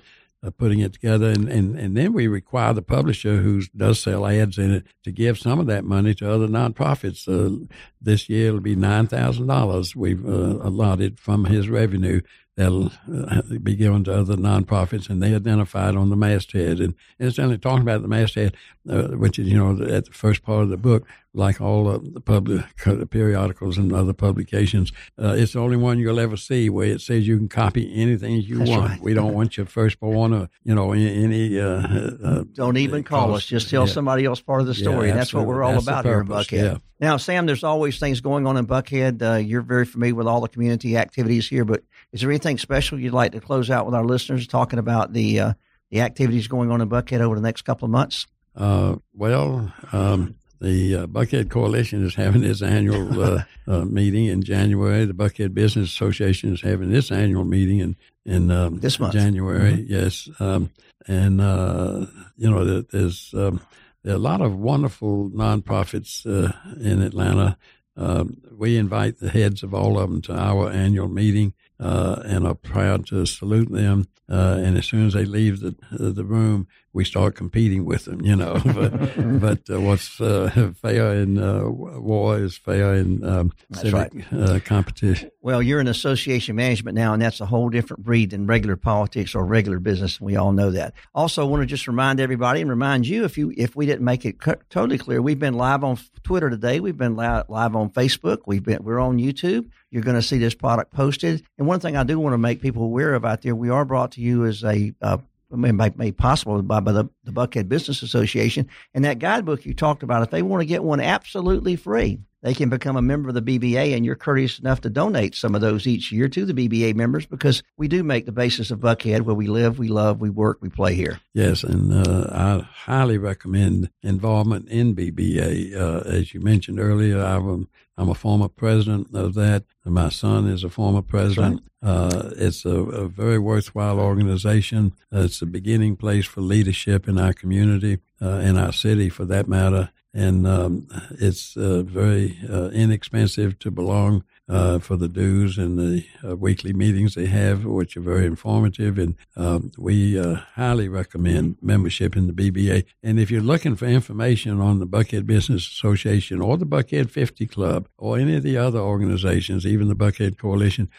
putting 0.57 0.79
it 0.79 0.93
together. 0.93 1.29
And, 1.29 1.49
and, 1.49 1.77
and 1.77 1.97
then 1.97 2.13
we 2.13 2.27
require 2.27 2.73
the 2.73 2.81
publisher 2.81 3.37
who 3.37 3.61
does 3.75 3.99
sell 3.99 4.25
ads 4.25 4.57
in 4.57 4.71
it 4.71 4.85
to 5.03 5.11
give 5.11 5.37
some 5.37 5.59
of 5.59 5.67
that 5.67 5.83
money 5.83 6.13
to 6.15 6.31
other 6.31 6.47
nonprofits. 6.47 7.27
Uh, 7.27 7.65
this 8.01 8.29
year 8.29 8.47
it'll 8.47 8.61
be 8.61 8.75
$9,000 8.75 9.95
we've 9.95 10.25
uh, 10.25 10.59
allotted 10.61 11.19
from 11.19 11.45
his 11.45 11.69
revenue 11.69 12.21
that'll 12.59 12.91
uh, 13.13 13.41
be 13.63 13.73
given 13.73 14.03
to 14.03 14.13
other 14.13 14.35
nonprofits, 14.35 15.09
and 15.09 15.23
they 15.23 15.33
identified 15.33 15.95
on 15.95 16.09
the 16.09 16.17
masthead. 16.17 16.81
And 16.81 16.93
incidentally, 17.17 17.57
talking 17.57 17.83
about 17.83 18.01
the 18.01 18.09
masthead, 18.09 18.53
uh, 18.89 19.07
which 19.09 19.39
is, 19.39 19.47
you 19.47 19.57
know, 19.57 19.81
at 19.85 20.05
the 20.05 20.11
first 20.11 20.43
part 20.43 20.63
of 20.63 20.69
the 20.69 20.75
book, 20.75 21.07
like 21.33 21.61
all 21.61 21.89
of 21.89 22.13
the 22.13 22.21
public 22.21 22.65
periodicals 23.09 23.77
and 23.77 23.93
other 23.93 24.13
publications, 24.13 24.91
uh, 25.21 25.35
it's 25.37 25.53
the 25.53 25.59
only 25.59 25.77
one 25.77 25.99
you'll 25.99 26.19
ever 26.19 26.37
see 26.37 26.69
where 26.69 26.87
it 26.87 27.01
says 27.01 27.27
you 27.27 27.37
can 27.37 27.47
copy 27.49 27.93
anything 27.93 28.41
you 28.41 28.57
That's 28.59 28.69
want. 28.69 28.89
Right. 28.89 29.01
We 29.01 29.13
don't 29.13 29.33
want 29.33 29.57
your 29.57 29.65
firstborn 29.65 30.33
or, 30.33 30.49
you 30.63 30.73
know, 30.73 30.91
any. 30.91 31.59
Uh, 31.59 31.65
uh, 31.67 32.43
don't 32.53 32.77
even 32.77 33.03
call 33.03 33.35
us. 33.35 33.45
Just 33.45 33.69
tell 33.69 33.87
yeah. 33.87 33.93
somebody 33.93 34.25
else 34.25 34.41
part 34.41 34.61
of 34.61 34.67
the 34.67 34.73
story. 34.73 35.09
Yeah, 35.09 35.15
that's 35.15 35.33
what 35.33 35.45
we're 35.45 35.63
all 35.63 35.73
that's 35.73 35.83
about 35.83 36.05
here 36.05 36.21
in 36.21 36.27
Buckhead. 36.27 36.63
Yeah. 36.63 36.77
Now, 36.99 37.17
Sam, 37.17 37.45
there's 37.45 37.63
always 37.63 37.97
things 37.97 38.19
going 38.19 38.45
on 38.45 38.57
in 38.57 38.67
Buckhead. 38.67 39.21
Uh, 39.21 39.37
you're 39.37 39.61
very 39.61 39.85
familiar 39.85 40.15
with 40.15 40.27
all 40.27 40.41
the 40.41 40.49
community 40.49 40.97
activities 40.97 41.47
here, 41.47 41.63
but 41.63 41.83
is 42.11 42.21
there 42.21 42.29
anything 42.29 42.57
special 42.57 42.99
you'd 42.99 43.13
like 43.13 43.31
to 43.31 43.39
close 43.39 43.69
out 43.69 43.85
with 43.85 43.95
our 43.95 44.03
listeners 44.03 44.47
talking 44.47 44.79
about 44.79 45.13
the 45.13 45.39
uh, 45.39 45.53
the 45.91 46.01
activities 46.01 46.47
going 46.47 46.71
on 46.71 46.81
in 46.81 46.89
Buckhead 46.89 47.21
over 47.21 47.35
the 47.35 47.41
next 47.41 47.61
couple 47.61 47.85
of 47.85 47.91
months? 47.91 48.27
Uh, 48.55 48.95
well, 49.13 49.71
um, 49.91 50.35
the 50.61 50.95
uh, 50.95 51.07
Buckhead 51.07 51.49
Coalition 51.49 52.05
is 52.05 52.15
having 52.15 52.43
its 52.43 52.61
annual 52.61 53.21
uh, 53.23 53.43
uh, 53.67 53.85
meeting 53.85 54.25
in 54.25 54.43
January. 54.43 55.05
The 55.05 55.13
Buckhead 55.13 55.53
Business 55.53 55.89
Association 55.89 56.53
is 56.53 56.61
having 56.61 56.93
its 56.93 57.11
annual 57.11 57.45
meeting 57.45 57.79
in 57.79 57.95
in 58.25 58.51
um, 58.51 58.79
this 58.79 58.99
month, 58.99 59.13
January. 59.13 59.73
Mm-hmm. 59.73 59.93
Yes, 59.93 60.29
um, 60.39 60.69
and 61.07 61.41
uh, 61.41 62.05
you 62.37 62.49
know 62.49 62.81
there's 62.81 63.33
um, 63.33 63.61
there 64.03 64.13
are 64.13 64.17
a 64.17 64.19
lot 64.19 64.41
of 64.41 64.57
wonderful 64.57 65.29
nonprofits 65.29 66.25
uh, 66.25 66.51
in 66.79 67.01
Atlanta. 67.01 67.57
Um, 67.95 68.41
we 68.55 68.77
invite 68.77 69.19
the 69.19 69.29
heads 69.29 69.61
of 69.61 69.73
all 69.73 69.99
of 69.99 70.09
them 70.09 70.21
to 70.23 70.33
our 70.33 70.69
annual 70.69 71.09
meeting 71.09 71.53
uh, 71.79 72.21
and 72.25 72.47
are 72.47 72.55
proud 72.55 73.05
to 73.07 73.25
salute 73.25 73.69
them. 73.71 74.07
Uh, 74.29 74.57
and 74.59 74.77
as 74.77 74.85
soon 74.85 75.07
as 75.07 75.13
they 75.13 75.25
leave 75.25 75.59
the 75.59 75.75
the 75.91 76.23
room, 76.23 76.67
we 76.93 77.05
start 77.05 77.35
competing 77.35 77.85
with 77.85 78.05
them, 78.05 78.21
you 78.21 78.35
know. 78.35 78.59
but 78.65 79.39
but 79.39 79.69
uh, 79.69 79.79
what's 79.81 80.19
uh, 80.19 80.71
fair 80.81 81.13
in 81.15 81.37
uh, 81.37 81.67
war 81.67 82.37
is 82.37 82.57
fair 82.57 82.95
in 82.95 83.23
um, 83.23 83.51
civic 83.73 83.93
right. 83.93 84.33
Uh, 84.33 84.59
competition. 84.59 85.31
Well, 85.41 85.61
you're 85.61 85.79
in 85.79 85.87
association 85.87 86.55
management 86.55 86.95
now, 86.95 87.13
and 87.13 87.21
that's 87.21 87.41
a 87.41 87.45
whole 87.45 87.69
different 87.69 88.03
breed 88.03 88.31
than 88.31 88.47
regular 88.47 88.75
politics 88.75 89.35
or 89.35 89.45
regular 89.45 89.79
business. 89.79 90.17
And 90.17 90.25
we 90.25 90.35
all 90.35 90.51
know 90.51 90.71
that. 90.71 90.93
Also, 91.13 91.45
I 91.45 91.49
want 91.49 91.61
to 91.61 91.67
just 91.67 91.87
remind 91.87 92.19
everybody 92.19 92.61
and 92.61 92.69
remind 92.69 93.07
you 93.07 93.23
if 93.23 93.37
you 93.37 93.53
if 93.57 93.75
we 93.75 93.85
didn't 93.85 94.05
make 94.05 94.25
it 94.25 94.37
totally 94.69 94.97
clear, 94.97 95.21
we've 95.21 95.39
been 95.39 95.55
live 95.55 95.83
on 95.83 95.97
Twitter 96.23 96.49
today. 96.49 96.79
We've 96.79 96.97
been 96.97 97.15
live 97.15 97.45
on 97.49 97.89
Facebook. 97.91 98.39
We've 98.45 98.63
been 98.63 98.83
we're 98.83 98.99
on 98.99 99.17
YouTube. 99.17 99.69
You're 99.91 100.03
going 100.03 100.15
to 100.15 100.21
see 100.21 100.37
this 100.37 100.53
product 100.53 100.93
posted. 100.93 101.43
And 101.57 101.67
one 101.67 101.79
thing 101.79 101.97
I 101.97 102.03
do 102.03 102.19
want 102.19 102.33
to 102.33 102.37
make 102.37 102.61
people 102.61 102.83
aware 102.83 103.13
of 103.13 103.25
out 103.25 103.41
there, 103.41 103.55
we 103.55 103.69
are 103.69 103.85
brought 103.85 104.11
to 104.13 104.21
you 104.21 104.45
as 104.45 104.63
a 104.63 104.93
uh, 105.01 105.17
made 105.51 106.17
possible 106.17 106.61
by, 106.61 106.79
by 106.79 106.91
the, 106.91 107.09
the 107.23 107.31
Buckhead 107.31 107.69
Business 107.69 108.03
Association. 108.03 108.67
And 108.93 109.05
that 109.05 109.19
guidebook 109.19 109.65
you 109.65 109.73
talked 109.73 110.03
about, 110.03 110.23
if 110.23 110.29
they 110.29 110.41
want 110.41 110.61
to 110.61 110.65
get 110.65 110.83
one 110.83 110.99
absolutely 110.99 111.75
free, 111.75 112.19
they 112.41 112.53
can 112.53 112.69
become 112.69 112.95
a 112.95 113.01
member 113.01 113.29
of 113.29 113.35
the 113.35 113.41
BBA, 113.41 113.95
and 113.95 114.05
you're 114.05 114.15
courteous 114.15 114.59
enough 114.59 114.81
to 114.81 114.89
donate 114.89 115.35
some 115.35 115.55
of 115.55 115.61
those 115.61 115.85
each 115.87 116.11
year 116.11 116.29
to 116.29 116.45
the 116.45 116.53
BBA 116.53 116.95
members 116.95 117.25
because 117.25 117.63
we 117.77 117.87
do 117.87 118.03
make 118.03 118.25
the 118.25 118.31
basis 118.31 118.71
of 118.71 118.79
Buckhead 118.79 119.21
where 119.21 119.35
we 119.35 119.47
live, 119.47 119.77
we 119.77 119.89
love, 119.89 120.21
we 120.21 120.29
work, 120.29 120.59
we 120.61 120.69
play 120.69 120.95
here. 120.95 121.19
Yes, 121.33 121.63
and 121.63 121.93
uh, 121.93 122.27
I 122.31 122.67
highly 122.71 123.17
recommend 123.17 123.89
involvement 124.01 124.69
in 124.69 124.95
BBA. 124.95 125.75
Uh, 125.75 125.99
as 126.09 126.33
you 126.33 126.39
mentioned 126.39 126.79
earlier, 126.79 127.21
I'm, 127.21 127.67
I'm 127.97 128.09
a 128.09 128.15
former 128.15 128.47
president 128.47 129.13
of 129.13 129.33
that. 129.33 129.65
And 129.83 129.93
my 129.93 130.09
son 130.09 130.47
is 130.47 130.63
a 130.63 130.69
former 130.69 131.01
president. 131.01 131.63
Uh, 131.81 132.31
it's 132.37 132.65
a, 132.65 132.69
a, 132.69 133.07
very 133.07 133.39
worthwhile 133.39 133.99
organization. 133.99 134.93
it's 135.13 135.41
a 135.41 135.45
beginning 135.45 135.95
place 135.95 136.25
for 136.25 136.41
leadership 136.41 137.07
in 137.07 137.17
our 137.17 137.31
community, 137.31 137.99
uh, 138.21 138.39
in 138.39 138.57
our 138.57 138.73
city 138.73 139.07
for 139.07 139.23
that 139.25 139.47
matter 139.47 139.89
and 140.13 140.47
um, 140.47 140.87
it's 141.19 141.55
uh, 141.55 141.83
very 141.83 142.37
uh, 142.49 142.69
inexpensive 142.69 143.59
to 143.59 143.71
belong 143.71 144.23
uh, 144.49 144.79
for 144.79 144.97
the 144.97 145.07
dues 145.07 145.57
and 145.57 145.77
the 145.77 146.05
uh, 146.27 146.35
weekly 146.35 146.73
meetings 146.73 147.15
they 147.15 147.27
have, 147.27 147.65
which 147.65 147.95
are 147.95 148.01
very 148.01 148.25
informative. 148.25 148.97
And 148.97 149.15
um, 149.35 149.71
we 149.77 150.19
uh, 150.19 150.35
highly 150.55 150.89
recommend 150.89 151.57
membership 151.61 152.15
in 152.15 152.27
the 152.27 152.33
BBA. 152.33 152.85
And 153.03 153.19
if 153.19 153.29
you're 153.29 153.41
looking 153.41 153.75
for 153.75 153.85
information 153.85 154.59
on 154.59 154.79
the 154.79 154.87
Buckhead 154.87 155.25
Business 155.25 155.67
Association 155.67 156.41
or 156.41 156.57
the 156.57 156.65
Buckhead 156.65 157.09
50 157.11 157.45
Club 157.47 157.87
or 157.97 158.17
any 158.17 158.35
of 158.35 158.43
the 158.43 158.57
other 158.57 158.79
organizations, 158.79 159.65
even 159.65 159.87
the 159.87 159.95
Buckhead 159.95 160.37
Coalition, 160.37 160.89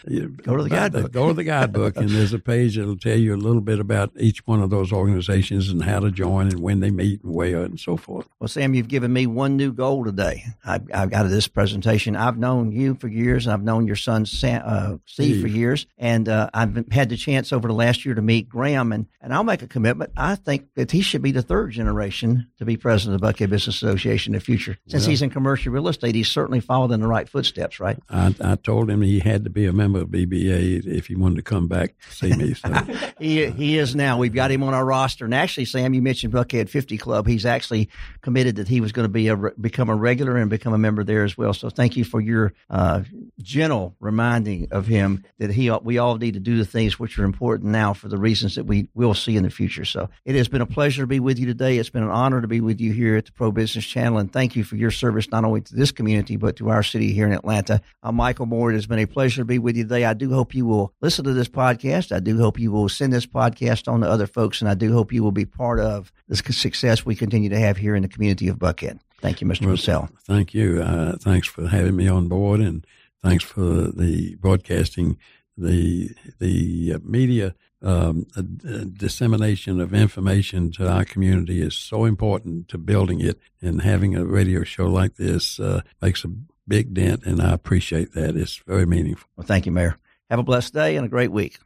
go 0.43 0.57
to 0.57 0.63
the 0.63 0.71
guidebook. 0.71 1.13
Go 1.13 1.29
to 1.29 1.35
the 1.35 1.45
guidebook, 1.45 1.97
and 1.97 2.09
there's 2.09 2.33
a 2.33 2.39
page 2.39 2.77
that'll 2.77 2.97
tell 2.97 3.19
you 3.19 3.35
a 3.35 3.37
little 3.37 3.61
bit 3.61 3.81
about 3.81 4.13
each 4.19 4.47
one 4.47 4.63
of 4.63 4.71
those 4.71 4.93
organizations 4.93 5.69
and 5.69 5.83
how 5.83 5.99
to 6.01 6.11
join 6.11 6.49
and 6.49 6.61
when 6.61 6.81
they 6.81 6.91
meet 6.91 7.23
and 7.23 7.35
where 7.35 7.63
and 7.63 7.81
so 7.81 7.97
forth. 7.97 8.29
Well, 8.39 8.49
Sam, 8.49 8.75
you've 8.75 8.89
given 8.89 9.13
me 9.13 9.27
one 9.27 9.57
new 9.57 9.73
goal 9.73 10.05
today. 10.05 10.45
I've, 10.65 10.89
I've 10.95 11.11
got 11.11 11.29
this 11.29 11.49
presentation. 11.49 12.15
I've 12.17 12.39
known 12.39 12.73
you 12.73 12.95
for 12.95 13.09
years 13.09 13.39
years, 13.40 13.46
and 13.46 13.53
I've 13.53 13.62
known 13.62 13.87
your 13.87 13.96
son 13.96 14.26
Sam, 14.26 14.62
uh, 14.64 14.96
Steve, 15.07 15.37
Steve, 15.37 15.42
for 15.42 15.48
years, 15.48 15.87
and 15.98 16.29
uh, 16.29 16.50
I've 16.53 16.90
had 16.92 17.09
the 17.09 17.16
chance 17.16 17.53
over 17.53 17.68
the 17.68 17.74
last 17.74 18.05
year 18.05 18.14
to 18.14 18.22
meet 18.22 18.48
Graham, 18.48 18.92
and, 18.92 19.07
and 19.20 19.33
I'll 19.33 19.44
make 19.44 19.62
a 19.62 19.66
commitment. 19.66 20.12
I 20.16 20.35
think 20.35 20.68
that 20.74 20.90
he 20.90 21.00
should 21.00 21.22
be 21.22 21.33
the 21.33 21.42
third 21.42 21.70
generation 21.72 22.48
to 22.59 22.64
be 22.64 22.76
president 22.76 23.14
of 23.14 23.20
the 23.20 23.26
Buckhead 23.26 23.50
Business 23.50 23.76
Association 23.76 24.35
in 24.35 24.38
the 24.38 24.44
future. 24.44 24.79
Since 24.87 25.07
he's 25.07 25.22
in 25.22 25.31
commercial 25.31 25.72
real 25.72 25.88
estate, 25.88 26.14
he's 26.14 26.29
certainly 26.29 26.61
followed 26.61 26.92
in 26.92 27.00
the 27.00 27.09
right 27.09 27.29
footsteps, 27.29 27.81
right? 27.81 27.98
I, 28.09 28.35
I 28.40 28.57
told 28.57 28.90
him 28.90 29.03
he 29.03 29.20
had 29.20 29.44
to 29.44 29.50
be 29.50 29.66
a 29.66 29.72
member 29.72 30.00
of 30.00 30.09
BBA 30.09 30.87
if 30.87 31.07
he 31.07 31.14
wanted 31.14 31.37
to 31.37 31.42
come 31.42 31.68
back 31.68 31.94
to 31.98 32.14
see 32.14 32.33
me. 32.35 32.55
So. 32.55 32.70
he 33.18 33.46
he 33.50 33.79
is 33.79 33.94
now. 33.94 34.18
We've 34.18 34.35
got 34.35 34.50
him 34.50 34.62
on 34.62 34.74
our 34.74 34.85
roster, 34.85 35.24
and 35.24 35.35
actually, 35.35 35.64
Sam, 35.64 35.94
you 35.94 36.03
mentioned 36.03 36.33
Buckhead 36.33 36.68
50 36.68 36.98
Club. 36.98 37.26
He's 37.26 37.46
actually 37.46 37.88
committed 38.20 38.57
that 38.57 38.68
he 38.68 38.81
was 38.81 38.92
going 38.92 39.05
to 39.05 39.12
be 39.12 39.29
a 39.29 39.37
become 39.37 39.88
a 39.88 39.94
regular 39.94 40.37
and 40.37 40.50
become 40.50 40.72
a 40.72 40.79
member 40.79 41.05
there 41.05 41.24
as 41.24 41.37
well. 41.37 41.55
So 41.55 41.70
thank 41.70 41.96
you 41.96 42.05
for 42.05 42.20
your 42.20 42.53
uh, 42.68 43.03
gentle 43.38 43.95
reminding 44.01 44.69
of 44.71 44.87
him 44.87 45.25
that 45.38 45.51
he 45.51 45.71
we 45.83 45.99
all 45.99 46.16
need 46.16 46.35
to 46.35 46.40
do 46.40 46.59
the 46.59 46.64
things 46.64 46.99
which 46.99 47.19
are 47.19 47.25
important 47.25 47.71
now 47.71 47.93
for 47.93 48.09
the 48.09 48.16
reasons 48.16 48.55
that 48.55 48.64
we 48.64 48.88
will 48.95 49.14
see 49.14 49.37
in 49.37 49.43
the 49.43 49.51
future. 49.51 49.85
So 49.85 50.09
it 50.25 50.35
has 50.35 50.49
been 50.49 50.61
a 50.61 50.66
pleasure 50.66 51.03
to 51.03 51.07
be 51.07 51.21
with 51.21 51.38
you 51.38 51.47
today. 51.47 51.79
It's 51.79 51.90
been 51.90 52.03
an 52.03 52.11
honor 52.11 52.40
to 52.40 52.49
be 52.49 52.61
with 52.61 52.81
you 52.81 52.93
here 52.93 53.16
at 53.16 53.27
the 53.27 53.33
Pro 53.33 53.51
Business 53.51 53.85
Channel, 53.85 54.19
and 54.19 54.33
thank 54.33 54.57
you 54.57 54.64
for 54.64 54.77
your 54.77 54.90
service 54.90 55.31
not 55.31 55.45
only 55.45 55.61
to 55.62 55.75
this 55.75 55.93
community 55.93 56.37
but 56.37 56.57
to 56.57 56.71
our 56.71 56.83
city 56.83 57.12
here 57.12 57.27
in 57.27 57.33
Atlanta. 57.33 57.81
I'm 58.03 58.16
Michael 58.16 58.47
Moore. 58.47 58.71
It 58.71 58.75
has 58.75 58.87
been 58.87 58.99
a 58.99 59.07
pleasure 59.07 59.43
to 59.43 59.47
be 59.47 59.59
with 59.59 59.77
you 59.77 59.85
today. 59.85 60.05
I 60.05 60.14
do 60.14 60.33
hope 60.33 60.55
you 60.55 60.66
will 60.66 60.93
listen 61.01 61.25
to 61.25 61.33
this 61.33 61.49
podcast. 61.49 62.14
I 62.14 62.21
do 62.21 62.38
hope 62.38 62.59
you 62.59 62.73
will 62.73 62.88
send 62.88 63.13
this 63.13 63.27
podcast 63.27 63.90
on 63.90 64.00
to 64.00 64.09
other 64.09 64.27
folks, 64.27 64.61
and 64.61 64.71
I 64.71 64.75
do 64.75 64.92
hope 64.92 65.13
you 65.13 65.23
will 65.23 65.33
be 65.33 65.46
part 65.46 65.81
of 65.81 66.13
the 66.29 66.37
success 66.37 67.04
we 67.04 67.15
continue 67.15 67.50
to 67.50 67.59
have 67.59 67.77
here 67.77 67.94
in 67.94 68.02
the 68.02 68.09
community 68.09 68.48
of 68.48 68.59
Buckhead. 68.59 69.00
Thank 69.21 69.40
you, 69.40 69.46
Mr. 69.46 69.63
Well, 69.63 69.71
Russell. 69.71 70.09
Thank 70.25 70.54
you. 70.54 70.83
Uh, 70.83 71.17
thanks 71.19 71.46
for 71.46 71.69
having 71.69 71.96
me 71.96 72.09
on 72.09 72.29
board, 72.29 72.61
and 72.61 72.87
thanks 73.23 73.44
for 73.44 73.62
the 73.62 74.37
broadcasting. 74.40 75.18
The 75.56 76.10
the 76.38 76.96
media 77.02 77.54
um, 77.83 78.27
a, 78.37 78.40
a 78.40 78.85
dissemination 78.85 79.81
of 79.81 79.94
information 79.94 80.71
to 80.73 80.88
our 80.88 81.04
community 81.04 81.62
is 81.62 81.75
so 81.75 82.04
important 82.04 82.68
to 82.68 82.79
building 82.79 83.21
it, 83.21 83.38
and 83.60 83.83
having 83.83 84.16
a 84.16 84.25
radio 84.25 84.64
show 84.64 84.87
like 84.87 85.16
this 85.16 85.58
uh, 85.58 85.83
makes 86.00 86.25
a 86.25 86.29
big 86.68 86.94
dent, 86.94 87.25
and 87.25 87.40
I 87.40 87.52
appreciate 87.52 88.12
that. 88.14 88.37
It's 88.37 88.56
very 88.66 88.87
meaningful. 88.87 89.29
Well, 89.37 89.46
thank 89.46 89.66
you, 89.66 89.73
Mayor. 89.73 89.98
Have 90.29 90.38
a 90.38 90.44
blessed 90.44 90.75
day 90.75 90.96
and 90.96 91.06
a 91.06 91.08
great 91.08 91.33
week. 91.33 91.58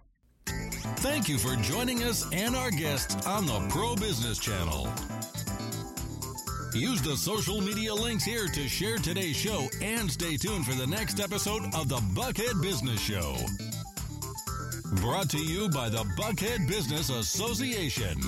Thank 0.46 1.28
you 1.28 1.36
for 1.38 1.55
joining 1.57 2.02
us 2.02 2.30
and 2.32 2.57
our 2.57 2.70
guests 2.70 3.26
on 3.26 3.46
the 3.46 3.61
Pro 3.68 3.94
Business 3.94 4.38
Channel. 4.38 4.88
Use 6.75 7.01
the 7.03 7.16
social 7.16 7.61
media 7.61 7.95
links 7.95 8.25
here 8.25 8.49
to 8.49 8.68
share 8.68 8.99
today's 8.99 9.37
show 9.37 9.68
and 9.81 10.11
stay 10.11 10.37
tuned 10.37 10.66
for 10.66 10.75
the 10.75 10.87
next 10.87 11.20
episode 11.20 11.62
of 11.72 11.89
the 11.89 11.99
Buckhead 12.14 12.61
Business 12.61 13.01
Show. 13.01 13.37
Brought 15.01 15.31
to 15.31 15.39
you 15.39 15.68
by 15.68 15.89
the 15.89 16.03
Buckhead 16.18 16.66
Business 16.66 17.11
Association. 17.11 18.20